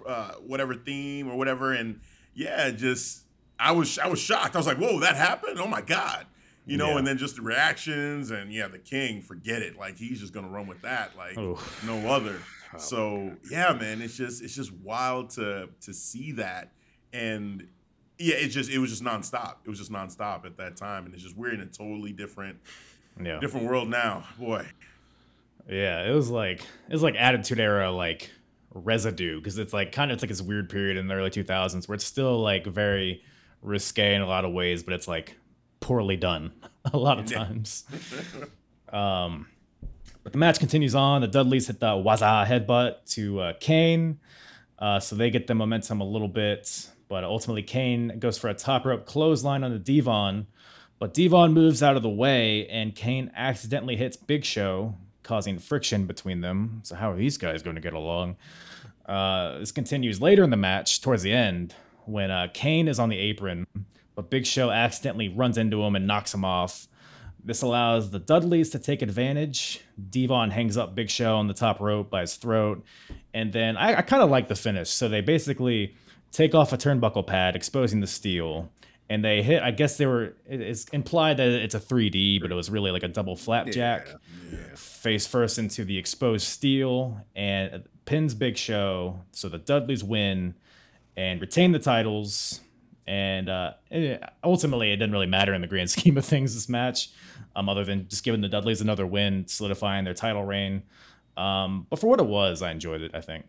[0.05, 1.71] uh, whatever theme or whatever.
[1.71, 2.01] And
[2.35, 3.22] yeah, just
[3.63, 4.55] I was I was shocked.
[4.55, 5.59] I was like, whoa, that happened!
[5.59, 6.25] Oh my god,
[6.65, 6.91] you know.
[6.91, 6.97] Yeah.
[6.97, 9.77] And then just the reactions and yeah, the King, forget it.
[9.77, 11.83] Like he's just going to run with that, like Oof.
[11.85, 12.39] no other.
[12.73, 16.71] Oh, so yeah, man, it's just it's just wild to to see that
[17.13, 17.67] and
[18.17, 19.55] yeah, it just it was just nonstop.
[19.63, 22.57] It was just nonstop at that time, and it's just we're in a totally different
[23.21, 24.25] yeah different world now.
[24.39, 24.65] Boy,
[25.69, 28.31] Yeah, it was like it was like Attitude Era like
[28.73, 31.87] residue because it's like kind of it's like this weird period in the early 2000s
[31.87, 33.23] where it's still like very
[33.63, 35.35] risque in a lot of ways, but it's like
[35.79, 36.51] poorly done
[36.93, 37.85] a lot of times.
[38.93, 39.47] um,
[40.23, 41.21] but the match continues on.
[41.21, 44.19] The Dudleys hit the Wassup headbutt to uh, Kane,
[44.79, 46.89] uh, so they get the momentum a little bit.
[47.09, 50.47] But ultimately, Kane goes for a top rope clothesline on the D-Von.
[50.99, 56.05] But D-Von moves out of the way, and Kane accidentally hits Big Show, causing friction
[56.05, 56.79] between them.
[56.83, 58.37] So how are these guys going to get along?
[59.05, 63.09] Uh, this continues later in the match, towards the end, when uh, Kane is on
[63.09, 63.65] the apron,
[64.15, 66.87] but Big Show accidentally runs into him and knocks him off.
[67.45, 69.81] This allows the Dudleys to take advantage.
[70.09, 72.83] D-Von hangs up Big Show on the top rope by his throat.
[73.33, 74.89] And then I, I kind of like the finish.
[74.89, 75.95] So they basically
[76.31, 78.71] take off a turnbuckle pad, exposing the steel.
[79.09, 82.55] And they hit, I guess they were, it's implied that it's a 3D, but it
[82.55, 84.07] was really like a double flapjack.
[84.07, 84.75] Yeah, yeah.
[84.75, 89.19] Face first into the exposed steel and pins Big Show.
[89.31, 90.55] So the Dudleys win
[91.15, 92.61] and retain the titles.
[93.05, 93.73] And uh,
[94.43, 97.09] ultimately, it didn't really matter in the grand scheme of things this match
[97.55, 100.83] um, other than just giving the Dudleys another win, solidifying their title reign.
[101.35, 103.11] Um, but for what it was, I enjoyed it.
[103.13, 103.45] I think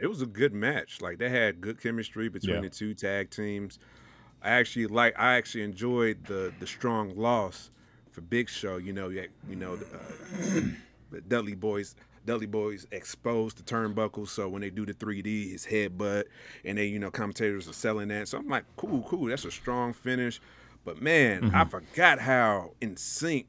[0.00, 1.00] it was a good match.
[1.00, 2.60] Like they had good chemistry between yeah.
[2.62, 3.78] the two tag teams.
[4.42, 5.18] I actually like.
[5.18, 7.70] I actually enjoyed the the strong loss
[8.10, 8.76] for Big Show.
[8.76, 10.60] You know, you know, uh,
[11.10, 11.96] the Dudley boys.
[12.26, 16.24] Dudley boys exposed the turnbuckles, so when they do the 3D, his headbutt,
[16.64, 18.28] and they, you know, commentators are selling that.
[18.28, 19.26] So I'm like, cool, cool.
[19.26, 20.40] That's a strong finish.
[20.84, 21.56] But man, mm-hmm.
[21.56, 23.46] I forgot how in sync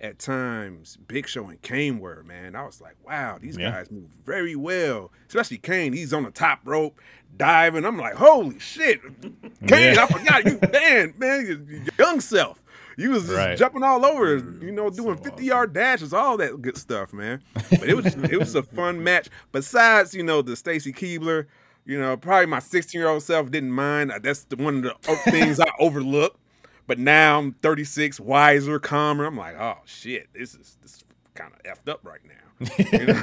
[0.00, 2.56] at times Big Show and Kane were, man.
[2.56, 3.70] I was like, wow, these yeah.
[3.70, 5.12] guys move very well.
[5.28, 6.98] Especially Kane, he's on the top rope
[7.36, 7.84] diving.
[7.84, 9.00] I'm like, holy shit.
[9.66, 10.04] Kane, yeah.
[10.04, 12.62] I forgot you, man, man, your young self.
[12.96, 13.56] You was just right.
[13.56, 17.42] jumping all over, you know, doing 50 yard dashes, all that good stuff, man.
[17.54, 19.28] But it was it was a fun match.
[19.52, 21.46] Besides, you know, the Stacy Keibler,
[21.84, 24.12] you know, probably my 16 year old self didn't mind.
[24.12, 26.38] Uh, that's the, one of the things I overlooked.
[26.86, 29.24] But now I'm 36, wiser, calmer.
[29.24, 32.34] I'm like, oh shit, this is this is kind of effed up right now.
[32.60, 33.22] You know?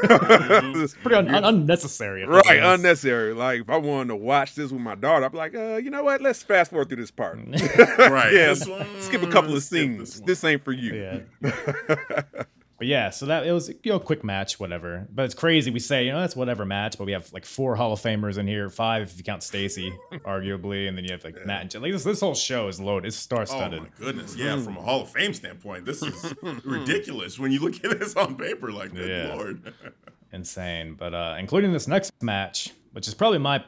[0.76, 2.26] it's pretty un- unnecessary.
[2.26, 3.34] Right, unnecessary.
[3.34, 5.92] Like if I wanted to watch this with my daughter, I'd be like, uh, you
[5.92, 6.22] know what?
[6.22, 7.38] Let's fast forward through this part.
[8.00, 8.34] right.
[8.34, 8.54] yeah.
[9.00, 10.20] Skip a couple of scenes.
[10.20, 11.24] This, this, ain't for you.
[11.44, 12.22] Yeah.
[12.78, 15.08] But yeah, so that it was you know quick match, whatever.
[15.12, 15.72] But it's crazy.
[15.72, 18.38] We say you know that's whatever match, but we have like four Hall of Famers
[18.38, 21.46] in here, five if you count Stacy, arguably, and then you have like yeah.
[21.46, 21.82] Matt and Jen.
[21.82, 23.08] Like this, this whole show is loaded.
[23.08, 23.80] It's star studded.
[23.80, 24.62] Oh my goodness, yeah.
[24.62, 28.36] From a Hall of Fame standpoint, this is ridiculous when you look at this on
[28.36, 28.72] paper.
[28.72, 29.34] Like, good yeah.
[29.34, 29.74] lord,
[30.32, 30.94] insane.
[30.94, 33.64] But uh including this next match, which is probably my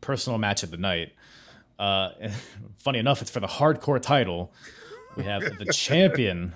[0.00, 1.12] personal match of the night.
[1.80, 2.10] Uh,
[2.78, 4.52] funny enough, it's for the hardcore title.
[5.16, 6.52] We have the champion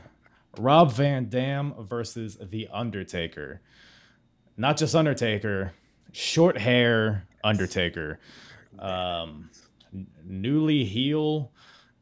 [0.58, 3.60] Rob Van Dam versus The Undertaker.
[4.56, 5.72] Not just Undertaker,
[6.12, 8.18] short hair Undertaker.
[8.78, 9.50] Um,
[10.24, 11.52] newly heel,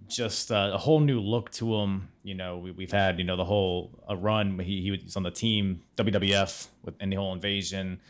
[0.09, 2.09] just uh, a whole new look to him.
[2.23, 4.59] You know, we, have had you know the whole a run.
[4.59, 8.01] He, he was on the team WWF with in the whole invasion,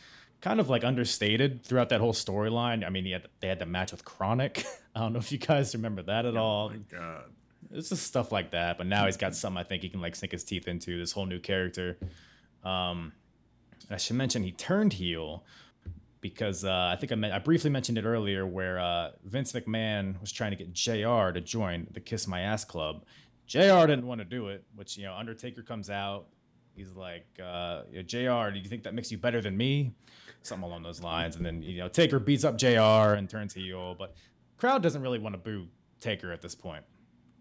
[0.41, 2.85] kind of like understated throughout that whole storyline.
[2.85, 4.65] I mean, he had they had the match with KroniK.
[4.95, 6.69] I don't know if you guys remember that at oh all.
[6.69, 7.25] my god!
[7.71, 8.77] It's just stuff like that.
[8.77, 11.11] But now he's got something I think he can like sink his teeth into this
[11.11, 11.97] whole new character.
[12.63, 13.13] Um,
[13.89, 15.43] I should mention he turned heel
[16.21, 20.31] because uh, I think I, I briefly mentioned it earlier where uh, Vince McMahon was
[20.31, 23.03] trying to get JR to join the Kiss My Ass Club.
[23.45, 26.25] JR didn't want to do it, which, you know, Undertaker comes out.
[26.75, 29.93] He's like, uh, JR, do you think that makes you better than me?
[30.41, 31.35] Something along those lines.
[31.35, 33.95] And then, you know, Taker beats up JR and turns heel.
[33.97, 34.15] But
[34.57, 35.67] crowd doesn't really want to boo
[36.01, 36.83] Taker at this point.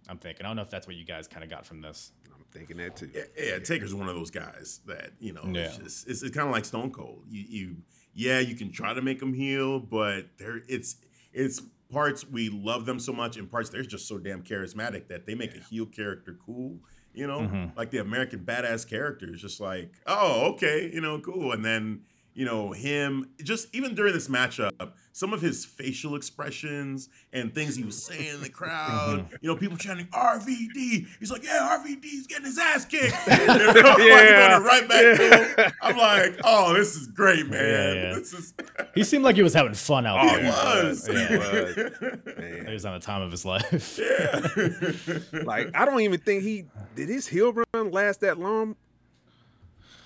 [0.09, 0.45] I'm thinking.
[0.45, 2.13] I don't know if that's what you guys kind of got from this.
[2.27, 3.11] I'm thinking that too.
[3.15, 5.45] Yeah, yeah Taker's one of those guys that you know.
[5.47, 5.63] Yeah.
[5.63, 7.25] It's, just, it's, it's kind of like Stone Cold.
[7.29, 7.77] You, you,
[8.15, 10.97] yeah, you can try to make them heal, but there, it's,
[11.33, 15.27] it's parts we love them so much, and parts they're just so damn charismatic that
[15.27, 15.61] they make yeah.
[15.61, 16.79] a heel character cool.
[17.13, 17.77] You know, mm-hmm.
[17.77, 22.03] like the American badass character is just like, oh, okay, you know, cool, and then
[22.35, 24.71] you know him just even during this matchup
[25.13, 29.35] some of his facial expressions and things he was saying in the crowd mm-hmm.
[29.41, 34.59] you know people chanting rvd he's like yeah rvd's getting his ass kicked yeah.
[34.59, 35.15] like, right back yeah.
[35.15, 38.15] to him i'm like oh this is great man yeah, yeah.
[38.15, 38.55] This is...
[38.95, 41.29] he seemed like he was having fun out oh, there he was yeah.
[41.29, 42.85] he was.
[42.85, 46.65] on the time of his life yeah like i don't even think he
[46.97, 48.75] did his heel run last that long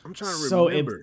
[0.05, 1.03] i'm trying to remember it,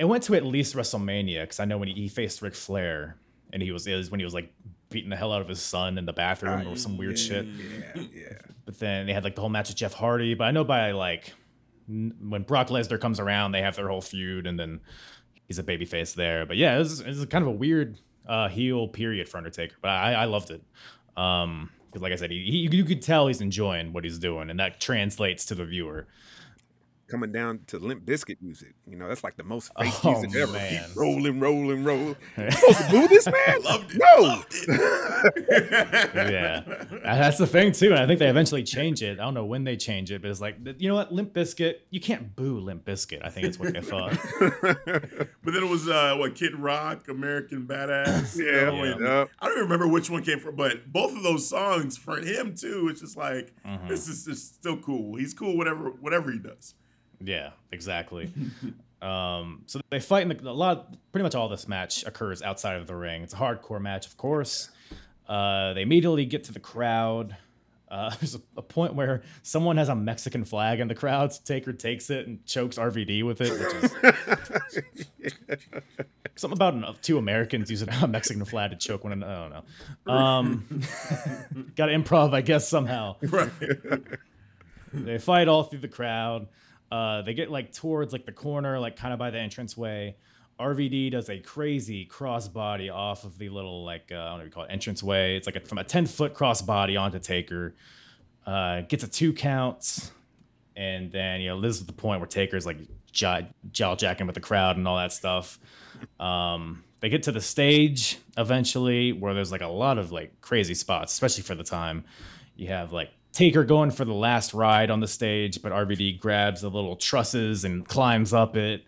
[0.00, 3.16] it went to at least WrestleMania because I know when he, he faced Ric Flair
[3.52, 4.50] and he was, was when he was like
[4.88, 7.46] beating the hell out of his son in the bathroom or some weird yeah, shit.
[7.46, 8.38] Yeah, yeah.
[8.64, 10.32] But then they had like the whole match with Jeff Hardy.
[10.32, 11.34] But I know by like
[11.86, 14.80] when Brock Lesnar comes around, they have their whole feud, and then
[15.46, 16.46] he's a babyface there.
[16.46, 19.76] But yeah, it was, it was kind of a weird uh, heel period for Undertaker,
[19.82, 20.62] but I, I loved it.
[21.16, 24.48] Um, because like I said, he, he, you could tell he's enjoying what he's doing,
[24.48, 26.06] and that translates to the viewer.
[27.10, 28.74] Coming down to Limp Bizkit music.
[28.86, 30.52] You know, that's like the most fake Oh, music ever.
[30.52, 30.84] man.
[30.88, 32.16] Keep rolling, rolling, rolling.
[32.38, 33.62] You supposed to boo this man?
[33.64, 34.00] Loved it.
[34.00, 34.22] No.
[34.22, 34.54] Loved
[35.36, 36.10] it.
[36.32, 36.62] yeah,
[37.02, 37.90] that's the thing too.
[37.90, 39.18] And I think they eventually change it.
[39.18, 41.74] I don't know when they change it, but it's like you know what, Limp Bizkit.
[41.90, 43.24] You can't boo Limp Bizkit.
[43.24, 44.16] I think it's what they thought.
[45.42, 48.36] But then it was uh, what Kid Rock, American Badass.
[48.36, 49.24] you yeah, know, yeah.
[49.40, 52.54] I don't even remember which one came from, but both of those songs for him
[52.54, 52.88] too.
[52.90, 53.88] It's just like Mhm.
[53.88, 55.16] this is just still cool.
[55.16, 56.74] He's cool whatever whatever he does.
[57.22, 58.30] Yeah, exactly.
[59.02, 60.94] um, so they fight in the, a lot.
[61.12, 63.22] Pretty much all this match occurs outside of the ring.
[63.22, 64.70] It's a hardcore match, of course.
[65.28, 67.36] Uh, they immediately get to the crowd.
[67.90, 71.32] Uh, there's a, a point where someone has a Mexican flag in the crowd.
[71.32, 74.82] So Taker takes it and chokes RVD with it, which
[75.22, 75.32] is
[76.36, 79.32] something about an- two Americans using a Mexican flag to choke one another.
[79.32, 79.50] I don't
[80.06, 80.12] know.
[80.12, 80.80] Um,
[81.76, 83.50] Got to improv, I guess, somehow Right.
[84.92, 86.46] they fight all through the crowd.
[86.90, 90.16] Uh, they get like towards like the corner, like kind of by the entranceway.
[90.58, 94.44] RVD does a crazy crossbody off of the little like uh, I don't know what
[94.44, 95.36] you call it entranceway.
[95.36, 97.74] It's like a, from a ten foot crossbody onto Taker.
[98.46, 100.10] Uh, gets a two counts,
[100.76, 102.78] and then you know this is the point where Taker's like
[103.12, 105.58] jaw jacking with the crowd and all that stuff.
[106.18, 110.74] Um, they get to the stage eventually where there's like a lot of like crazy
[110.74, 112.04] spots, especially for the time.
[112.56, 116.62] You have like Taker going for the last ride on the stage, but RVD grabs
[116.62, 118.84] the little trusses and climbs up it.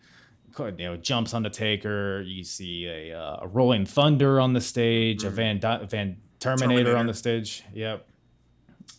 [0.59, 2.21] You know, jumps on the Taker.
[2.23, 6.69] You see a, uh, a Rolling Thunder on the stage, a Van Di- Van Terminator,
[6.85, 6.97] Terminator.
[6.97, 7.65] on the stage.
[7.73, 8.07] Yep.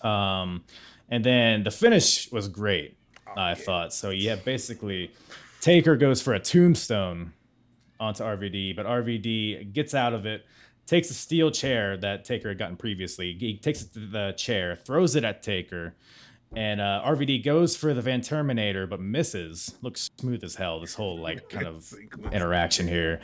[0.01, 0.63] Um,
[1.09, 2.97] and then the finish was great.
[3.37, 4.09] I thought so.
[4.09, 5.11] Yeah, basically,
[5.61, 7.33] Taker goes for a tombstone
[7.99, 10.45] onto RVD, but RVD gets out of it,
[10.85, 13.35] takes a steel chair that Taker had gotten previously.
[13.39, 15.95] He takes it to the chair, throws it at Taker,
[16.55, 19.75] and uh, RVD goes for the Van Terminator, but misses.
[19.81, 20.79] Looks smooth as hell.
[20.79, 21.93] This whole like kind of
[22.31, 23.21] interaction here.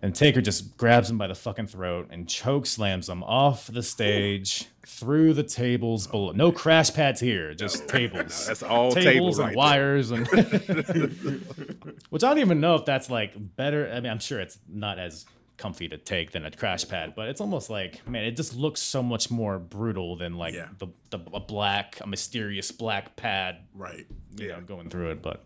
[0.00, 3.82] And Taker just grabs him by the fucking throat and choke slams him off the
[3.82, 6.32] stage, through the tables below.
[6.32, 8.46] No crash pads here, just tables.
[8.46, 9.56] That's all tables tables and right there.
[9.56, 10.26] wires and
[12.10, 13.90] which I don't even know if that's like better.
[13.92, 15.26] I mean, I'm sure it's not as
[15.58, 18.80] comfy to take than a crash pad, but it's almost like man, it just looks
[18.80, 20.68] so much more brutal than like Yeah.
[20.78, 24.06] the the a black, a mysterious black pad, Right.
[24.36, 25.22] you know, going through it.
[25.22, 25.44] But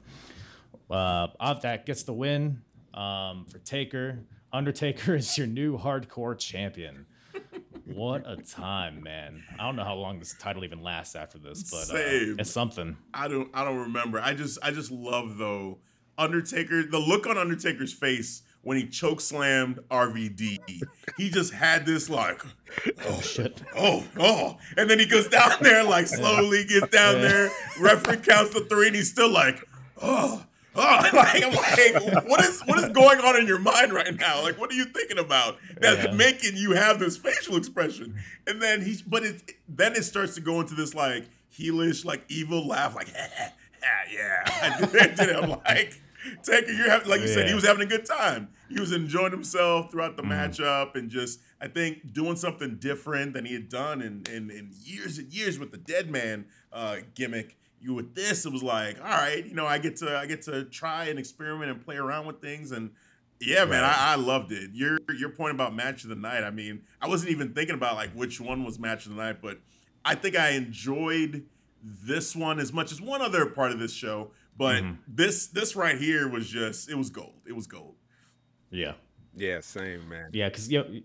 [0.90, 2.62] uh, off that gets the win
[2.94, 4.20] um, for Taker.
[4.52, 7.06] Undertaker is your new hardcore champion.
[7.86, 9.42] What a time, man!
[9.58, 11.98] I don't know how long this title even lasts after this, but uh,
[12.38, 12.96] it's something.
[13.12, 14.20] I don't I don't remember.
[14.20, 15.78] I just I just love though
[16.16, 20.58] Undertaker the look on Undertaker's face when he choke slammed RVD.
[21.16, 23.60] he just had this like oh, oh Shit.
[23.76, 27.22] oh oh and then he goes down there like slowly gets down Yeah.
[27.28, 27.50] there.
[27.80, 29.62] Referee counts to three and he's still like
[30.00, 30.44] oh
[30.74, 30.80] Oh,
[31.12, 34.40] like, I'm like, what is what is going on in your mind right now?
[34.40, 36.12] Like, what are you thinking about that's Yeah.
[36.14, 38.14] making you have this facial expression?
[38.46, 42.24] And then he's, but it then it starts to go into this like heelish, like
[42.30, 43.08] evil laugh, like,
[44.10, 44.42] yeah.
[44.46, 45.36] I did it.
[45.36, 46.00] I'm like,
[46.42, 48.48] Taker, you're like you said, he was having a good time.
[48.68, 50.28] He was enjoying himself throughout Mm-hmm.
[50.28, 54.50] the matchup and just, I think, doing something different than he had done in in,
[54.50, 57.56] in years and years with the Dead Man uh, gimmick.
[57.80, 60.42] You with this, it was like, all right, you know, I get to I get
[60.42, 62.90] to try and experiment and play around with things and.
[63.44, 64.70] Yeah, man, I, I loved it.
[64.72, 66.44] Your your point about match of the night.
[66.44, 69.42] I mean, I wasn't even thinking about like which one was match of the night,
[69.42, 69.58] but
[70.04, 71.44] I think I enjoyed
[71.82, 74.30] this one as much as one other part of this show.
[74.56, 74.98] But Mhm.
[75.08, 77.40] this this right here was just it was gold.
[77.46, 77.96] It was gold.
[78.70, 78.94] Yeah.
[79.34, 80.30] Yeah, same man.
[80.32, 81.00] Yeah, because you know,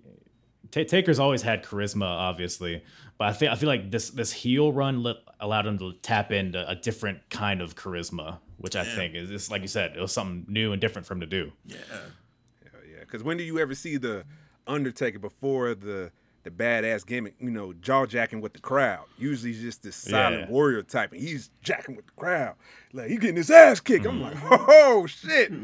[0.72, 2.84] Ta Taker's always had charisma, obviously,
[3.18, 6.32] but I feel I feel like this this heel run let, allowed him to tap
[6.32, 8.96] into a different kind of charisma, which I Yeah.
[8.96, 11.26] think is just like you said, it was something new and different for him to
[11.28, 11.54] do.
[11.66, 11.78] Yeah.
[11.90, 13.00] Hell yeah.
[13.00, 14.26] Because when do you ever see the
[14.68, 16.12] Undertaker before the
[16.44, 17.36] the badass gimmick?
[17.40, 19.06] You know, jaw jacking with the crowd.
[19.18, 20.50] Usually, he's just this silent Yeah.
[20.50, 22.56] warrior type, and he's jacking with the crowd.
[22.94, 24.06] Like he getting his ass kicked.
[24.06, 25.52] I'm like, oh shit.
[25.52, 25.58] you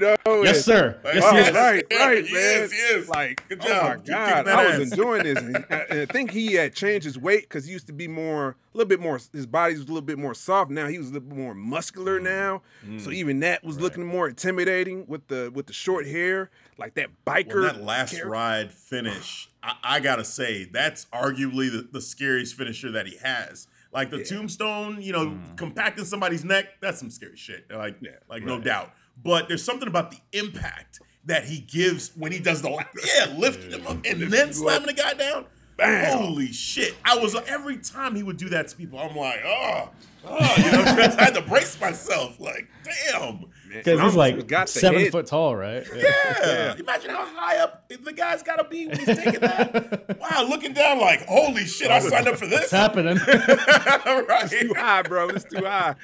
[0.00, 0.16] know?
[0.42, 0.98] Yes, and- sir.
[1.04, 1.52] Yes, oh, he is.
[1.54, 2.62] right, Yeah, right, he man.
[2.62, 3.08] is, he is.
[3.08, 3.98] Like, Good oh job.
[3.98, 4.78] my god, that I ass.
[4.78, 5.38] was enjoying this.
[5.38, 8.08] And, I, and I think he had changed his weight because he used to be
[8.08, 9.18] more, a little bit more.
[9.32, 10.70] His body was a little bit more soft.
[10.70, 12.62] Now he was a little bit more muscular now.
[12.86, 13.00] Mm.
[13.00, 17.10] So even that was looking more intimidating with the with the short hair, like that
[17.26, 17.62] biker.
[17.62, 18.30] Well, that last character.
[18.30, 23.66] ride finish, I, I gotta say, that's arguably the, the scariest finisher that he has.
[23.92, 27.66] Like the tombstone, you know, compacting somebody's neck, that's some scary shit.
[27.70, 28.92] Like, Yeah, like no doubt.
[29.22, 33.72] But there's something about the impact that he gives when he does the yeah, lifting
[33.72, 35.46] him up and then slamming the guy down.
[35.76, 36.18] Bam.
[36.18, 36.94] Holy shit!
[37.04, 39.88] I was every time he would do that to people, I'm like, oh,
[40.26, 42.38] oh you know, I had to brace myself.
[42.38, 43.46] Like, damn.
[43.72, 45.12] Because he's like got seven head.
[45.12, 45.86] foot tall, right?
[45.94, 46.74] Yeah.
[46.76, 50.18] Imagine how high up the guy's got to be when he's taking that.
[50.20, 52.60] wow, looking down like, holy shit, I signed up for this.
[52.70, 53.16] It's happening.
[53.16, 54.48] right.
[54.50, 55.28] Too high, bro.
[55.30, 55.94] It's too high.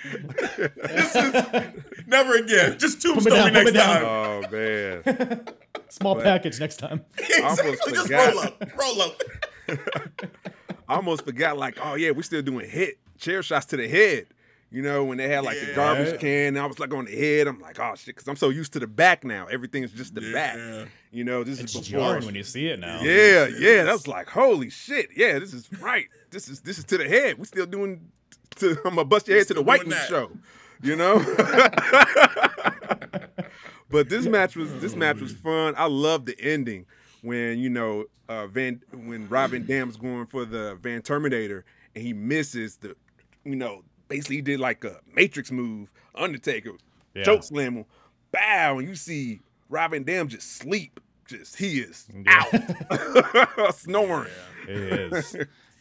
[0.56, 1.34] This is
[2.06, 2.78] never again.
[2.78, 4.04] Just me tombstone down, me next me time.
[4.04, 5.46] Oh man.
[5.88, 7.04] Small package next time.
[7.18, 7.76] exactly.
[7.92, 8.34] Just forgot.
[8.34, 8.78] roll up.
[8.78, 9.22] Roll up.
[10.88, 14.26] I almost forgot, like, oh yeah, we're still doing hit chair shots to the head.
[14.70, 17.46] You know, when they had like the garbage can, I was like on the head.
[17.46, 19.46] I'm like, oh shit, because I'm so used to the back now.
[19.46, 20.32] Everything's just the Yeah.
[20.32, 20.88] back.
[21.12, 22.00] You know, this It's is before.
[22.00, 23.00] jarring when you see it now.
[23.00, 23.84] Yeah, yeah.
[23.84, 25.10] That was like, holy shit.
[25.16, 26.06] Yeah, this is right.
[26.30, 27.38] This is this is to the head.
[27.38, 28.10] We still doing.
[28.56, 30.08] To, I'm gonna bust your head to the white doing meat that.
[30.08, 30.30] show.
[30.82, 31.18] You know.
[33.90, 35.74] but this match was this match was fun.
[35.76, 36.86] I love the ending
[37.22, 41.64] when you know uh, Van when Rob Van Dam's going for the Van Terminator
[41.94, 42.94] and he misses the,
[43.44, 46.72] you know, basically he did like a Matrix move, Undertaker,
[47.14, 47.24] Yeah.
[47.24, 47.84] choke slam him,
[48.32, 51.00] bow, and you see Rob Van Dam just sleep.
[51.26, 52.44] Just he is Yeah.
[52.90, 54.30] out, snoring.
[54.66, 55.36] He is.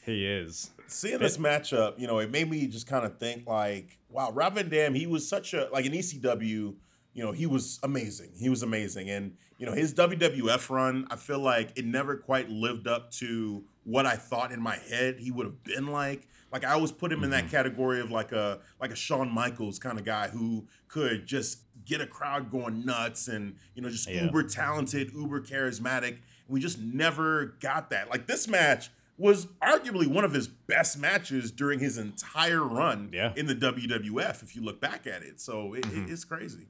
[0.06, 0.72] He is.
[0.88, 4.56] Seeing this matchup, you know, it made me just kind of think like, wow, Rob
[4.56, 6.76] Van Dam, he was such a like an ECW,
[7.14, 8.32] you know, he was amazing.
[8.40, 9.10] He was amazing.
[9.10, 13.64] And, you know, his WWF run, I feel like it never quite lived up to
[13.84, 16.28] what I thought in my head he would have been like.
[16.56, 17.48] Like I always put him in Mm-hmm.
[17.48, 21.60] that category of like a like a Shawn Michaels kind of guy who could just
[21.84, 24.24] get a crowd going nuts and you know just Yeah.
[24.24, 26.20] uber talented, uber charismatic.
[26.48, 28.10] We just never got that.
[28.10, 33.34] Like this match was arguably one of his best matches during his entire run Yeah.
[33.36, 34.42] in the WWF.
[34.42, 36.10] If you look back at it, so it, Mm-hmm.
[36.14, 36.68] it's crazy.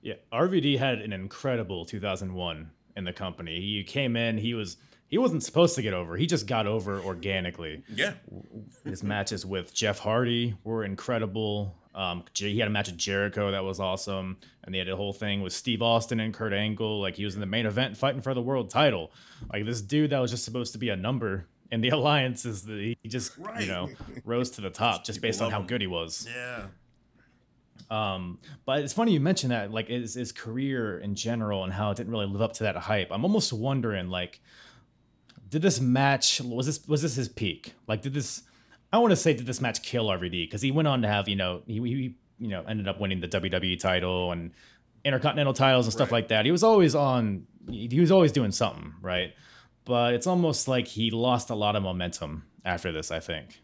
[0.00, 3.60] Yeah, RVD had an incredible 2001 in the company.
[3.60, 4.78] He came in, he was
[5.08, 6.16] he wasn't supposed to get over.
[6.16, 7.82] He just got over organically.
[7.92, 8.12] Yeah,
[8.84, 11.74] His matches with Jeff Hardy were incredible.
[11.94, 15.12] Um, he had a match with Jericho that was awesome, and they had a whole
[15.12, 17.00] thing with Steve Austin and Kurt Angle.
[17.00, 19.10] Like he was in the main event fighting for the world title.
[19.52, 22.62] Like this dude that was just supposed to be a number in the alliance is
[22.62, 23.60] the he just Right.
[23.62, 23.88] you know
[24.24, 25.66] rose to the top just People based on how him.
[25.66, 26.28] good he was.
[26.32, 26.66] yeah.
[27.90, 31.90] Um, but it's funny you mentioned that, like his, his career in general and how
[31.90, 33.08] it didn't really live up to that hype.
[33.10, 34.40] I'm almost wondering, like,
[35.48, 37.74] did this match was this was this his peak?
[37.86, 38.42] Like, did this?
[38.92, 41.28] I want to say did this match kill RVD because he went on to have
[41.28, 44.52] you know he, he you know ended up winning the WWE title and
[45.04, 46.18] intercontinental titles and stuff Right.
[46.18, 46.44] like that.
[46.44, 47.46] He was always on.
[47.68, 49.34] He he was always doing something, right?
[49.84, 53.10] But it's almost like he lost a lot of momentum after this.
[53.10, 53.60] I think.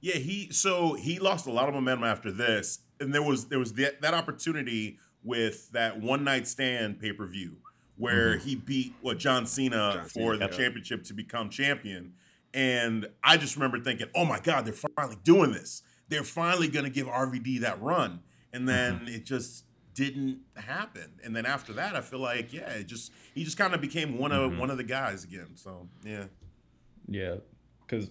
[0.00, 3.58] Yeah, he so he lost a lot of momentum after this, and there was there
[3.58, 7.56] was that, that opportunity with that one night stand pay per view
[7.98, 8.48] where mm-hmm.
[8.48, 10.58] he beat what John Cena John for Cena, the yeah.
[10.58, 12.14] championship to become champion,
[12.54, 15.82] and I just remember thinking, oh my god, they're finally doing this.
[16.08, 18.20] They're finally gonna give RVD that run,
[18.52, 19.08] and then mm-hmm.
[19.08, 21.10] it just didn't happen.
[21.24, 24.16] And then after that, I feel like yeah, it just he just kind of became
[24.16, 24.60] one of mm-hmm.
[24.60, 25.50] one of the guys again.
[25.56, 26.24] So yeah.
[27.10, 27.36] Yeah,
[27.86, 28.10] because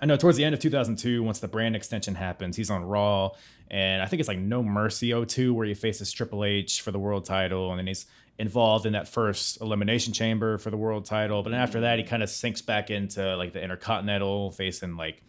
[0.00, 3.30] I know towards the end of 2002, once the brand extension happens, he's on Raw,
[3.70, 6.98] and I think it's like No Mercy 02, where he faces Triple H for the
[6.98, 8.06] world title, and then he's
[8.38, 11.42] involved in that first elimination chamber for the world title.
[11.42, 12.10] But then after that, he mm-hmm.
[12.10, 15.22] kind of sinks back into like the Intercontinental, facing like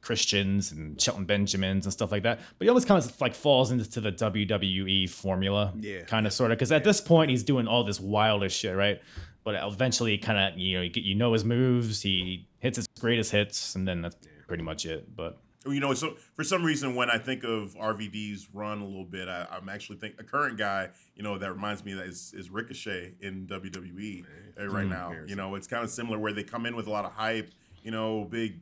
[0.00, 2.40] Christians and Shelton Benjamins and stuff like that.
[2.58, 6.02] But he almost kind of like falls into the WWE formula, Yeah.
[6.02, 6.58] kind of sort of.
[6.58, 9.00] Because at this point, he's doing all this wildest shit, right?
[9.44, 12.02] But eventually, kind of you know, you, get, you know his moves.
[12.02, 14.16] He hits his greatest hits, and then that's
[14.46, 15.14] pretty much it.
[15.14, 15.38] But
[15.70, 19.28] you know, so for some reason, when I think of RVD's run a little bit,
[19.28, 22.50] I, I'm actually think a current guy, you know, that reminds me that is, is
[22.50, 24.24] Ricochet in WWE
[24.60, 24.90] uh, right Mm.
[24.90, 25.14] now.
[25.26, 27.50] You know, it's kind of similar where they come in with a lot of hype,
[27.82, 28.60] you know, big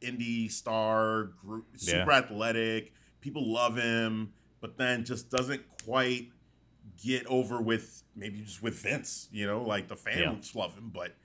[0.00, 6.28] indie star, group, super athletic, people love him, but then just doesn't quite
[7.02, 10.60] get over with maybe just with Vince, you know, like the fans Yeah.
[10.60, 11.16] love him, but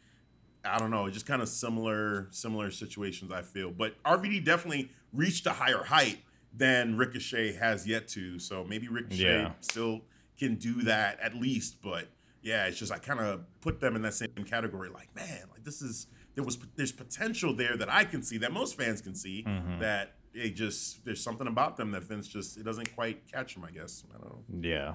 [0.64, 3.72] I don't know, just kind of similar similar situations I feel.
[3.72, 6.20] But RVD definitely reached a higher height
[6.56, 8.40] than Ricochet has yet to.
[8.40, 9.52] So maybe Ricochet Yeah.
[9.62, 10.02] still
[10.38, 12.08] can do that at least, but
[12.42, 15.64] yeah, it's just I kind of put them in that same category like, man, like
[15.64, 19.16] this is there was there's potential there that I can see that most fans can
[19.16, 19.80] see Mm-hmm.
[19.80, 23.64] that it just there's something about them that Vince just it doesn't quite catch him,
[23.66, 24.04] I guess.
[24.10, 24.68] I don't know.
[24.70, 24.94] yeah,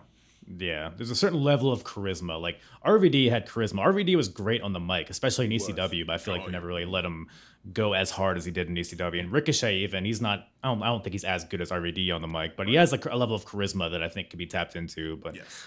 [0.59, 2.41] yeah, there's a certain level of charisma.
[2.41, 3.85] Like RVD had charisma.
[3.85, 6.07] RVD was great on the mic, especially in ECW.
[6.07, 7.29] But I feel like Oh, they never really let him
[7.73, 9.19] go as hard as he did in ECW.
[9.19, 10.49] And Ricochet, even he's not.
[10.63, 10.83] I don't.
[10.83, 13.05] I don't think he's as good as RVD on the mic, but he has like
[13.07, 15.17] a level of charisma that I think can be tapped into.
[15.17, 15.67] But Yes.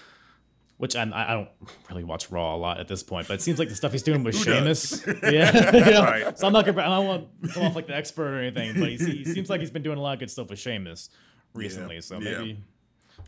[0.78, 1.48] which I'm, I I don't
[1.90, 4.02] really watch Raw a lot at this point, but it seems like the stuff he's
[4.02, 5.06] doing with Sheamus.
[5.22, 6.04] Yeah, you know?
[6.04, 6.38] Right.
[6.38, 6.80] So I'm not gonna.
[6.80, 9.50] I don't want to come off like the expert or anything, but he, he seems
[9.50, 11.10] like he's been doing a lot of good stuff with Sheamus
[11.52, 12.00] recently.
[12.00, 12.54] So Yeah.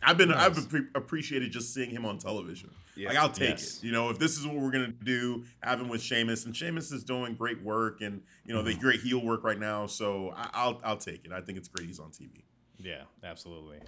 [0.05, 2.69] I've been I've appre- appreciated just seeing him on television.
[2.95, 3.09] Yeah.
[3.09, 3.77] Like I'll take Yes.
[3.77, 3.83] it.
[3.85, 6.91] You know, if this is what we're gonna do, have him with Sheamus, and Sheamus
[6.91, 9.87] is doing great work, and you know, the great heel work right now.
[9.87, 11.31] So I, I'll I'll take it.
[11.31, 12.43] I think it's great he's on TV.
[12.77, 13.79] Yeah, absolutely.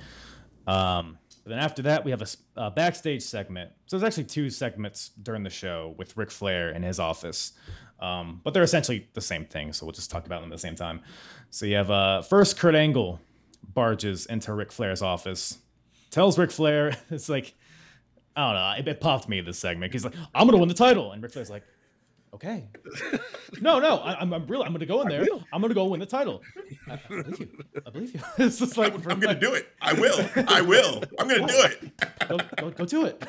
[0.67, 2.23] Um, but then after that, we have
[2.55, 3.71] a backstage segment.
[3.85, 7.53] So there's actually two segments during the show with Ric Flair in his office,
[7.99, 9.73] um, but they're essentially the same thing.
[9.73, 11.01] So we'll just talk about them at the same time.
[11.51, 13.19] So you have uh, first Kurt Angle
[13.63, 15.59] barges into Ric Flair's office,
[16.15, 17.53] tells Ric Flair, it's like,
[18.37, 19.91] I don't know, it, it popped me this segment.
[19.91, 21.63] He's like, I'm gonna win the title, and Ric Flair's like,
[22.33, 22.69] okay.
[23.61, 25.25] No, no, I, I'm, I'm really, I'm gonna go in there.
[25.53, 26.41] I'm gonna go win the title.
[26.89, 27.49] I, I believe you.
[27.85, 28.21] I believe you.
[28.45, 29.67] it's just like I'm gonna do it.
[29.81, 30.25] I will.
[30.47, 31.03] I will.
[31.19, 31.97] I'm gonna do it.
[32.29, 33.23] go, go, go do it.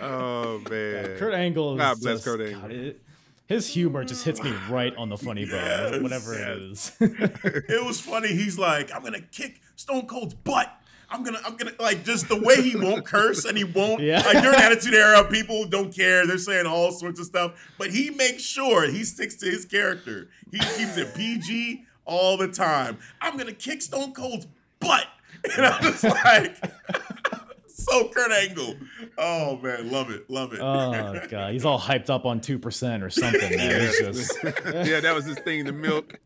[0.00, 1.16] Oh man.
[1.18, 1.74] Kurt Angle.
[1.74, 2.60] is God bless just- Kurt Angle.
[2.62, 3.00] God, it-
[3.46, 6.00] his humor just hits me right on the funny bone, Yes.
[6.02, 6.92] whatever it is.
[6.98, 8.28] It was funny.
[8.28, 10.72] He's like, I'm gonna kick Stone Cold's butt.
[11.14, 14.20] I'm gonna, I'm gonna like just the way he won't curse and he won't Yeah.
[14.26, 16.26] like during Attitude Era, people don't care.
[16.26, 20.28] They're saying all sorts of stuff, but he makes sure he sticks to his character.
[20.50, 22.98] He keeps it PG all the time.
[23.20, 24.46] I'm gonna kick Stone Cold's
[24.80, 25.06] butt,
[25.56, 26.56] and I'm just like,
[27.68, 28.76] so Kurt Angle.
[29.16, 30.60] Oh man, love it, love it.
[30.60, 33.56] oh god, he's all hyped up on two percent or something.
[33.56, 33.80] Man.
[33.80, 35.64] He's just yeah, that was his thing.
[35.64, 36.18] The milk.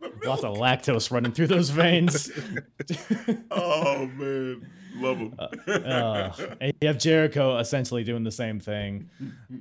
[0.24, 2.30] lots of lactose running through those veins.
[3.50, 5.34] oh man, love them.
[5.66, 6.30] Uh,
[6.60, 9.10] and you have Jericho essentially doing the same thing.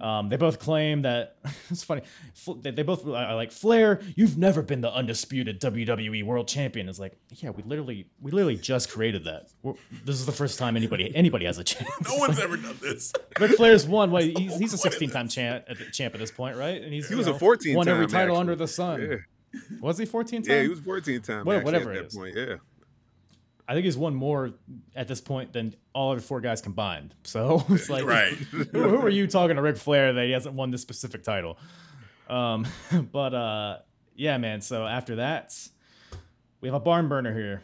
[0.02, 1.38] Um, they both claim that
[1.70, 2.02] it's funny.
[2.34, 4.00] Fl- They they both are like Flair.
[4.16, 6.88] You've never been the undisputed WWE World Champion.
[6.90, 9.50] It's like, yeah, we literally, we literally just created that.
[9.64, 9.74] We're,
[10.06, 11.90] this is the first time anybody, anybody has a chance.
[12.08, 13.12] no one's ever done this.
[13.40, 14.12] Ric Flair's won.
[14.12, 16.82] What he's, he's a 16 time champ at, champ at this point, right?
[16.82, 18.40] And he's He you was a know, 14 won every title actually.
[18.40, 19.02] under the sun.
[19.02, 19.16] Yeah.
[19.82, 20.56] Was he 14 time?
[20.56, 21.46] Yeah, he was 14 time.
[21.46, 22.16] What- whatever at it that is.
[22.16, 22.36] point.
[22.36, 22.56] Yeah.
[23.70, 24.54] I think he's won more
[24.96, 27.14] at this point than all other four guys combined.
[27.24, 28.34] So it's like, Right.
[28.34, 31.58] who, who are you talking to Ric Flair that he hasn't won this specific title?
[32.30, 32.66] Um,
[33.12, 33.78] but uh,
[34.16, 34.62] yeah, man.
[34.62, 35.54] So after that,
[36.62, 37.62] we have a barn burner here.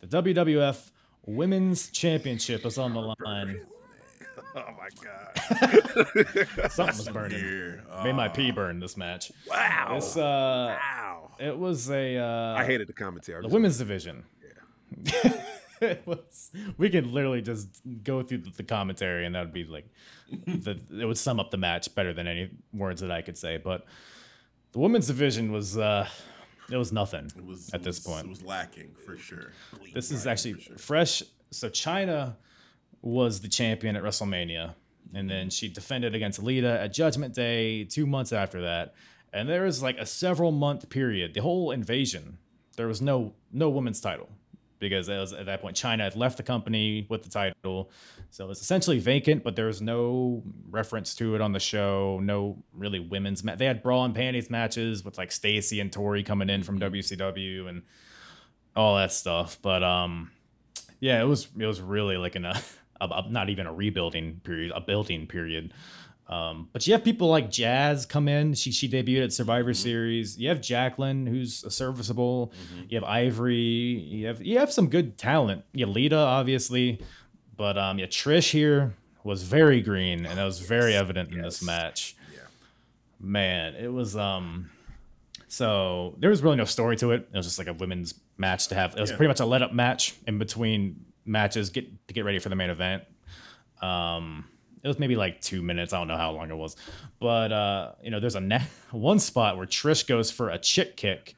[0.00, 0.90] The WWF
[1.26, 3.60] Women's Championship is on the line.
[4.66, 6.70] Oh my God.
[6.72, 7.38] Something was burning.
[7.38, 7.84] Here.
[8.04, 9.30] Made my Uh, pee burn this match.
[9.48, 9.92] Wow.
[9.94, 10.20] This uh,
[10.80, 11.30] wow.
[11.38, 13.42] it was a uh, I hated the commentary.
[13.42, 14.24] the women's division.
[15.04, 15.32] Yeah.
[15.80, 17.68] it was, we could literally just
[18.02, 19.86] go through the, commentary and that would be like
[20.46, 23.58] the, it would sum up the match better than any words that I could say.
[23.58, 23.84] But
[24.72, 26.08] the women's division was uh,
[26.70, 28.26] it was nothing It was at this was- point.
[28.26, 29.52] It was lacking for sure.
[29.94, 30.76] This is actually sure.
[30.78, 31.22] fresh.
[31.50, 32.36] So Chyna
[33.02, 34.74] was the champion at WrestleMania,
[35.14, 38.94] and then she defended against Lita at Judgment Day two months after that.
[39.32, 42.38] And there was like a several month period, the whole invasion.
[42.76, 44.28] There was no no women's title
[44.78, 47.90] because it was, at that point Chyna had left the company with the title,
[48.30, 49.42] so it was essentially vacant.
[49.42, 52.20] But there was no reference to it on the show.
[52.22, 53.42] No really women's.
[53.42, 57.68] They had bra and panties matches with like Stacy and Tori coming in from WCW
[57.68, 57.82] and
[58.76, 59.58] all that stuff.
[59.60, 60.30] But um,
[61.00, 62.60] yeah, it was it was really like in a,
[63.00, 65.72] a, a- not even a rebuilding period, a building period.
[66.28, 68.52] Um, but you have people like Jazz come in.
[68.52, 70.38] She she debuted at Survivor Series.
[70.38, 72.52] You have Jacqueline, who's serviceable.
[72.90, 73.56] You have Ivory.
[73.56, 75.64] You have you have some good talent.
[75.72, 77.00] You have Lita, obviously,
[77.56, 78.94] but um, yeah, Trish here
[79.24, 81.66] was very green, and that was very evident in this yes.
[81.66, 82.14] match.
[83.20, 84.70] Man, it was um.
[85.48, 87.26] So there was really no story to it.
[87.32, 88.94] It was just like a women's match to have.
[88.96, 89.16] It was Yeah.
[89.16, 92.56] pretty much a let up match in between matches, get to get ready for the
[92.56, 93.04] main event.
[93.82, 94.46] Um,
[94.82, 95.92] it was maybe like two minutes.
[95.92, 96.76] I don't know how long it was,
[97.20, 100.96] but uh, you know, there's a ne- one spot where Trish goes for a chick
[100.96, 101.34] kick,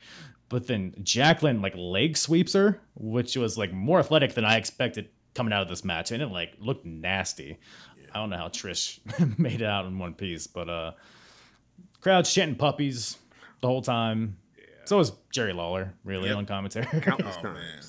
[0.49, 5.09] but then Jacqueline like leg sweeps her, which was like more athletic than I expected
[5.35, 7.59] coming out of this match, and it like looked nasty.
[8.13, 8.99] I don't know how Trish
[9.39, 10.93] made it out in one piece, but uh,
[12.01, 13.17] crowd's chanting puppies
[13.61, 14.37] the whole time.
[14.85, 16.37] So was Jerry Lawler, really, Yep.
[16.39, 16.87] on commentary.
[17.01, 17.81] Countless Oh, man.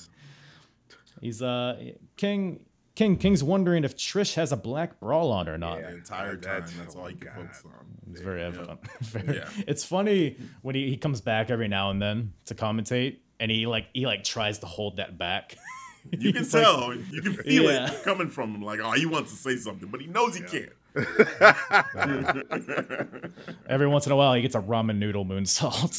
[1.22, 1.38] Times.
[1.38, 2.60] He's uh King
[2.94, 5.78] King King's wondering if Trish has a black brawl on or not.
[5.80, 6.40] Yeah, The entire time.
[6.42, 7.72] That's- That's, oh all he can focus on.
[8.10, 8.46] It's very Yeah.
[8.48, 8.80] evident.
[9.36, 9.64] Yeah.
[9.66, 13.66] It's funny when he, he comes back every now and then to commentate and he
[13.66, 15.56] like he like tries to hold that back.
[16.10, 16.94] You can He's like- tell.
[16.94, 17.90] you can feel Yeah.
[17.90, 18.62] it coming from him.
[18.62, 20.72] Like, oh, he wants to say something, but he knows he can't.
[23.66, 25.94] every once in a while he gets a ramen noodle moonsault.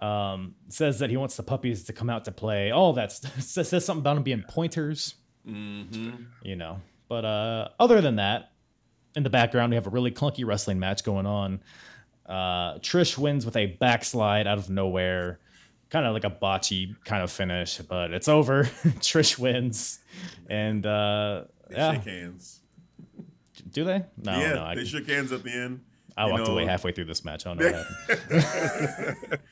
[0.06, 2.70] um, says that he wants the puppies to come out to play.
[2.70, 5.14] All that says, says something about them being pointers.
[5.46, 6.22] Mm-hmm.
[6.42, 6.80] You know.
[7.08, 8.52] But uh, other than that,
[9.14, 11.60] in the background we have a really clunky wrestling match going on.
[12.26, 15.38] Uh, Trish wins with a backslide out of nowhere,
[15.88, 18.64] kind of like a botchy kind of finish, but it's over.
[19.00, 20.00] Trish wins,
[20.48, 22.60] and uh, They yeah, shake hands.
[23.70, 24.04] do they?
[24.16, 24.64] No, yeah, no.
[24.64, 25.80] I, they shook hands at the end.
[26.16, 27.46] I you walked away halfway through this match.
[27.46, 29.38] I don't know what happened.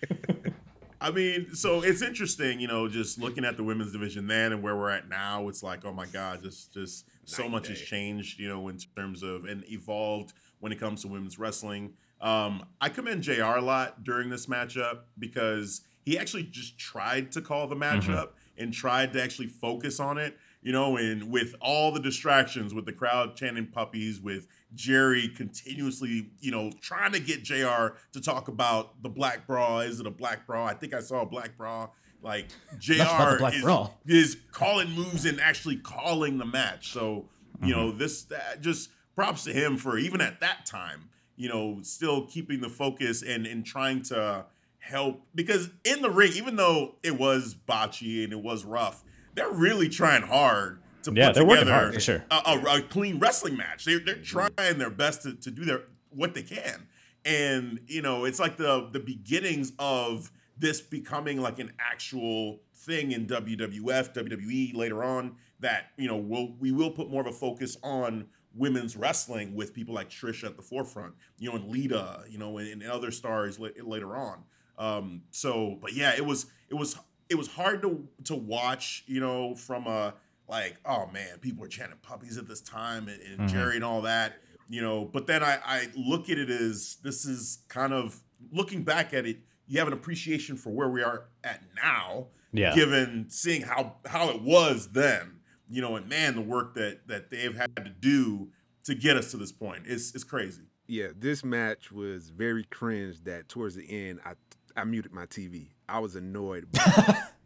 [1.00, 4.62] I mean, so it's interesting, you know, just looking at the women's division then and
[4.62, 5.48] where we're at now.
[5.48, 8.66] It's like, oh my god, just just so Night much and has changed, you know,
[8.68, 11.92] in terms of and evolved when it comes to women's wrestling.
[12.20, 17.40] Um, I commend JR a lot during this matchup because he actually just tried to
[17.40, 20.36] call the matchup and tried to actually focus on it.
[20.66, 26.32] You know, and with all the distractions, with the crowd chanting puppies, with Jerry continuously,
[26.40, 29.78] you know, trying to get JR to talk about the black bra.
[29.78, 30.66] Is it a black bra?
[30.66, 31.90] I think I saw a black bra.
[32.20, 32.48] Like
[32.80, 33.90] JR about the black is, bra.
[34.08, 36.90] is calling moves and actually calling the match.
[36.92, 37.28] So,
[37.62, 37.98] you know, mm-hmm.
[37.98, 42.60] this that just props to him for even at that time, you know, still keeping
[42.60, 44.46] the focus and and trying to
[44.80, 49.04] help because in the ring, even though it was botchy and it was rough,
[49.36, 52.24] they're really trying hard to Yeah, put together hard, for sure.
[52.30, 53.84] a, a, a clean wrestling match.
[53.84, 56.88] They're they're trying their best to, to do their what they can,
[57.24, 63.12] and you know it's like the the beginnings of this becoming like an actual thing
[63.12, 65.36] in WWF, WWE later on.
[65.60, 69.74] That you know we'll we will put more of a focus on women's wrestling with
[69.74, 73.10] people like Trish at the forefront, you know, and Lita, you know, and, and other
[73.10, 74.44] stars la- later on.
[74.78, 76.96] Um, so, but yeah, it was it was
[77.28, 80.14] it was hard to to watch, you know, from a
[80.48, 83.48] like, oh man, people are chanting puppies at this time and, and Mhm.
[83.52, 85.04] Jerry and all that, you know.
[85.04, 88.22] But then I, I look at it as this is kind of
[88.52, 92.74] looking back at it, you have an appreciation for where we are at now, Yeah.
[92.76, 97.30] given seeing how how it was then, you know, and man, the work that that
[97.30, 98.52] they've had to do
[98.84, 100.62] to get us to this point is is crazy.
[100.86, 103.24] Yeah, this match was very cringe.
[103.24, 104.34] That towards the end, I
[104.76, 105.70] I muted my TV.
[105.88, 106.66] I was annoyed.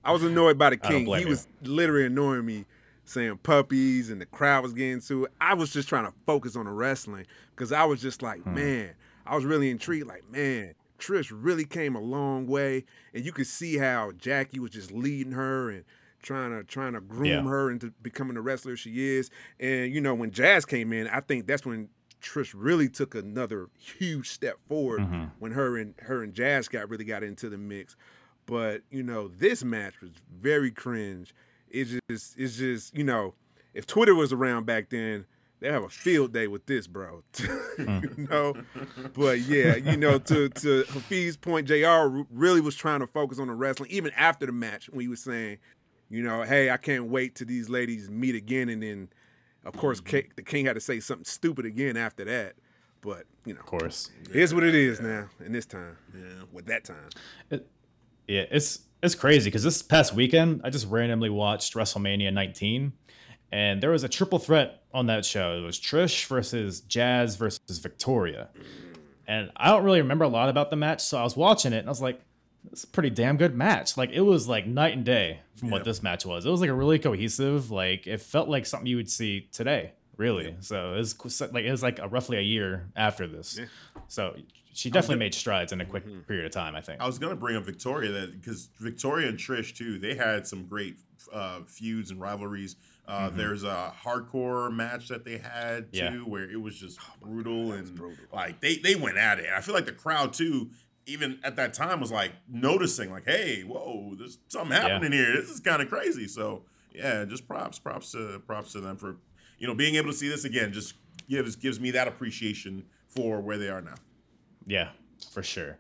[0.05, 1.07] I was annoyed by the king.
[1.07, 1.29] He you.
[1.29, 2.65] was literally annoying me,
[3.05, 5.33] saying puppies, and the crowd was getting to it.
[5.41, 8.55] I was just trying to focus on the wrestling because I was just like, Hmm.
[8.55, 8.91] man,
[9.27, 10.07] I was really intrigued.
[10.07, 12.85] Like, man, Trish really came a long way,
[13.15, 15.85] and you could see how Jackie was just leading her and
[16.23, 17.43] trying to trying to groom Yeah.
[17.43, 19.31] her into becoming the wrestler she is.
[19.59, 21.89] And you know, when Jazz came in, I think that's when
[22.23, 25.31] Trish really took another huge step forward Mhm.
[25.39, 27.97] when her and her and Jazz got really got into the mix.
[28.51, 30.11] But you know, this match was
[30.41, 31.33] very cringe.
[31.71, 33.35] It's just it's just you know,
[33.75, 35.25] if Twitter was around back then,
[35.61, 37.23] they have a field day with this, bro.
[37.81, 38.19] Mm.
[38.19, 38.55] you know,
[39.15, 43.47] but yeah, you know, to to Hafeez's point, JR really was trying to focus on
[43.47, 45.57] the wrestling, even after the match when he was saying,
[46.11, 49.09] you know, hey, I can't wait till these ladies meet again, and then,
[49.65, 50.29] of course, mm-hmm.
[50.29, 52.57] Ka- the king had to say something stupid again after that.
[53.01, 54.11] But you know, Of course.
[54.31, 55.97] Here's what it is now in this time.
[56.15, 56.43] Yeah.
[56.53, 57.09] With that time.
[58.31, 62.93] Yeah, it's it's crazy because this past weekend I just randomly watched WrestleMania 19,
[63.51, 65.57] and there was a triple threat on that show.
[65.59, 68.49] It was Trish versus Jazz versus Victoria,
[69.27, 71.79] and I don't really remember a lot about the match, so I was watching it
[71.79, 72.21] and I was like,
[72.71, 75.73] "It's a pretty damn good match." Like it was like night and day from Yeah.
[75.73, 76.47] what this match was.
[76.47, 77.71] It was like a really cohesive.
[77.73, 79.93] Like it felt like something you would see today.
[80.17, 83.59] Really, so it was like it was like a, roughly a year after this.
[83.59, 83.65] Yeah.
[84.09, 84.37] So
[84.81, 86.75] she definitely made strides in a quick period of time.
[86.75, 87.01] I think.
[87.01, 90.65] I was gonna bring up Victoria that because Victoria and Trish too, they had some
[90.67, 90.97] great
[91.33, 92.77] uh, feuds and rivalries.
[93.07, 96.11] Uh, There's a hardcore match that they had too, Yeah.
[96.19, 98.25] where it was just brutal and brutal.
[98.33, 99.47] like they they went at it.
[99.55, 100.71] I feel like the crowd too,
[101.07, 105.33] even at that time, was like noticing, like, hey, whoa, there's something happening here.
[105.35, 106.27] This is kind of crazy.
[106.29, 106.63] So
[106.93, 109.17] yeah, just props, props to props to them for
[109.59, 110.73] you know being able to see this again.
[110.73, 110.95] Just
[111.29, 113.95] gives gives me that appreciation for where they are now.
[114.67, 114.91] Yeah,
[115.33, 115.79] for sure.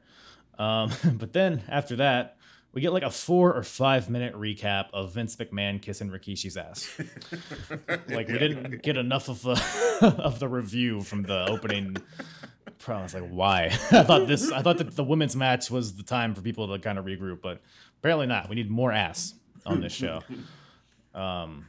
[0.58, 2.36] Um, but then after that,
[2.72, 6.88] we get like a four or five minute recap of Vince McMahon kissing Rikishi's ass.
[8.08, 11.96] like we didn't get enough of the of the review from the opening.
[12.88, 13.66] I was like, why?
[13.66, 14.50] I thought this.
[14.50, 17.42] I thought that the women's match was the time for people to kind of regroup,
[17.42, 17.60] but
[17.98, 18.48] apparently not.
[18.48, 19.34] We need more ass
[19.66, 20.20] on this show.
[21.14, 21.66] Um,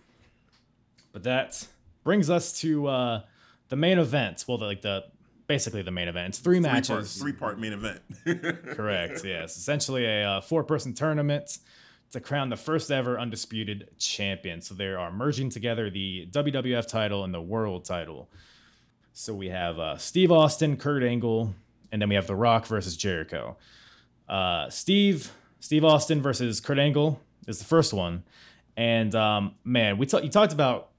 [1.11, 1.67] but that
[2.03, 3.21] brings us to uh,
[3.69, 4.45] the main event.
[4.47, 5.03] Well, the, like the
[5.51, 6.29] basically the main event.
[6.29, 7.17] It's three, matches.
[7.17, 7.99] three part main event.
[8.69, 9.21] Correct.
[9.25, 9.57] Yes.
[9.57, 11.57] Essentially a uh, four person tournament
[12.11, 14.61] to crown the first ever undisputed champion.
[14.61, 18.29] So they are merging together the WWF title and the world title.
[19.11, 21.53] So we have uh, Steve Austin, Kurt Angle,
[21.91, 23.57] and then we have The Rock versus Jericho.
[24.29, 28.23] Uh, Steve Steve Austin versus Kurt Angle is the first one.
[28.77, 30.90] And um, man, we ta- you talked about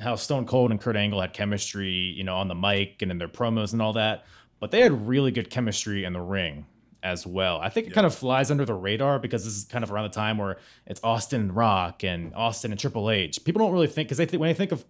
[0.00, 3.18] how Stone Cold and Kurt Angle had chemistry, you know, on the mic and in
[3.18, 4.24] their promos and all that,
[4.58, 6.66] but they had really good chemistry in the ring
[7.02, 7.58] as well.
[7.60, 7.94] I think it yeah.
[7.94, 10.58] kind of flies under the radar because this is kind of around the time where
[10.86, 13.42] it's Austin and Rock and Austin and Triple H.
[13.44, 14.84] People don't really think because they think when they think of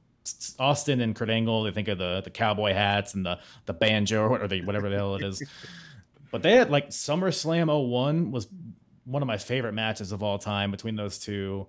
[0.59, 4.29] Austin and Kurt Angle, they think of the the cowboy hats and the the banjo
[4.29, 5.43] or the whatever the hell it is.
[6.31, 8.49] but they had like SummerSlam 01 was
[9.05, 11.67] one of my favorite matches of all time between those two.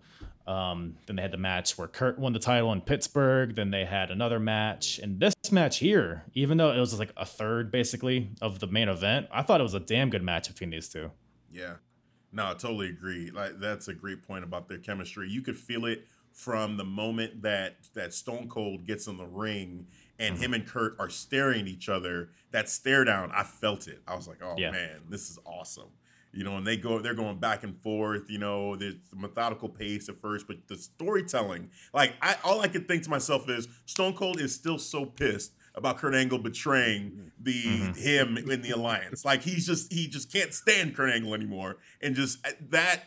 [0.51, 3.55] Um, then they had the match where Kurt won the title in Pittsburgh.
[3.55, 7.25] Then they had another match, and this match here, even though it was like a
[7.25, 10.71] third basically of the main event, I thought it was a damn good match between
[10.71, 11.11] these two.
[11.51, 11.75] Yeah,
[12.33, 13.31] no, I totally agree.
[13.31, 15.29] Like that's a great point about their chemistry.
[15.29, 19.87] You could feel it from the moment that that Stone Cold gets in the ring
[20.19, 20.43] and mm-hmm.
[20.43, 22.29] him and Kurt are staring at each other.
[22.51, 24.01] That stare down, I felt it.
[24.05, 24.71] I was like, oh yeah.
[24.71, 25.91] man, this is awesome
[26.33, 28.29] you know, and they go, they're going back and forth.
[28.29, 32.67] You know, there's the methodical pace at first, but the storytelling, like, I all I
[32.67, 37.31] could think to myself is Stone Cold is still so pissed about Kurt Angle betraying
[37.39, 37.93] the mm-hmm.
[37.93, 39.23] him in the alliance.
[39.23, 43.03] Like he's just he just can't stand Kurt Angle anymore, and just uh, that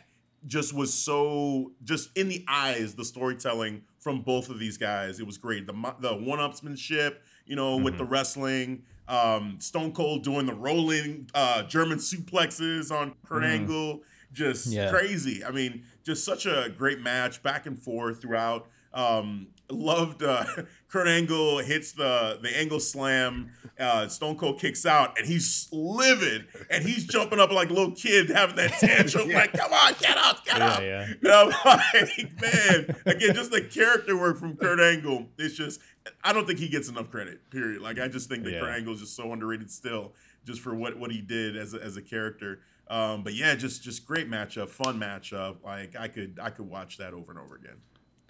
[0.46, 5.20] just was so just in the eyes the storytelling from both of these guys.
[5.20, 5.66] It was great.
[5.66, 7.84] The the one upsmanship, you know, mm-hmm.
[7.84, 13.48] with the wrestling um, Stone Cold doing the rolling uh, German suplexes on Kurt mm.
[13.48, 14.02] Angle,
[14.32, 14.90] just yeah.
[14.90, 15.44] crazy.
[15.44, 18.68] I mean, just such a great match, back and forth throughout.
[18.92, 20.44] Um, loved uh,
[20.88, 23.50] Kurt Angle hits the the angle slam.
[23.78, 27.94] Uh, Stone Cold kicks out, and he's livid, and he's jumping up like a little
[27.94, 29.38] kid having that tantrum, yeah.
[29.38, 31.06] like, "Come on, get up, get yeah, up!" Yeah.
[31.22, 35.26] And I'm like, man, again, just the character work from Kurt Angle.
[35.38, 35.80] It's just,
[36.22, 37.50] I don't think he gets enough credit.
[37.50, 37.80] Period.
[37.80, 38.60] Like, I just think that yeah.
[38.60, 40.12] Kurt Angle is just so underrated still,
[40.44, 42.60] just for what what he did as a, as a character.
[42.88, 45.56] Um, but yeah, just just great matchup, fun matchup.
[45.64, 47.76] Like I could I could watch that over and over again.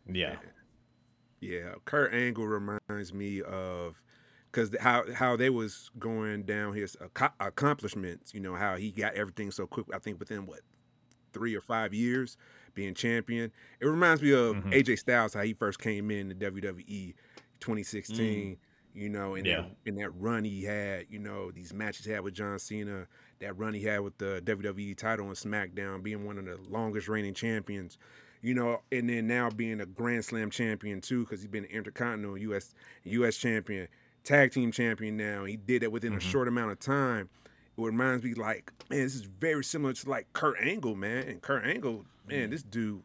[0.06, 0.36] Yeah.
[1.40, 4.00] Yeah, Kurt Angle reminds me of
[4.50, 6.96] because how how they was going down his
[7.40, 8.32] accomplishments.
[8.32, 9.86] You know how he got everything so quick.
[9.92, 10.60] I think within what
[11.34, 12.38] three or five years
[12.74, 13.52] being champion.
[13.80, 14.70] It reminds me of mm-hmm.
[14.70, 17.14] AJ Styles how he first came in the WWE
[17.64, 18.16] 2016.
[18.52, 18.56] Mm.
[18.96, 19.62] You know, and yeah.
[19.62, 23.08] that, in that run he had, you know, these matches he had with John Cena,
[23.40, 27.08] that run he had with the WWE title on SmackDown, being one of the longest
[27.08, 27.98] reigning champions
[28.44, 31.70] you know, and then now being a Grand Slam champion too, because he's been an
[31.70, 32.74] Intercontinental U.S.
[33.04, 33.38] U.S.
[33.38, 33.88] champion,
[34.22, 35.46] tag team champion now.
[35.46, 36.18] He did that within mm-hmm.
[36.18, 37.30] a short amount of time.
[37.78, 41.26] It reminds me like, man, this is very similar to like Kurt Angle, man.
[41.26, 42.50] And Kurt Angle, man, mm-hmm.
[42.50, 43.02] this dude,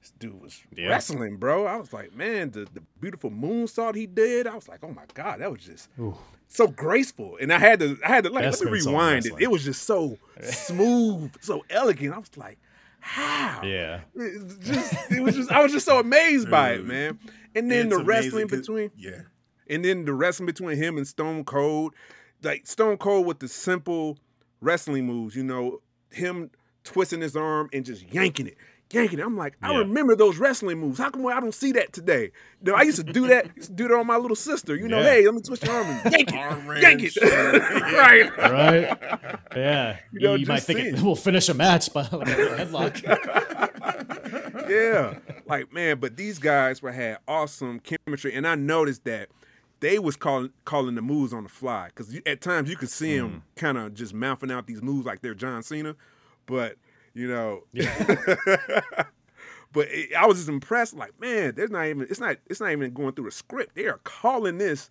[0.00, 0.88] this dude was yeah.
[0.88, 1.66] wrestling, bro.
[1.66, 4.46] I was like, man, the the beautiful moonsault he did.
[4.46, 5.88] I was like, oh my god, that was just.
[5.98, 6.16] Ooh.
[6.52, 9.34] So graceful, and I had to, I had to like, let me rewind it.
[9.38, 12.12] It was just so smooth, so elegant.
[12.12, 12.58] I was like,
[13.00, 13.62] how?
[13.62, 14.00] Yeah.
[14.14, 17.18] It, just, it was just I was just so amazed by it, man.
[17.54, 19.22] And then it's the wrestling between yeah.
[19.68, 21.94] And then the wrestling between him and Stone Cold,
[22.42, 24.18] like Stone Cold with the simple
[24.60, 26.50] wrestling moves, you know, him
[26.82, 28.56] twisting his arm and just yanking it
[28.92, 29.22] yanking it.
[29.24, 30.98] I'm like, I remember those wrestling moves.
[30.98, 32.32] How come I don't see that today?
[32.62, 33.54] You know, I used to do that.
[33.56, 34.76] used to do that on my little sister.
[34.76, 35.10] You know, yeah.
[35.10, 37.16] hey, let me twist your arm and yank it, yank it.
[37.22, 38.98] right, right.
[39.56, 43.02] Yeah, you, know, you might think it, we'll finish a match by like a headlock.
[44.70, 49.28] yeah, like man, but these guys were had awesome chemistry, and I noticed that
[49.80, 53.18] they was calling calling the moves on the fly because at times you could see
[53.18, 53.60] them mm.
[53.60, 55.96] kind of just mouthing out these moves like they're John Cena,
[56.46, 56.76] but
[57.14, 57.62] you know.
[57.72, 57.94] Yeah.
[59.72, 60.94] but it, I was just impressed.
[60.94, 63.74] Like, man, there's not even it's not it's not even going through the script.
[63.74, 64.90] They are calling this.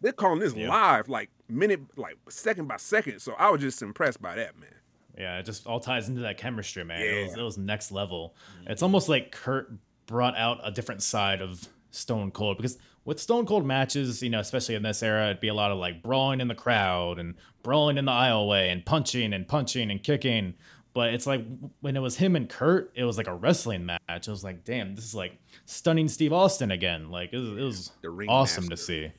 [0.00, 0.68] They're calling this yeah.
[0.68, 3.20] live, like minute, like second by second.
[3.20, 4.70] So I was just impressed by that, man.
[5.16, 7.00] Yeah, it just all ties into that chemistry, man.
[7.00, 7.06] Yeah.
[7.06, 8.36] It, was, it was next level.
[8.60, 8.70] Mm-hmm.
[8.70, 9.72] It's almost like Kurt
[10.06, 14.38] brought out a different side of Stone Cold because with Stone Cold matches, you know,
[14.38, 17.34] especially in this era, it'd be a lot of like brawling in the crowd and
[17.62, 20.54] brawling in the aisleway and punching and punching and kicking.
[20.94, 21.44] But it's like
[21.80, 24.00] when it was him and Kurt, it was like a wrestling match.
[24.08, 27.10] It was like, damn, this is like stunning Steve Austin again.
[27.10, 28.76] Like it was, it was awesome master.
[28.76, 29.12] to see.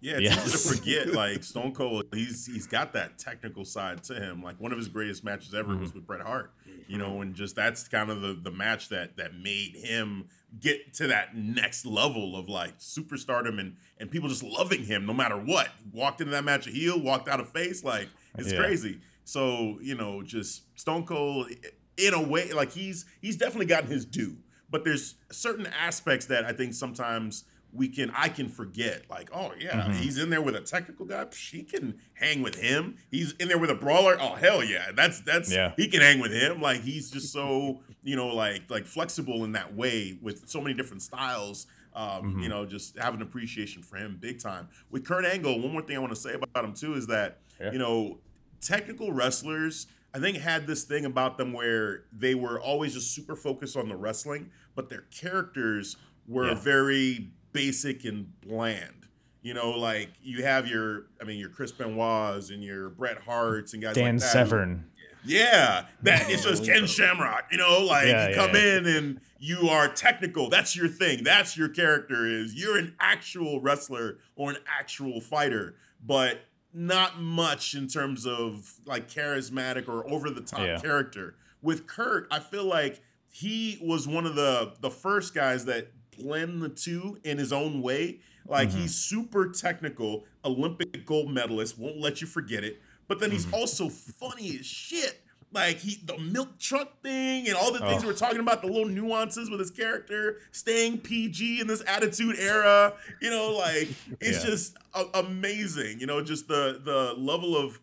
[0.00, 0.46] Yeah, it's yes.
[0.46, 1.06] easy to forget.
[1.08, 4.42] Like Stone Cold, he's he's got that technical side to him.
[4.42, 5.80] Like one of his greatest matches ever mm-hmm.
[5.80, 6.52] was with Bret Hart.
[6.88, 10.28] You know, and just that's kind of the the match that that made him
[10.60, 15.12] get to that next level of like superstardom and and people just loving him no
[15.12, 15.68] matter what.
[15.92, 17.82] Walked into that match a heel, walked out a face.
[17.82, 18.08] Like
[18.38, 18.58] it's yeah.
[18.58, 19.00] crazy.
[19.26, 21.50] So you know, just Stone Cold,
[21.96, 24.36] in a way, like he's he's definitely gotten his due.
[24.70, 29.02] But there's certain aspects that I think sometimes we can I can forget.
[29.10, 29.92] Like, oh yeah, mm-hmm.
[29.94, 31.26] he's in there with a technical guy.
[31.32, 32.96] She can hang with him.
[33.10, 34.16] He's in there with a brawler.
[34.20, 35.72] Oh hell yeah, that's that's yeah.
[35.76, 36.60] he can hang with him.
[36.62, 40.74] Like he's just so you know like like flexible in that way with so many
[40.74, 42.40] different styles Um, Mm-hmm.
[42.42, 44.68] You know, just have an appreciation for him big time.
[44.90, 47.38] With Kurt Angle, one more thing I want to say about him too is that
[47.60, 47.72] Yeah.
[47.72, 48.18] you know,
[48.66, 49.86] technical wrestlers.
[50.14, 53.88] I think had this thing about them where they were always just super focused on
[53.88, 56.54] the wrestling, but their characters were Yeah.
[56.54, 59.06] very basic and bland.
[59.42, 63.74] You know, like you have your, I mean, your Chris Benoit's and your Bret Harts
[63.74, 64.28] and guys Dan like that.
[64.32, 64.86] Severn.
[65.24, 67.46] Yeah, that it's just Ken Shamrock.
[67.50, 68.78] You know, like Yeah, you come yeah.
[68.78, 70.48] in and you are technical.
[70.48, 71.24] That's your thing.
[71.24, 72.26] That's your character.
[72.26, 75.74] Is you're an actual wrestler or an actual fighter,
[76.04, 76.40] but
[76.76, 80.78] not much in terms of like charismatic or over the top Yeah.
[80.78, 81.34] character.
[81.62, 83.00] With Kurt, I feel like
[83.30, 85.88] he was one of the the first guys that
[86.18, 88.20] blend the two in his own way.
[88.46, 88.78] Like Mm-hmm.
[88.80, 92.80] he's super technical, Olympic gold medalist, won't let you forget it.
[93.08, 93.36] But then Mm-hmm.
[93.36, 95.22] he's also funny as shit.
[95.56, 98.08] Like he the milk truck thing and all the things Oh.
[98.08, 102.92] we're talking about, the little nuances with his character, staying PG in this attitude era.
[103.20, 103.88] You know, like
[104.20, 104.50] it's Yeah.
[104.50, 105.98] just a- amazing.
[106.00, 107.80] You know, just the the level of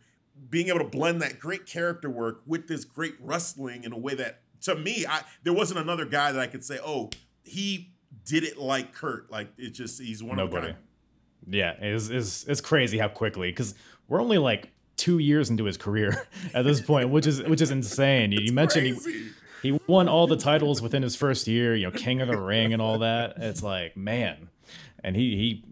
[0.50, 4.14] being able to blend that great character work with this great wrestling in a way
[4.16, 7.10] that to me, I there wasn't another guy that I could say, oh,
[7.44, 7.90] he
[8.26, 9.32] did it like Kurt.
[9.32, 10.74] Like it's just he's one of a Nobody.
[10.74, 10.84] kind.
[11.50, 13.76] Yeah, it's, it's, it's crazy how quickly because
[14.08, 17.72] we're only like two years into his career at this point, which is which is
[17.72, 18.32] insane.
[18.32, 19.30] You, you mentioned he,
[19.72, 22.74] he won all the titles within his first year, you know, King of the Ring
[22.74, 23.34] and all that.
[23.38, 24.49] It's like, man.
[25.03, 25.64] And he he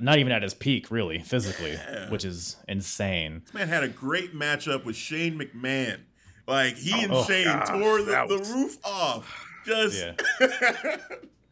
[0.00, 2.10] not even at his peak really physically, Yeah.
[2.10, 3.42] which is insane.
[3.46, 6.00] This man had a great matchup with Shane McMahon.
[6.46, 9.46] Like he oh, and Oh, Shane gosh, tore the, the roof off.
[9.64, 10.04] Just
[10.40, 10.96] Yeah.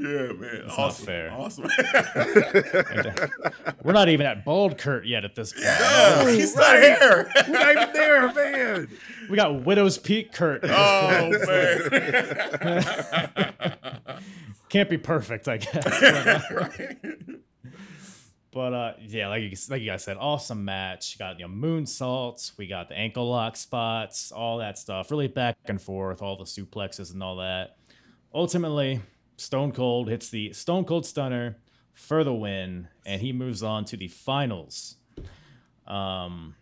[0.00, 0.66] yeah, man.
[0.66, 1.06] not awesome.
[1.06, 1.32] fair.
[1.32, 1.68] Awesome.
[2.18, 3.26] Uh,
[3.82, 5.64] we're not even at bald Kurt yet at this point.
[5.64, 7.30] yeah, he's not here.
[7.46, 8.88] We're not even there, man.
[9.30, 10.64] We got Widow's Peak Kurt.
[10.64, 11.92] at this point.
[11.92, 12.72] oh
[14.08, 14.22] man.
[14.70, 15.84] Can't be perfect, I guess.
[15.84, 16.98] But, uh, Right.
[18.50, 21.14] But uh, yeah, like you, like you guys said, awesome match.
[21.14, 25.10] You got you know moonsaults, we got the ankle lock spots, all that stuff.
[25.10, 27.76] Really back and forth, all the suplexes and all that.
[28.34, 29.00] Ultimately,
[29.38, 31.56] Stone Cold hits the Stone Cold Stunner
[31.94, 34.96] for the win, and he moves on to the finals.
[35.86, 36.54] Um,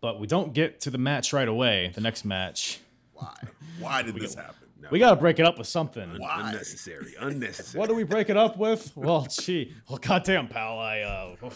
[0.00, 1.92] but we don't get to the match right away.
[1.94, 2.80] The next match,
[3.14, 3.34] Why?
[3.78, 4.54] Why did this happen?
[4.90, 6.08] we gotta break it up with something.
[6.18, 6.48] Why?
[6.50, 7.14] Unnecessary.
[7.20, 7.78] Unnecessary.
[7.78, 8.96] What do we break it up with?
[8.96, 11.50] Well, gee, well, goddamn, pal, I uh,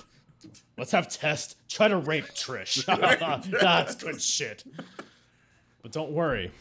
[0.76, 2.84] let's have Test try to rape Trish.
[3.60, 4.64] That's good shit.
[5.82, 6.52] But don't worry,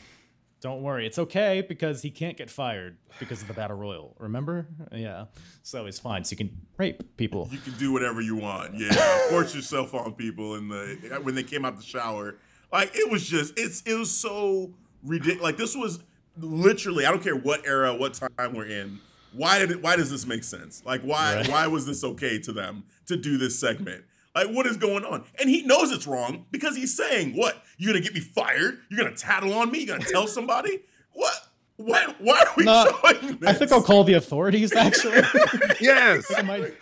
[0.61, 4.15] don't worry, it's okay because he can't get fired because of the battle royal.
[4.19, 4.67] Remember?
[4.91, 5.25] Yeah,
[5.63, 6.23] so he's fine.
[6.23, 7.49] So you can rape people.
[7.51, 8.75] You can do whatever you want.
[8.75, 8.91] Yeah,
[9.29, 10.55] force yourself on people.
[10.55, 12.35] In the when they came out the shower,
[12.71, 14.73] like it was just it's it was so
[15.03, 15.41] ridiculous.
[15.43, 15.99] Like this was
[16.37, 18.99] literally I don't care what era, what time we're in.
[19.33, 20.83] Why did it, why does this make sense?
[20.85, 21.47] Like why Right.
[21.49, 24.03] why was this okay to them to do this segment?
[24.33, 25.25] Like what is going on?
[25.39, 27.61] And he knows it's wrong because he's saying, "What?
[27.77, 28.79] You're gonna get me fired?
[28.89, 29.79] You're gonna tattle on me?
[29.83, 30.79] You're gonna tell somebody?
[31.13, 31.33] What?
[31.77, 32.13] Why?
[32.19, 33.49] Why are we No, showing this?
[33.49, 34.73] I think I'll call the authorities.
[34.73, 35.21] Actually,
[35.81, 36.31] yes.
[36.35, 36.73] I might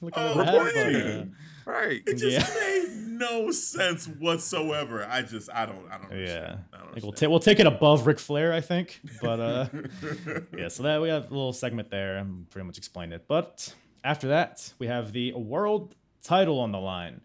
[0.00, 1.24] look Oh, into that, but, uh,
[1.72, 2.02] Right.
[2.06, 2.54] It just Yeah.
[2.60, 5.04] made no sense whatsoever.
[5.10, 6.10] I just, I don't, I don't.
[6.12, 6.28] Yeah, understand.
[6.72, 7.16] I I don't think we'll, understand.
[7.16, 9.00] ta- we'll take it above Ric Flair, I think.
[9.20, 9.66] But uh,
[10.56, 12.18] yeah, so that we have a little segment there.
[12.18, 13.24] I'm pretty much explained it.
[13.26, 15.96] But after that, we have the world
[16.26, 17.20] title on the line: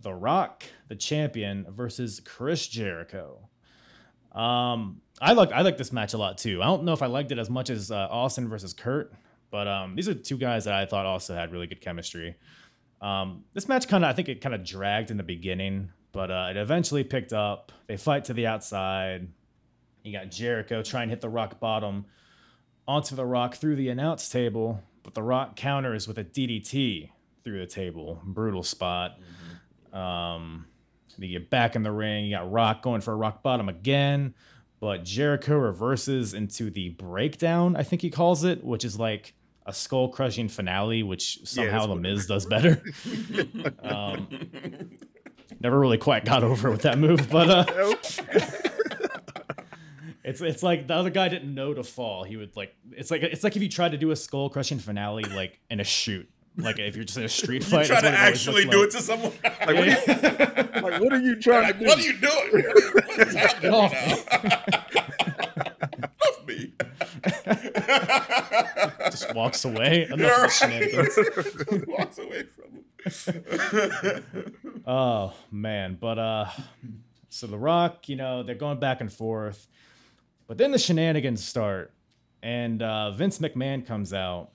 [0.00, 3.48] The Rock, the champion, versus Chris Jericho.
[4.32, 6.62] Um, I like I like this match a lot too.
[6.62, 9.12] I don't know if I liked it as much as uh, Austin versus Kurt,
[9.50, 12.36] but um, these are two guys that I thought also had really good chemistry.
[13.00, 16.30] Um, this match kind of, I think it kind of dragged in the beginning, but
[16.30, 17.72] uh, it eventually picked up.
[17.88, 19.28] They fight to the outside.
[20.02, 22.06] You got Jericho trying to hit the rock bottom
[22.88, 27.10] onto the rock through the announce table, but the rock counters with a DDT
[27.44, 28.20] through the table.
[28.24, 29.18] Brutal spot.
[29.92, 30.66] Um,
[31.18, 32.24] you get back in the ring.
[32.26, 34.34] You got Rock going for a rock bottom again,
[34.80, 39.34] but Jericho reverses into the breakdown, I think he calls it, which is like
[39.66, 42.82] a skull crushing finale, which somehow that's The Miz does better.
[43.82, 44.28] um,
[45.60, 47.94] never really quite got over with that move, but uh,
[50.24, 52.24] it's it's like the other guy didn't know to fall.
[52.24, 54.78] He would like it's like it's like if you tried to do a skull crushing
[54.78, 56.28] finale like in a shoot.
[56.56, 58.48] Like if you're just in a street fight, You fight, try to what it always
[58.48, 58.88] actually do like.
[58.88, 59.32] it to someone.
[59.42, 59.96] Like, what, are you,
[60.82, 61.86] like, what are you trying Like, to do?
[61.86, 62.64] what are you doing?
[63.16, 64.16] What's happening Get off now?
[66.28, 66.72] Off me.
[69.10, 70.06] Just walks away.
[70.10, 71.18] Enough of shenanigans.
[71.88, 72.84] Walks away from him.
[74.86, 76.46] Oh man, but uh,
[77.28, 79.66] so the Rock, you know, they're going back and forth,
[80.46, 81.92] but then the shenanigans start,
[82.42, 84.50] and uh, Vince McMahon comes out,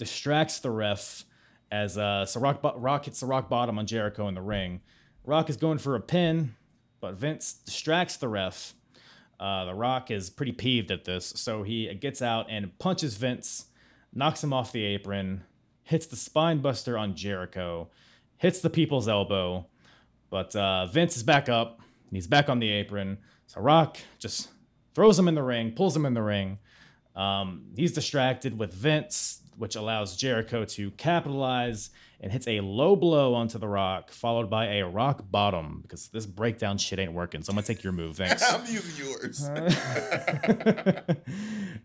[0.00, 1.24] distracts the ref
[1.70, 4.80] as uh, so Rock, Rock hits the rock bottom on Jericho in the ring.
[5.24, 6.56] Rock is going for a pin,
[7.00, 8.74] but Vince distracts the ref.
[9.38, 13.66] Uh, the Rock is pretty peeved at this, so he gets out and punches Vince,
[14.12, 15.44] knocks him off the apron,
[15.82, 17.88] hits the spine buster on Jericho,
[18.38, 19.66] hits the people's elbow,
[20.30, 21.80] but uh, Vince is back up.
[22.10, 23.18] He's back on the apron.
[23.46, 24.48] So Rock just
[24.94, 26.58] throws him in the ring, pulls him in the ring.
[27.14, 31.90] Um, he's distracted with Vince, which allows Jericho to capitalize
[32.22, 36.24] and hits a low blow onto the Rock, followed by a rock bottom because this
[36.24, 37.42] breakdown shit ain't working.
[37.42, 38.16] So I'm gonna take your move.
[38.16, 38.42] Thanks.
[38.52, 39.44] I'm using yours.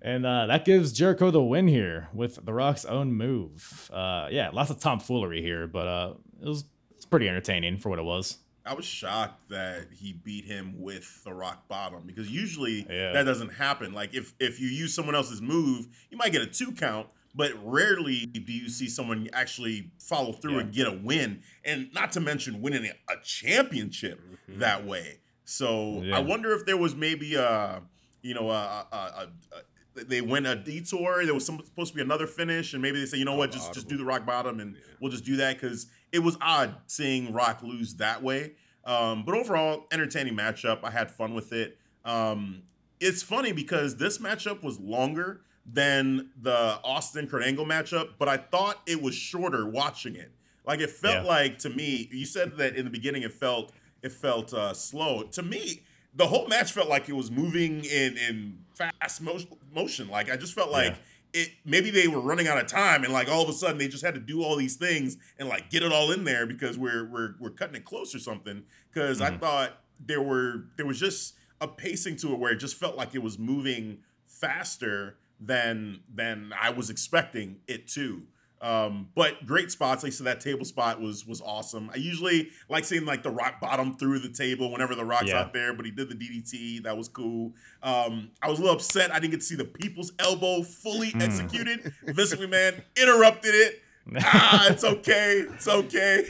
[0.02, 3.89] and uh, that gives Jericho the win here with The Rock's own move.
[3.93, 6.65] Uh, yeah, lots of tomfoolery here, but uh, it was
[6.95, 8.38] it's pretty entertaining for what it was.
[8.65, 13.11] I was shocked that he beat him with the rock bottom because usually Yeah.
[13.14, 13.93] that doesn't happen.
[13.93, 17.51] Like if if you use someone else's move, you might get a two count, but
[17.63, 20.59] rarely do you see someone actually follow through Yeah.
[20.61, 25.19] and get a win, and not to mention winning a championship that way.
[25.43, 26.17] So Yeah.
[26.17, 27.81] I wonder if there was maybe a
[28.21, 31.23] you know a, a, a, a they went a detour.
[31.25, 33.51] There was some, supposed to be another finish, and maybe they say, you know what,
[33.51, 36.75] just just do the rock bottom, and we'll just do that because it was odd
[36.87, 38.53] seeing Rock lose that way.
[38.85, 40.79] Um, but overall, entertaining matchup.
[40.83, 41.77] I had fun with it.
[42.03, 42.63] Um,
[42.99, 48.37] it's funny because this matchup was longer than the Austin Kurt Angle matchup, but I
[48.37, 50.31] thought it was shorter watching it.
[50.65, 51.29] Like it felt Yeah.
[51.29, 53.71] like to me, you said that in the beginning it felt
[54.01, 55.23] it felt uh, slow.
[55.23, 55.81] To me,
[56.13, 59.39] the whole match felt like it was moving in in fast mo-
[59.73, 60.07] motion.
[60.09, 60.91] Like I just felt like
[61.33, 61.41] Yeah.
[61.41, 63.87] it maybe they were running out of time and like all of a sudden they
[63.87, 66.77] just had to do all these things and like get it all in there because
[66.77, 68.63] we're we're we're cutting it close or something.
[68.93, 69.39] Because I Mhm.
[69.39, 73.15] thought there were there was just a pacing to it where it just felt like
[73.15, 78.23] it was moving faster than than I was expecting it to.
[78.61, 80.01] Um, but great spots.
[80.03, 81.89] Like so that table spot was was awesome.
[81.93, 85.41] I usually like seeing like the rock bottom through the table whenever the rock's Yeah.
[85.41, 86.83] out there, but he did the DDT.
[86.83, 87.53] That was cool.
[87.83, 91.11] Um, I was a little upset I didn't get to see the people's elbow fully
[91.11, 91.21] Mm.
[91.21, 91.93] executed.
[92.05, 93.81] Vince McMahon interrupted it.
[94.19, 95.43] ah, it's okay.
[95.53, 96.25] It's okay.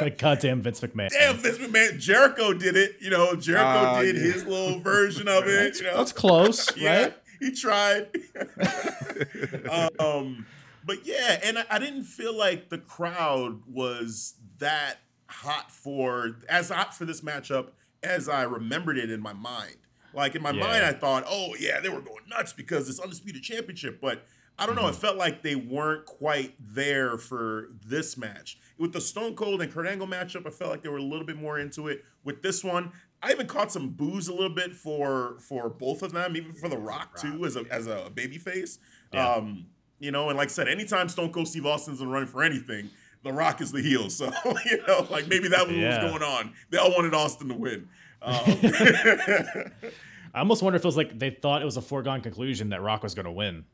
[0.00, 1.10] Like goddamn Vince McMahon.
[1.10, 1.98] Damn, Vince McMahon.
[1.98, 2.96] Jericho did it.
[3.00, 4.22] You know, Jericho Ah, did yeah.
[4.32, 5.76] his little version of it.
[5.78, 5.96] You know?
[5.96, 7.14] That's close, yeah, right?
[7.46, 8.08] he tried.
[9.98, 10.46] um,
[10.84, 16.68] but yeah, and I, I didn't feel like the crowd was that hot for as
[16.70, 17.68] hot for this matchup
[18.02, 19.76] as I remembered it in my mind.
[20.14, 20.60] Like in my Yeah.
[20.60, 24.00] mind, I thought, oh yeah, they were going nuts because it's undisputed championship.
[24.00, 24.24] But
[24.58, 24.86] I don't know.
[24.88, 28.58] It felt like they weren't quite there for this match.
[28.78, 31.24] With the Stone Cold and Kurt Angle matchup, I felt like they were a little
[31.26, 32.04] bit more into it.
[32.22, 32.92] With this one,
[33.22, 36.68] I even caught some booze a little bit for for both of them, even for
[36.68, 38.78] The Rock too, as a as a baby face.
[39.12, 39.28] Yeah.
[39.28, 39.66] Um,
[40.00, 42.90] you know, and like I said, anytime Stone Cold Steve Austin's in running for anything,
[43.22, 44.10] The Rock is the heel.
[44.10, 44.26] So
[44.64, 46.02] you know, like maybe that was Yeah.
[46.02, 46.52] what was going on.
[46.70, 47.88] They all wanted Austin to win.
[48.20, 48.34] Um,
[50.34, 52.82] I almost wonder if it was like they thought it was a foregone conclusion that
[52.82, 53.64] Rock was going to win.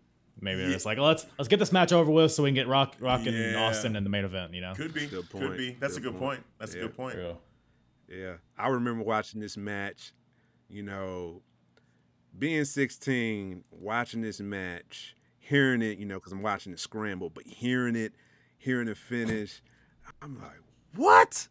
[0.40, 0.74] Maybe they're Yeah.
[0.74, 3.26] just like, let's let's get this match over with so we can get Rock Rock
[3.26, 3.62] and Yeah.
[3.62, 4.54] Austin in the main event.
[4.54, 4.74] You know?
[4.74, 5.76] could be, Good could be.
[5.80, 6.40] That's a Good good point.
[6.40, 6.46] point.
[6.58, 6.80] That's Yeah.
[6.80, 7.16] a good point.
[8.08, 10.12] Yeah, I remember watching this match.
[10.70, 11.42] You know,
[12.38, 15.98] being 16, watching this match, hearing it.
[15.98, 18.12] You know, because I'm watching it scramble, but hearing it,
[18.58, 19.62] hearing the finish,
[20.22, 20.60] I'm like,
[20.94, 21.48] what?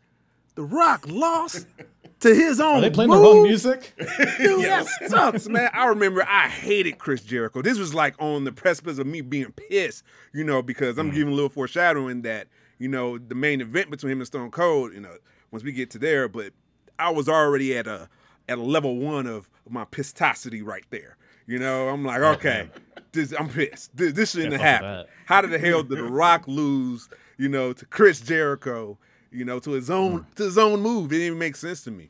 [0.55, 1.67] The Rock lost
[2.21, 2.77] to his own.
[2.77, 3.21] Are they playing move?
[3.21, 3.93] the wrong music?
[4.37, 5.69] Dude, that sucks, man.
[5.73, 7.61] I remember I hated Chris Jericho.
[7.61, 10.03] This was like on the precipice of me being pissed,
[10.33, 11.15] you know, because I'm mm.
[11.15, 12.47] giving a little foreshadowing that,
[12.79, 15.15] you know, the main event between him and Stone Cold, you know,
[15.51, 16.53] once we get to there, but
[16.99, 18.09] I was already at a
[18.49, 21.17] at a level one of my pistosity right there.
[21.45, 22.69] You know, I'm like, okay,
[23.11, 23.95] this, I'm pissed.
[23.95, 25.09] This, this shouldn't Can't have happened.
[25.25, 28.97] How did the hell did The Rock lose, you know, to Chris Jericho,
[29.31, 31.11] you know, to his own to his own move?
[31.11, 32.09] It didn't even make sense to me.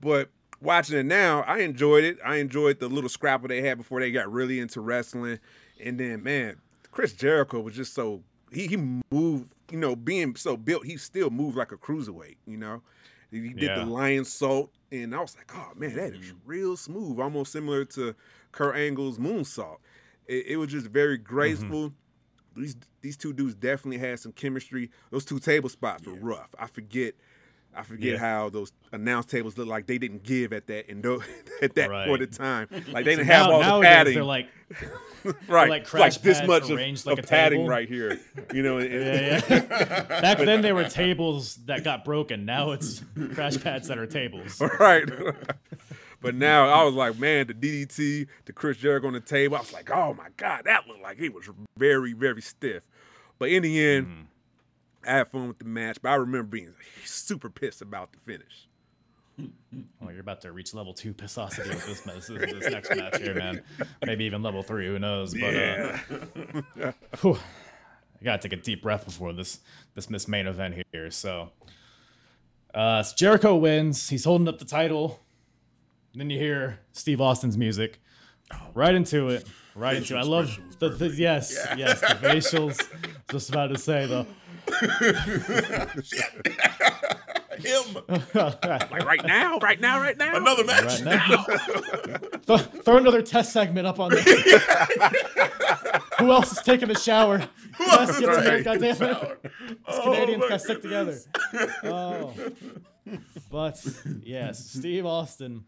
[0.00, 0.30] But
[0.62, 2.18] watching it now, I enjoyed it.
[2.24, 5.38] I enjoyed the little scrapper they had before they got really into wrestling.
[5.82, 6.56] And then, man,
[6.90, 8.76] Chris Jericho was just so he he
[9.10, 12.82] moved, you know, being so built, he still moved like a cruiserweight, you know.
[13.30, 13.78] He did Yeah.
[13.80, 16.36] the Lionsault, and I was like, oh man, that is mm.
[16.44, 18.14] real smooth, almost similar to
[18.52, 19.78] Kurt Angle's moonsault.
[20.26, 21.32] It, it was just very mm-hmm.
[21.32, 21.92] graceful.
[22.56, 24.90] These these two dudes definitely had some chemistry.
[25.10, 26.54] Those two table spots were rough.
[26.58, 27.14] I forget.
[27.74, 28.18] I forget Yeah.
[28.18, 31.04] how those announce tables look like they didn't give at that and
[31.62, 32.08] at that Right.
[32.08, 32.66] point in time.
[32.70, 34.14] Like they So didn't have now- all the padding.
[34.14, 34.48] They're like,
[35.48, 38.18] right, like It's crash this much of, arranged of a padding right here.
[38.54, 40.02] You know, and- yeah, yeah.
[40.20, 42.44] Back then, they were tables that got broken.
[42.44, 43.02] Now it's
[43.34, 44.60] crash pads that are tables.
[44.80, 45.08] right.
[46.20, 49.56] but now I was like, man, the DDT, the Chris Jericho on the table.
[49.56, 51.48] I was like, oh my god, that looked like he was
[51.78, 52.82] very, very stiff.
[53.38, 54.20] But in the end, Mm-hmm.
[55.06, 55.98] I had fun with the match.
[56.02, 56.74] But I remember being
[57.04, 58.68] super pissed about the finish.
[60.02, 63.34] Oh, you're about to reach level two pissosity with this, this, this next match here,
[63.34, 63.62] man.
[64.04, 64.86] Maybe even level three.
[64.86, 65.32] Who knows?
[65.32, 67.38] But uh, whew,
[68.20, 69.60] I gotta take a deep breath before this
[69.94, 71.10] this this main event here.
[71.10, 71.50] So,
[72.74, 74.08] uh, so Jericho wins.
[74.08, 75.20] He's holding up the title.
[76.14, 78.00] Then you hear Steve Austin's music.
[78.74, 79.46] Right into it.
[79.76, 80.18] Right into it.
[80.18, 81.18] I love the, the perfect.
[81.18, 82.88] yes, yes, the facials.
[83.30, 84.26] Just about to say though.
[87.58, 87.84] Him.
[88.34, 90.36] Like right now, right now, right now.
[90.36, 91.02] Another match.
[91.02, 91.42] Right now.
[92.46, 94.22] throw, throw another test segment up on there.
[96.18, 97.38] Who else is taking a shower?
[97.76, 99.36] Who else gets in there, goddammit?
[99.86, 101.18] Oh, Canadians gotta stick together.
[101.84, 102.34] Oh.
[103.50, 103.84] But
[104.22, 105.64] yes, Steve Austin,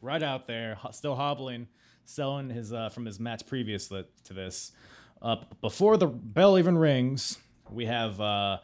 [0.00, 1.68] right out there, ho- still hobbling,
[2.04, 4.72] selling his uh, from his match previous to this.
[5.22, 7.38] Uh, before the bell even rings,
[7.72, 8.58] we have uh,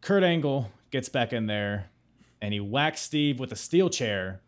[0.00, 1.90] Kurt Angle gets back in there,
[2.40, 4.40] and he whacks Steve with a steel chair.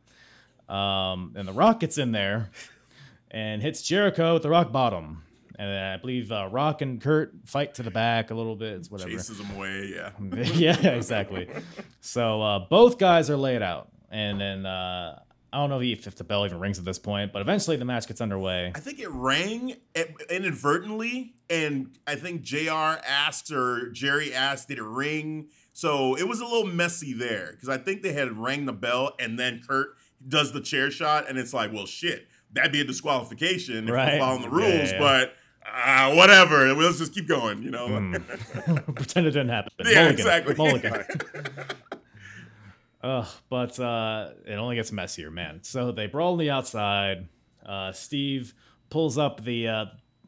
[0.68, 2.50] Um, and the Rock gets in there
[3.30, 5.22] and hits Jericho with the rock bottom.
[5.58, 8.74] And I believe uh, Rock and Kurt fight to the back a little bit.
[8.74, 9.10] It's whatever.
[9.10, 9.92] Chases him away.
[9.94, 10.10] Yeah.
[10.54, 11.48] yeah, exactly.
[12.00, 15.18] So uh, both guys are laid out, and then uh,
[15.52, 17.84] I don't know if, if the bell even rings at this point, but eventually the
[17.84, 18.72] match gets underway.
[18.74, 19.74] I think it rang
[20.30, 22.70] inadvertently, and I think JR
[23.06, 27.68] asked or Jerry asked, "Did it ring?" So it was a little messy there because
[27.68, 29.96] I think they had rang the bell, and then Kurt
[30.26, 34.14] does the chair shot, and it's like, well, shit, that'd be a disqualification if Right.
[34.14, 34.98] we're following the Yeah, rules, yeah.
[34.98, 35.34] but.
[35.72, 36.72] Uh, whatever.
[36.74, 37.86] Let's just keep going, you know.
[38.94, 39.70] Pretend it didn't happen.
[39.80, 40.12] Yeah, Mulligan.
[40.14, 40.54] exactly.
[40.56, 41.04] Mulligan.
[43.02, 45.60] Ugh, but uh, it only gets messier, man.
[45.62, 47.28] So they brawl on the outside.
[47.64, 48.52] Uh, Steve
[48.90, 49.84] pulls up the uh,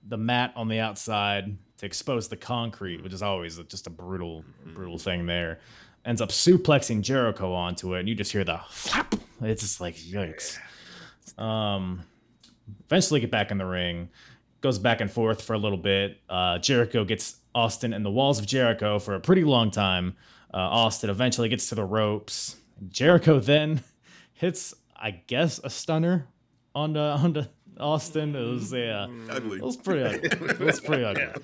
[0.09, 4.45] the mat on the outside to expose the concrete, which is always just a brutal,
[4.75, 5.27] brutal thing.
[5.27, 5.61] There
[6.05, 9.15] ends up suplexing Jericho onto it, and you just hear the flap.
[9.43, 10.59] It's just like yikes.
[11.39, 12.03] Um,
[12.87, 14.09] eventually get back in the ring,
[14.61, 16.19] goes back and forth for a little bit.
[16.29, 20.17] Uh, Jericho gets Austin in the walls of Jericho for a pretty long time.
[20.55, 22.57] Uh, Austin eventually gets to the ropes.
[22.89, 23.83] Jericho then
[24.35, 26.27] hits, I guess, a stunner
[26.75, 27.49] on the on the
[27.79, 28.35] Austin.
[28.35, 29.59] It was yeah, Ugly.
[29.59, 30.49] it was pretty ugly.
[30.49, 31.43] It was pretty ugly.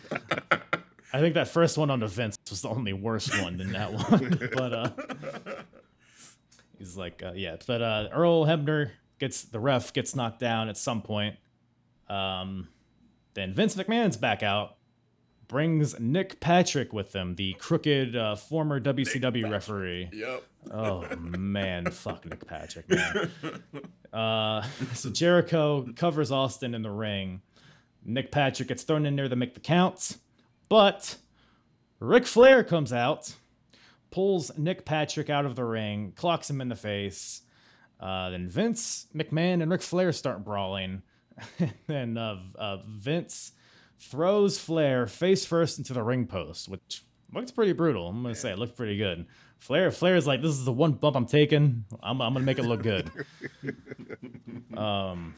[1.13, 3.93] I think that first one on the Vince was the only worse one than that
[3.93, 4.39] one.
[4.55, 4.91] but uh,
[6.79, 7.57] he's like, uh, yeah.
[7.67, 11.37] But uh, Earl Hebner gets the ref gets knocked down at some point.
[12.09, 12.69] Um,
[13.35, 14.77] then Vince McMahon's back out,
[15.47, 20.11] brings Nick Patrick with them, the crooked uh, former WCW referee.
[20.13, 20.43] Yep.
[20.71, 23.31] Oh man, fuck Nick Patrick, man.
[24.11, 24.63] Uh,
[24.95, 27.43] so Jericho covers Austin in the ring.
[28.07, 30.17] Nick Patrick gets thrown in there to make the counts,
[30.71, 31.17] but
[32.01, 33.35] Ric Flair comes out,
[34.11, 37.43] pulls Nick Patrick out of the ring, clocks him in the face.
[38.01, 41.03] Uh, then Vince McMahon and Ric Flair start brawling.
[41.89, 43.53] and uh, uh, Vince
[43.99, 47.03] throws Flair face first into the ring post, which
[47.33, 48.09] looked pretty brutal.
[48.09, 49.27] I'm gonna say it looked pretty good.
[49.59, 51.85] Flair, Flair's like, this is the one bump I'm taking.
[52.03, 53.11] I'm, I'm gonna make it look good.
[54.77, 55.35] um,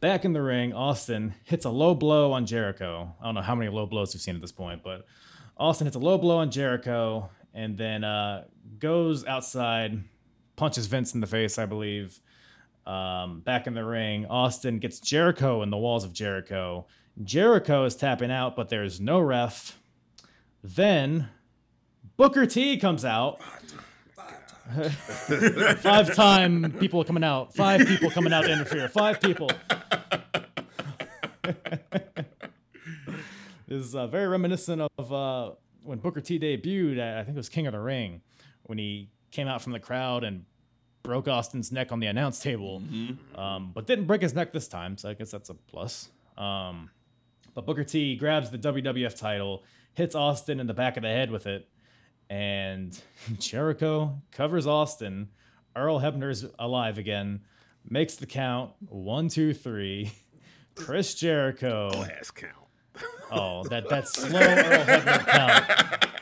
[0.00, 3.14] back in the ring, Austin hits a low blow on Jericho.
[3.20, 5.06] I don't know how many low blows we've seen at this point, but
[5.56, 8.44] Austin hits a low blow on Jericho and then uh,
[8.78, 10.04] goes outside,
[10.54, 12.20] punches Vince in the face, I believe.
[12.86, 16.86] Um, back in the ring, Austin gets Jericho in the walls of Jericho.
[17.24, 19.78] Jericho is tapping out, but there's no ref.
[20.62, 21.28] Then
[22.16, 23.42] Booker T comes out.
[25.78, 27.54] Five time people coming out.
[27.54, 28.88] Five people coming out to interfere.
[28.88, 29.50] Five people.
[33.68, 35.52] this is uh, very reminiscent of uh,
[35.82, 36.98] when Booker T debuted.
[36.98, 38.22] At, I think it was King of the Ring,
[38.64, 40.44] when he came out from the crowd and
[41.02, 42.82] broke Austin's neck on the announce table,
[43.36, 44.96] um, but didn't break his neck this time.
[44.96, 46.08] So I guess that's a plus.
[46.36, 46.90] Um,
[47.54, 49.62] but Booker T grabs the WWF title,
[49.94, 51.68] hits Austin in the back of the head with it,
[52.30, 52.98] and
[53.38, 55.28] Jericho covers Austin.
[55.74, 57.40] Earl Hebner's alive again,
[57.88, 60.12] makes the count one, two, three.
[60.74, 61.90] Chris Jericho.
[62.18, 62.52] Ass count.
[63.30, 66.02] Oh, that that slow Earl Hebner count.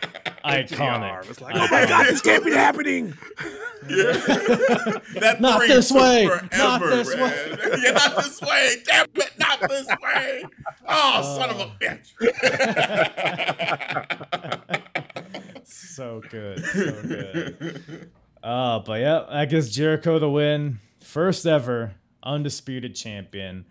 [0.44, 1.30] Iconic.
[1.30, 3.14] It's like, oh my god, this can't be happening.
[3.88, 6.26] That Not this way.
[6.26, 7.58] Forever, Not this man.
[7.82, 8.76] yeah, not this way.
[8.84, 10.44] Damn it, not this way.
[10.86, 11.70] Oh, son of a uh.
[11.80, 12.12] bitch.
[15.64, 18.10] So good, so good.
[18.42, 20.80] Uh, but yeah, I guess Jericho the win.
[21.00, 23.66] first ever undisputed champion.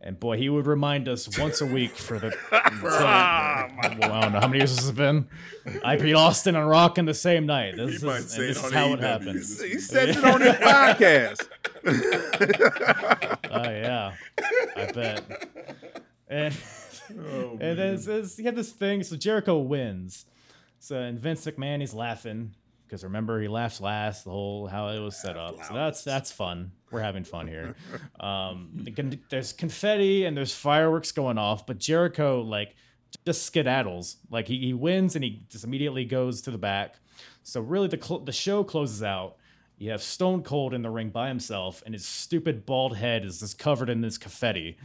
[0.00, 2.32] And boy, he would remind us once a week for the.
[2.52, 3.68] well, I
[4.22, 5.28] don't know how many years this has been.
[5.84, 7.76] I beat Austin and Rock in the same night.
[7.76, 9.60] This, He is, this is how it happens.
[9.60, 11.48] He said it on his podcast.
[13.50, 14.14] Oh yeah,
[14.76, 15.48] I bet.
[16.28, 16.54] And
[17.10, 19.02] Oh, and then it's, it's, you have this thing.
[19.02, 20.26] So Jericho wins.
[20.78, 22.54] So and Vince McMahon he's laughing
[22.86, 24.24] because remember he laughs last.
[24.24, 25.56] The whole how it was set up.
[25.64, 26.72] So that's that's fun.
[26.90, 27.74] We're having fun here.
[28.20, 28.86] Um,
[29.28, 32.76] there's confetti and there's fireworks going off, but Jericho like
[33.26, 34.16] just skedaddles.
[34.30, 36.96] Like he, he wins and he just immediately goes to the back.
[37.42, 39.36] So really the cl- the show closes out.
[39.78, 43.38] You have Stone Cold in the ring by himself, and his stupid bald head is
[43.38, 44.76] just covered in this confetti.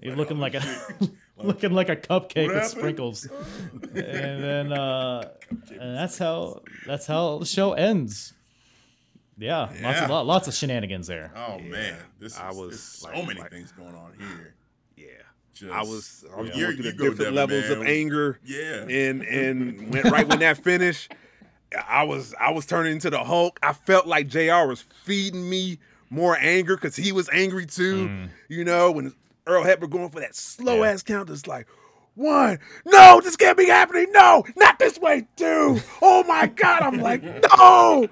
[0.00, 0.62] He's looking like a
[1.36, 3.28] looking like a cupcake with sprinkles.
[3.82, 5.28] and then uh,
[5.70, 8.32] and that's how that's how the show ends.
[9.38, 11.32] Yeah, lots of lo- lots of shenanigans there.
[11.36, 14.54] Oh man, this is, I was there's so many like- things going on here.
[14.96, 15.04] Yeah.
[15.54, 18.40] Just, I was I was You're- going through the different Devin, levels of anger.
[18.44, 18.86] Yeah.
[18.88, 21.12] And and went right when that finished,
[21.88, 23.58] I was I was turning into the Hulk.
[23.62, 25.78] I felt like JR was feeding me
[26.10, 28.08] more anger because he was angry too.
[28.08, 28.28] Mm.
[28.48, 29.14] You know, when
[29.46, 31.66] Earl Hebner going for that slow ass count, it's like
[32.14, 34.12] one, no, this can't be happening.
[34.12, 35.78] No, not this way, two.
[36.02, 36.82] Oh my God.
[36.82, 37.22] I'm like,
[37.56, 38.06] no,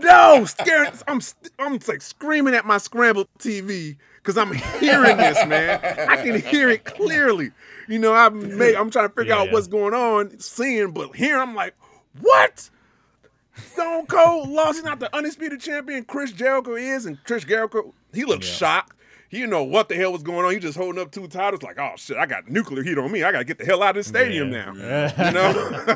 [0.00, 0.92] no, scared.
[1.06, 1.20] I'm
[1.58, 5.80] I'm like screaming at my scrambled TV because I'm hearing this, man.
[6.08, 7.50] I can hear it clearly.
[7.88, 9.52] You know, I'm I'm trying to figure Yeah, out yeah.
[9.52, 11.74] what's going on, seeing, but here I'm like,
[12.20, 12.70] what?
[13.56, 14.76] Stone Cold lost.
[14.76, 16.04] He's not the undisputed champion.
[16.04, 18.96] Chris Jericho is, and Chris Jericho, he looked shocked.
[19.28, 20.52] He didn't know what the hell was going on.
[20.52, 23.22] He just holding up two titles, like, oh shit, I got nuclear heat on me.
[23.22, 25.12] I got to get the hell out of the stadium Yeah.
[25.16, 25.26] now.
[25.26, 25.94] You know.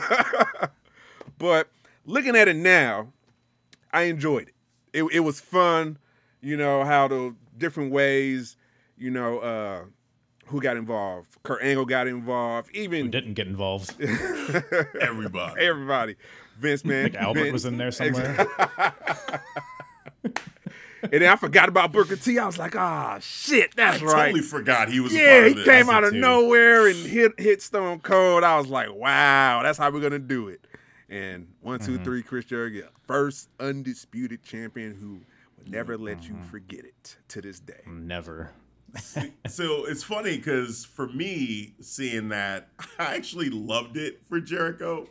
[1.39, 1.69] but
[2.07, 3.09] looking at it now,
[3.93, 4.55] I enjoyed it.
[4.93, 5.99] It, it was fun.
[6.41, 8.57] You know how the different ways.
[8.99, 9.85] You know uh,
[10.47, 11.29] who got involved.
[11.43, 12.71] Kurt Angle got involved.
[12.75, 13.95] Even Didn't get involved.
[15.01, 15.61] everybody.
[15.63, 16.17] everybody.
[16.59, 17.05] Vince man.
[17.05, 18.47] Like Albert Vince- was in there somewhere.
[21.03, 22.37] And then I forgot about Booker T.
[22.39, 24.25] I was like, ah, shit, that's I right.
[24.27, 25.15] totally forgot he was.
[25.15, 25.65] a yeah, part he of this.
[25.67, 26.19] came out of too.
[26.19, 28.43] nowhere and hit hit Stone Cold.
[28.43, 30.67] I was like, wow, that's how we're gonna do it.
[31.09, 32.05] And one, two, Mm-hmm.
[32.05, 35.21] three, Chris Jericho, first undisputed champion who
[35.63, 36.39] will never let Mm-hmm.
[36.39, 37.83] you forget it to this day.
[37.87, 38.51] Never.
[39.47, 42.69] So it's funny because for me, seeing that,
[42.99, 45.07] I actually loved it for Jericho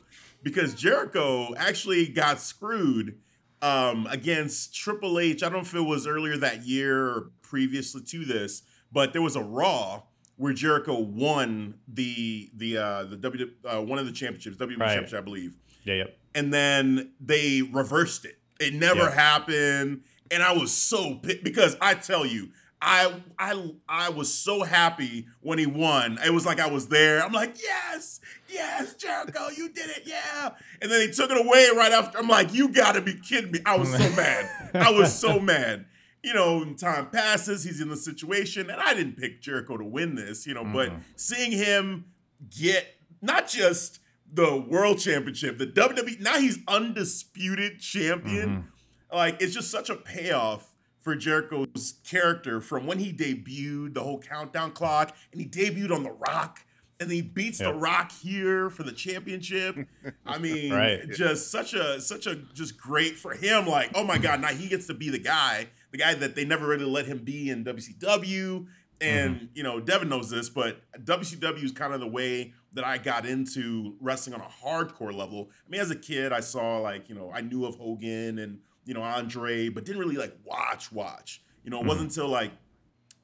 [0.46, 3.18] because Jericho actually got screwed
[3.62, 5.42] um, against Triple H.
[5.44, 8.62] I don't know if it was earlier that year or previously to this,
[8.92, 10.04] but there was a Raw
[10.38, 14.90] where Jericho won the the uh, the W uh, one of the championships, WWE Right.
[14.90, 16.18] championship, I believe Yeah, yep.
[16.36, 18.38] and then they reversed it.
[18.60, 19.12] It never Yeah.
[19.16, 22.50] happened, and I was so pissed because I tell you,
[22.82, 26.20] I I I was so happy when he won.
[26.24, 27.24] It was like I was there.
[27.24, 30.52] I'm like, yes, yes, Jericho, you did it, yeah.
[30.82, 32.18] And then he took it away right after.
[32.18, 33.60] I'm like, you got to be kidding me!
[33.66, 34.50] I was so mad.
[34.74, 35.86] I was so mad.
[36.24, 40.16] You know, time passes, he's in the situation, and I didn't pick Jericho to win
[40.16, 40.46] this.
[40.46, 41.00] You know, but mm-hmm.
[41.16, 42.06] seeing him
[42.50, 42.88] get
[43.22, 44.00] not just
[44.32, 46.20] the world championship, the WWE.
[46.20, 48.50] Now he's undisputed champion.
[48.50, 49.16] Mm-hmm.
[49.16, 50.75] Like it's just such a payoff
[51.06, 56.02] for Jericho's character from when he debuted the whole countdown clock, and he debuted on
[56.02, 56.66] The Rock,
[57.00, 59.78] and he beats The Rock here for the championship.
[60.26, 61.08] I mean, Right.
[61.12, 63.68] just such a such a just great for him.
[63.68, 66.44] Like, oh my god, now he gets to be the guy, the guy that they
[66.44, 68.66] never really let him be in WCW.
[69.00, 69.46] And mm-hmm.
[69.54, 73.28] you know, Devin knows this, but WCW is kind of the way that I got
[73.28, 75.52] into wrestling on a hardcore level.
[75.68, 78.60] I mean, as a kid, I saw like you know, I knew of Hogan and
[78.86, 81.42] you know Andre, but didn't really like watch watch.
[81.64, 82.52] You know, it wasn't until like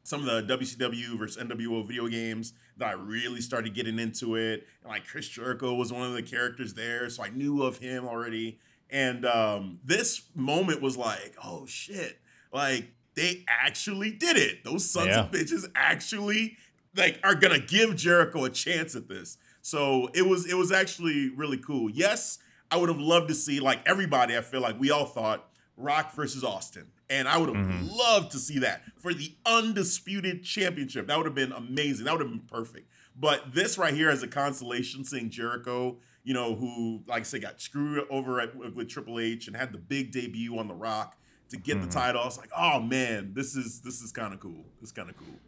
[0.03, 4.65] some of the WCW versus NWO video games that I really started getting into it.
[4.81, 8.05] And like Chris Jericho was one of the characters there, so I knew of him
[8.05, 8.59] already.
[8.89, 12.19] And um, this moment was like, oh shit,
[12.51, 14.63] like they actually did it.
[14.63, 15.21] Those sons Yeah.
[15.25, 16.57] of bitches actually
[16.95, 19.37] like are gonna give Jericho a chance at this.
[19.61, 21.89] So it was it was actually really cool.
[21.91, 22.39] Yes,
[22.71, 24.35] I would have loved to see like everybody.
[24.35, 25.47] I feel like we all thought
[25.81, 27.87] Rock versus Austin, and I would have mm-hmm.
[27.87, 31.07] loved to see that for the undisputed championship.
[31.07, 32.05] That would have been amazing.
[32.05, 32.89] That would have been perfect.
[33.19, 37.41] But this right here as a consolation, seeing Jericho, you know, who like I said
[37.41, 41.17] got screwed over at, with, Triple H and had the big debut on The Rock
[41.49, 41.89] to get the mm-hmm.
[41.89, 42.21] title.
[42.21, 44.65] I was like, oh man, this is this is kind of cool.
[44.79, 45.39] This is kind of cool.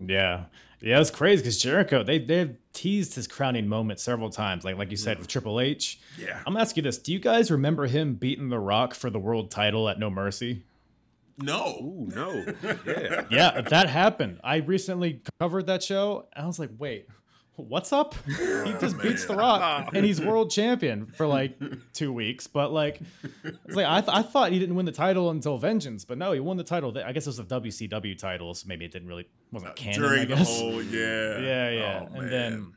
[0.00, 0.44] Yeah,
[0.80, 4.90] yeah, it's crazy because Jericho they they've teased his crowning moment several times, like like
[4.90, 6.00] you said with Triple H.
[6.18, 6.38] Yeah.
[6.46, 9.18] I'm gonna ask you this: Do you guys remember him beating The Rock for the
[9.18, 10.62] world title at No Mercy?
[11.38, 11.78] No.
[11.82, 12.44] Ooh, no.
[12.86, 13.24] Yeah.
[13.30, 14.40] Yeah, that happened.
[14.44, 16.28] I recently covered that show.
[16.34, 17.08] And I was like, wait,
[17.56, 18.14] what's up?
[18.26, 21.56] He just beats The Rock, and he's world champion for like
[21.92, 22.46] two weeks.
[22.46, 23.00] But like,
[23.44, 26.32] it's like I, th- I thought he didn't win the title until Vengeance, but no,
[26.32, 26.96] he won the title.
[27.04, 30.02] I guess it was a WCW title, so maybe it didn't really wasn't canon.
[30.04, 31.38] I During the whole, yeah.
[31.40, 32.30] yeah, yeah, Oh, and man.
[32.30, 32.72] then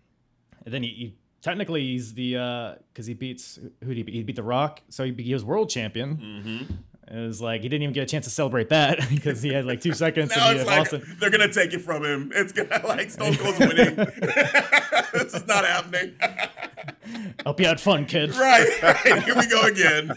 [0.65, 4.15] and then he, he technically he's the because he beats who did he beat?
[4.15, 6.17] He beat The Rock, so he, he was world champion.
[6.17, 6.73] Mm-hmm.
[7.09, 9.65] It was like he didn't even get a chance to celebrate that because he had
[9.65, 10.31] like two seconds.
[10.35, 11.15] Now and it's like Austin.
[11.19, 12.31] they're gonna take it from him.
[12.35, 13.95] It's gonna like Stone Cold's winning.
[13.95, 16.15] this is not happening.
[17.45, 18.35] Hope you had fun, kid.
[18.35, 19.23] right, right.
[19.23, 20.11] Here we go again.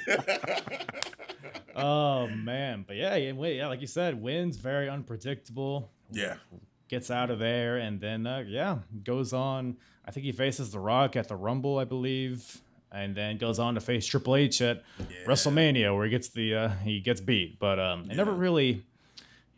[1.76, 5.90] Oh man, but yeah, yeah, like you said, wins very unpredictable.
[6.10, 6.34] yeah.
[6.88, 9.76] Gets out of there and then uh, yeah, goes on.
[10.04, 12.60] I think he faces The Rock at the Rumble, I believe,
[12.92, 14.82] and then goes on to face Triple H at
[15.26, 17.58] WrestleMania, where he gets the uh, he gets beat.
[17.58, 18.82] But um, it never really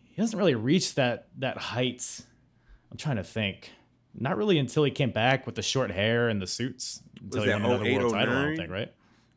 [0.04, 2.20] he doesn't really reach that that height.
[2.90, 3.70] I'm trying to think.
[4.14, 7.02] Not really until he came back with the short hair and the suits.
[7.22, 8.92] Until Was he won another world title, I don't think, right?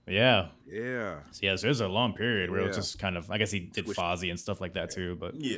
[0.07, 0.47] Yeah.
[0.67, 1.19] Yeah.
[1.31, 3.31] So yeah, so there's a long period where it was just kind of.
[3.31, 5.57] I guess he did Fozzy and stuff like that too, but Yeah.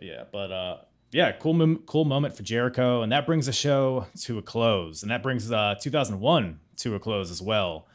[0.00, 0.76] yeah, but uh,
[1.14, 5.02] yeah, cool, mom- cool moment for Jericho, and that brings the show to a close,
[5.02, 7.86] and that brings uh 2001 to a close as well.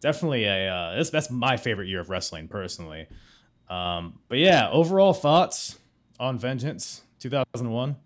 [0.00, 3.06] Definitely a uh, that's that's my favorite year of wrestling personally.
[3.70, 5.78] Um, but yeah, overall thoughts
[6.20, 7.96] on Vengeance 2001.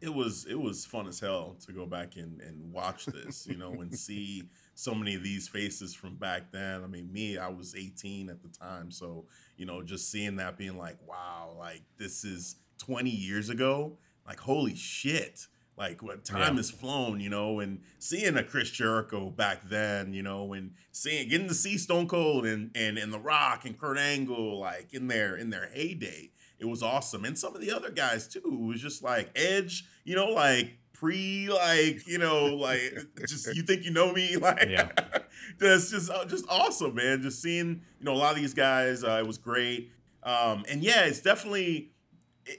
[0.00, 3.56] it was it was fun as hell to go back and, and watch this, you
[3.56, 4.42] know, and see
[4.74, 6.82] so many of these faces from back then.
[6.82, 9.26] I mean, me, I was 18 at the time, so
[9.56, 14.40] you know, just seeing that being like, wow, like this is 20 years ago, like
[14.40, 15.46] holy shit.
[15.76, 16.56] Like what time Yeah.
[16.56, 21.28] has flown, you know, and seeing a Chris Jericho back then, you know, and seeing
[21.28, 25.06] getting to see Stone Cold and and and The Rock and Kurt Angle like in
[25.06, 27.24] their in their heyday, it was awesome.
[27.24, 30.78] And some of the other guys too, it was just like Edge, you know, like
[30.92, 34.88] pre, like you know, like just you think you know me, like Yeah.
[35.60, 37.22] that's just uh, just awesome, man.
[37.22, 39.92] Just seeing you know a lot of these guys, uh, it was great.
[40.24, 41.88] Um, and yeah, it's definitely it-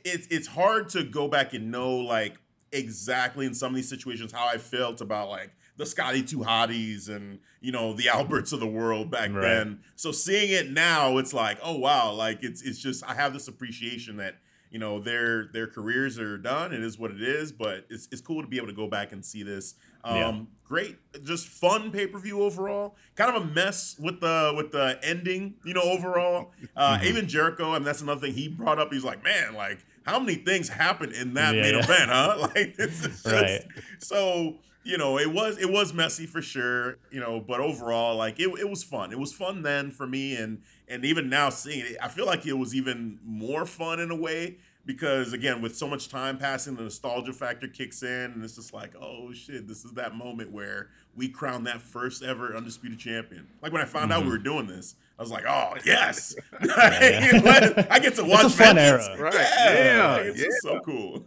[0.06, 2.36] it's it's hard to go back and know like
[2.72, 7.10] exactly in some of these situations how I felt about like the Scotty 2 Hotties
[7.10, 9.42] and you know the Alberts of the world back Right.
[9.42, 9.80] then.
[9.96, 13.48] So seeing it now, it's like, oh wow, like it's it's just I have this
[13.48, 14.36] appreciation that
[14.72, 16.74] you know their their careers are done.
[16.74, 19.12] It is what it is, but it's it's cool to be able to go back
[19.12, 19.76] and see this.
[20.04, 20.42] Um, Yeah.
[20.64, 22.96] Great, just fun pay per view overall.
[23.16, 25.82] Kind of a mess with the with the ending, you know.
[25.82, 27.08] Overall, uh, Mm-hmm.
[27.08, 28.94] even Jericho, I mean, that's another thing he brought up.
[28.94, 31.80] He's like, man, like how many things happened in that Yeah, main yeah.
[31.84, 32.38] event, huh?
[32.56, 33.62] Like it's just, Right.
[33.98, 38.40] so you know it was it was messy for sure you know but overall like
[38.40, 39.12] it, it was fun.
[39.12, 42.46] It was fun then for me and and even now seeing it i feel like
[42.46, 46.76] it was even more fun in a way because again with so much time passing
[46.76, 50.52] the nostalgia factor kicks in and it's just like oh shit this is that moment
[50.52, 53.48] where we crowned that first ever undisputed champion.
[53.62, 54.32] Like when i found out we mm-hmm.
[54.32, 59.08] were doing this i was like oh yes i get to watch a fun Vengeance.
[59.08, 59.22] era.
[59.22, 59.34] Right.
[59.36, 61.24] yeah, Yeah, like, it's just so cool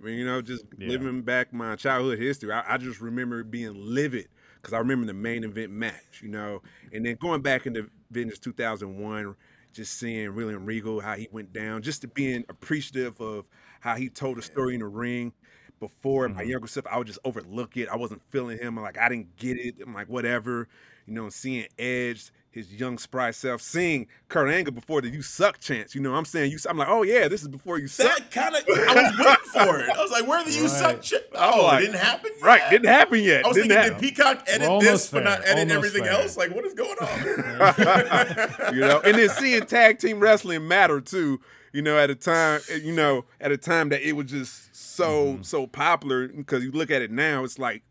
[0.00, 0.90] I mean, you know, just Yeah.
[0.90, 5.14] living back my childhood history, I, I just remember being livid because I remember the
[5.14, 6.62] main event match, you know,
[6.92, 9.34] and then going back into Vengeance 2001,
[9.72, 13.46] just seeing William Regal, how he went down, just to being appreciative of
[13.80, 15.32] how he told the story in the ring.
[15.80, 16.50] Before my mm-hmm.
[16.50, 17.88] younger self, I would just overlook it.
[17.88, 18.78] I wasn't feeling him.
[18.78, 19.76] I'm like, I didn't get it.
[19.80, 20.66] I'm like, whatever.
[21.06, 25.60] You know, seeing Edge, his young spry self, seeing Kurt Angle before the "You Suck"
[25.60, 25.94] chants.
[25.94, 26.58] You know, I'm saying you.
[26.68, 28.16] I'm like, oh yeah, this is before you suck.
[28.18, 29.90] That kind of, I was waiting for it.
[29.90, 31.04] I was like, where are the you suck Right.
[31.04, 31.30] shit?
[31.36, 32.44] I'm Oh, like, it didn't happen yet?
[32.44, 33.44] Right, didn't happen yet.
[33.44, 34.00] I was didn't thinking, happen.
[34.00, 36.12] did Peacock edit almost this but not edit almost everything there.
[36.12, 36.36] else?
[36.36, 37.24] Like, what is going on?
[38.74, 41.40] you know, and then seeing tag team wrestling matter too.
[41.72, 45.34] You know, at a time, you know, at a time that it was just so
[45.34, 45.42] Mm-hmm.
[45.42, 46.28] so popular.
[46.28, 47.82] Because you look at it now, it's like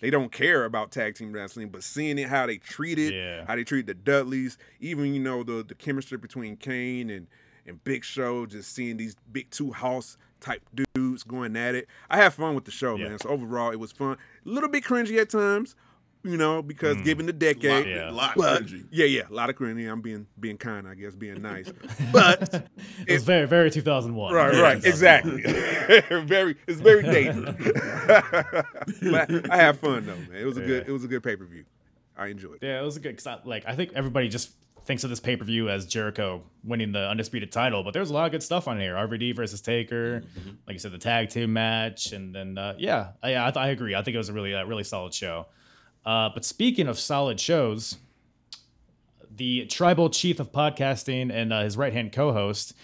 [0.00, 3.44] they don't care about tag team wrestling, but seeing it how they treat it, Yeah.
[3.46, 7.26] how they treat the Dudleys, even you know the the chemistry between Kane and
[7.66, 10.62] and Big Show, just seeing these big two house type
[10.94, 11.88] dudes going at it.
[12.08, 13.08] I had fun with the show, Yeah.
[13.08, 13.18] man.
[13.18, 14.12] So overall, it was fun.
[14.44, 15.74] A little bit cringy at times,
[16.26, 18.10] you know, because given the decade, lot, Yeah.
[18.10, 18.86] lot but cringy.
[18.90, 19.90] yeah, yeah, a lot of cringy.
[19.90, 21.70] I'm being being kind, I guess, being nice.
[22.12, 22.66] But
[23.06, 24.34] It was very, very 2001.
[24.34, 25.38] right, Very right, 2001.
[25.40, 26.20] exactly.
[26.26, 27.44] very, it's very dated.
[29.10, 30.28] but I have fun though, man.
[30.40, 31.64] It was a good, it was a good pay per view.
[32.16, 32.66] I enjoyed it.
[32.66, 33.16] Yeah, it was a good.
[33.16, 34.50] Cause I, like I think everybody just
[34.86, 38.14] thinks of this pay per view as Jericho winning the undisputed title, but there's a
[38.14, 38.94] lot of good stuff on here.
[38.94, 40.22] RVD versus Taker,
[40.66, 43.68] like you said, the tag team match, and then uh, yeah, I, yeah, I, I
[43.68, 43.94] agree.
[43.94, 45.46] I think it was a really, uh, really solid show.
[46.06, 47.96] Uh, but speaking of solid shows,
[49.34, 52.74] the tribal chief of podcasting and uh, his right hand co host.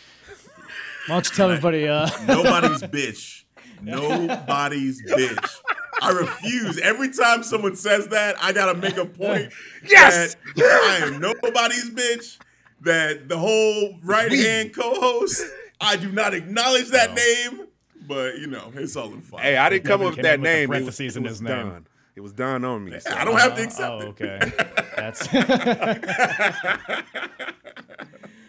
[1.06, 1.88] Why don't you tell everybody?
[1.88, 3.44] Uh, Nobody's bitch.
[3.80, 5.60] Nobody's bitch.
[6.00, 6.78] I refuse.
[6.78, 9.52] Every time someone says that, I gotta make a point.
[9.86, 10.36] Yes!
[10.56, 12.38] that I am nobody's bitch.
[12.80, 15.44] That the whole right hand co-host,
[15.80, 17.68] I do not acknowledge that name.
[18.08, 19.40] But you know, it's all in fun.
[19.40, 20.68] Hey, I didn't come up with that in with the name.
[20.68, 21.68] Parentheses in his name.
[21.68, 21.86] done.
[22.14, 23.00] It was done on me.
[23.00, 23.62] so- I don't have to uh-huh.
[23.62, 24.08] accept oh, it.
[24.08, 24.38] okay.
[24.96, 25.26] That's.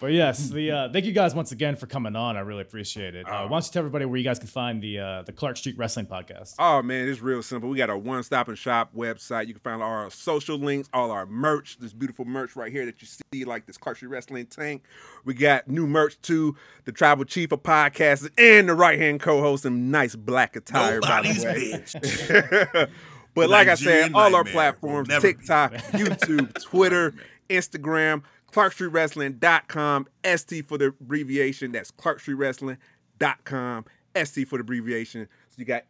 [0.00, 2.36] but yes, the uh, thank you guys once again for coming on.
[2.36, 3.28] I really appreciate it.
[3.28, 5.56] Uh, why don't you tell everybody where you guys can find the uh, the Clark
[5.56, 6.54] Street Wrestling Podcast?
[6.58, 7.68] Oh man, it's real simple.
[7.68, 9.46] We got our one stop and shop website.
[9.46, 12.86] You can find all our social links, all our merch, this beautiful merch right here
[12.86, 14.82] that you see, like this Clark Street Wrestling tank.
[15.24, 19.66] We got new merch too, the tribal chief of podcasts and the right hand co-host
[19.66, 21.00] in nice black attire.
[21.00, 21.72] by the Nobody's way.
[21.72, 22.90] bitch.
[23.34, 27.14] But like I said, all our platforms will never be TikTok, YouTube, Twitter,
[27.48, 28.22] Instagram,
[28.52, 30.06] ClarkStreetWrestling.com,
[30.36, 31.72] ST for the abbreviation.
[31.72, 33.84] That's ClarkStreetWrestling.com,
[34.24, 35.28] ST for the abbreviation.
[35.48, 35.84] So you got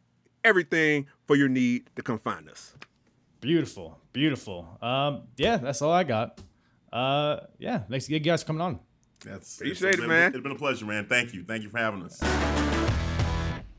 [0.44, 2.74] everything for your need to come find us.
[3.40, 4.78] Beautiful, beautiful.
[4.82, 6.40] Um, yeah, that's all I got.
[6.92, 8.80] Uh, yeah, thanks you guys for coming on.
[9.24, 10.34] That's Appreciate it's it, man.
[10.34, 11.06] It's been a pleasure, man.
[11.06, 11.44] Thank you.
[11.44, 12.20] Thank you for having us.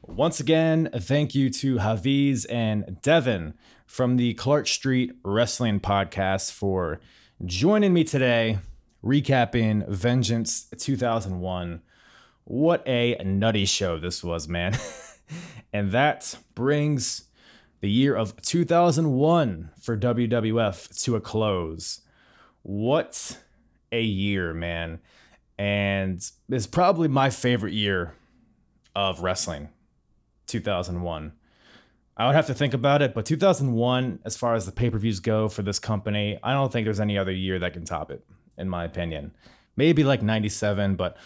[0.08, 3.53] Once again, thank you to Hafeez and Devin
[3.86, 6.99] from the Clark Street Wrestling Podcast for
[7.45, 8.60] joining me today,
[9.03, 11.82] recapping Vengeance 2001.
[12.44, 14.78] What a nutty show this was, man.
[15.73, 17.23] and that brings
[17.82, 22.02] the year of 2001 for WWF to a close.
[22.61, 23.38] What
[23.91, 24.99] a year, man.
[25.57, 28.15] And it's probably my favorite year
[28.95, 29.69] of wrestling.
[30.52, 31.32] 2001.
[32.18, 34.98] I would have to think about it, but 2001, as far as the pay per
[34.98, 38.11] views go for this company, I don't think there's any other year that can top
[38.11, 38.23] it,
[38.61, 39.31] in my opinion.
[39.75, 41.17] Maybe like 97, but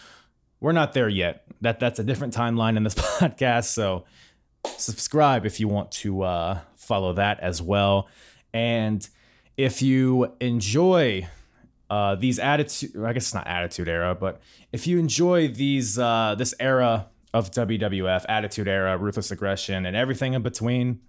[0.60, 1.44] we're not there yet.
[1.60, 3.66] That That's a different timeline in this podcast.
[3.66, 4.04] So
[4.76, 8.08] subscribe if you want to uh, follow that as well.
[8.52, 9.06] And
[9.56, 11.28] if you enjoy
[11.88, 14.40] uh, these attitude, I guess it's not attitude era, but
[14.72, 20.32] if you enjoy these uh, this era of WWF, Attitude Era, Ruthless Aggression, and everything
[20.32, 21.00] in between,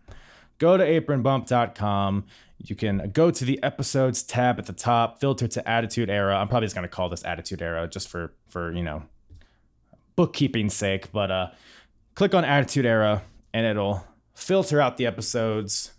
[0.58, 2.26] go to apronbump.com.
[2.60, 6.36] You can go to the episodes tab at the top, filter to Attitude Era.
[6.38, 9.04] I'm probably just gonna call this Attitude Era just for for you know
[10.16, 11.48] bookkeeping sake, but uh,
[12.16, 13.22] click on Attitude Era
[13.54, 14.04] and it'll
[14.34, 15.92] filter out the episodes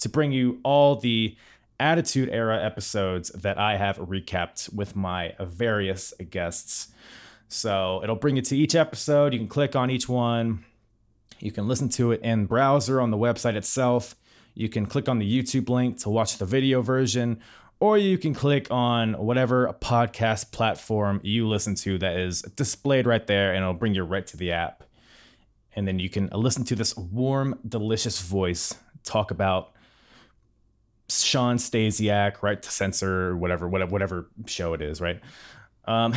[0.00, 1.36] to bring you all the
[1.80, 6.88] Attitude Era episodes that I have recapped with my various guests.
[7.48, 9.32] So it'll bring you to each episode.
[9.32, 10.64] You can click on each one.
[11.38, 14.16] You can listen to it in browser on the website itself.
[14.58, 17.38] You can click on the YouTube link to watch the video version,
[17.78, 23.24] or you can click on whatever podcast platform you listen to that is displayed right
[23.24, 24.82] there, and it'll bring you right to the app.
[25.76, 28.74] And then you can listen to this warm, delicious voice
[29.04, 29.74] talk about
[31.08, 35.20] Shawn Stasiak, right to censor whatever, whatever, whatever show it is, right?
[35.84, 36.14] Um,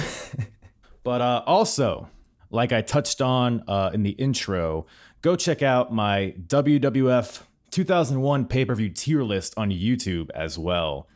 [1.04, 2.10] but uh, also,
[2.50, 4.88] like I touched on uh, in the intro,
[5.22, 11.08] go check out my WWF 2001 pay per view tier list on YouTube as well.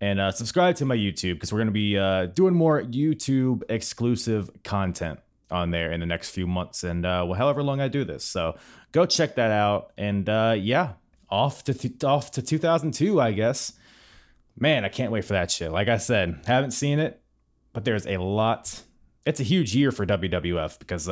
[0.00, 3.62] And uh, subscribe to my YouTube because we're going to be uh, doing more YouTube
[3.68, 5.20] exclusive content
[5.50, 8.24] on there in the next few months and uh, well, however long I do this.
[8.24, 8.56] So
[8.92, 9.92] go check that out.
[9.98, 10.92] And uh, yeah,
[11.28, 13.72] off to th- off to 2002, I guess.
[14.58, 15.70] Man, I can't wait for that shit.
[15.70, 17.20] Like I said, haven't seen it,
[17.72, 18.82] but there's a lot.
[19.26, 21.08] It's a huge year for WWF because,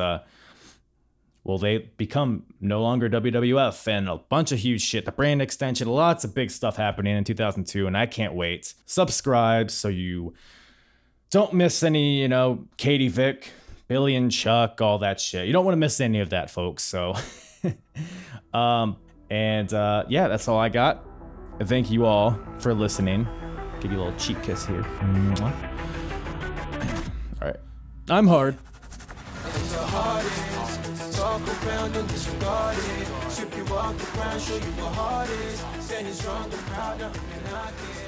[1.43, 5.05] well, they become no longer WWF and a bunch of huge shit.
[5.05, 8.73] The brand extension, lots of big stuff happening in 2002, and I can't wait.
[8.85, 10.33] Subscribe so you
[11.31, 13.51] don't miss any, you know, Katie Vick,
[13.87, 15.47] Billy and Chuck, all that shit.
[15.47, 16.83] You don't want to miss any of that, folks.
[16.83, 17.15] So,
[18.53, 18.97] um,
[19.29, 21.05] and uh, yeah, that's all I got.
[21.63, 23.27] Thank you all for listening.
[23.79, 24.85] Give you a little cheek kiss here.
[27.41, 27.57] All right.
[28.09, 28.57] I'm hard.
[31.19, 33.07] Talk around and disregard it.
[33.29, 35.61] Strip you off the ground, show you what hard is.
[35.85, 37.21] Standing strong and proud, nothing
[37.53, 37.98] I guess.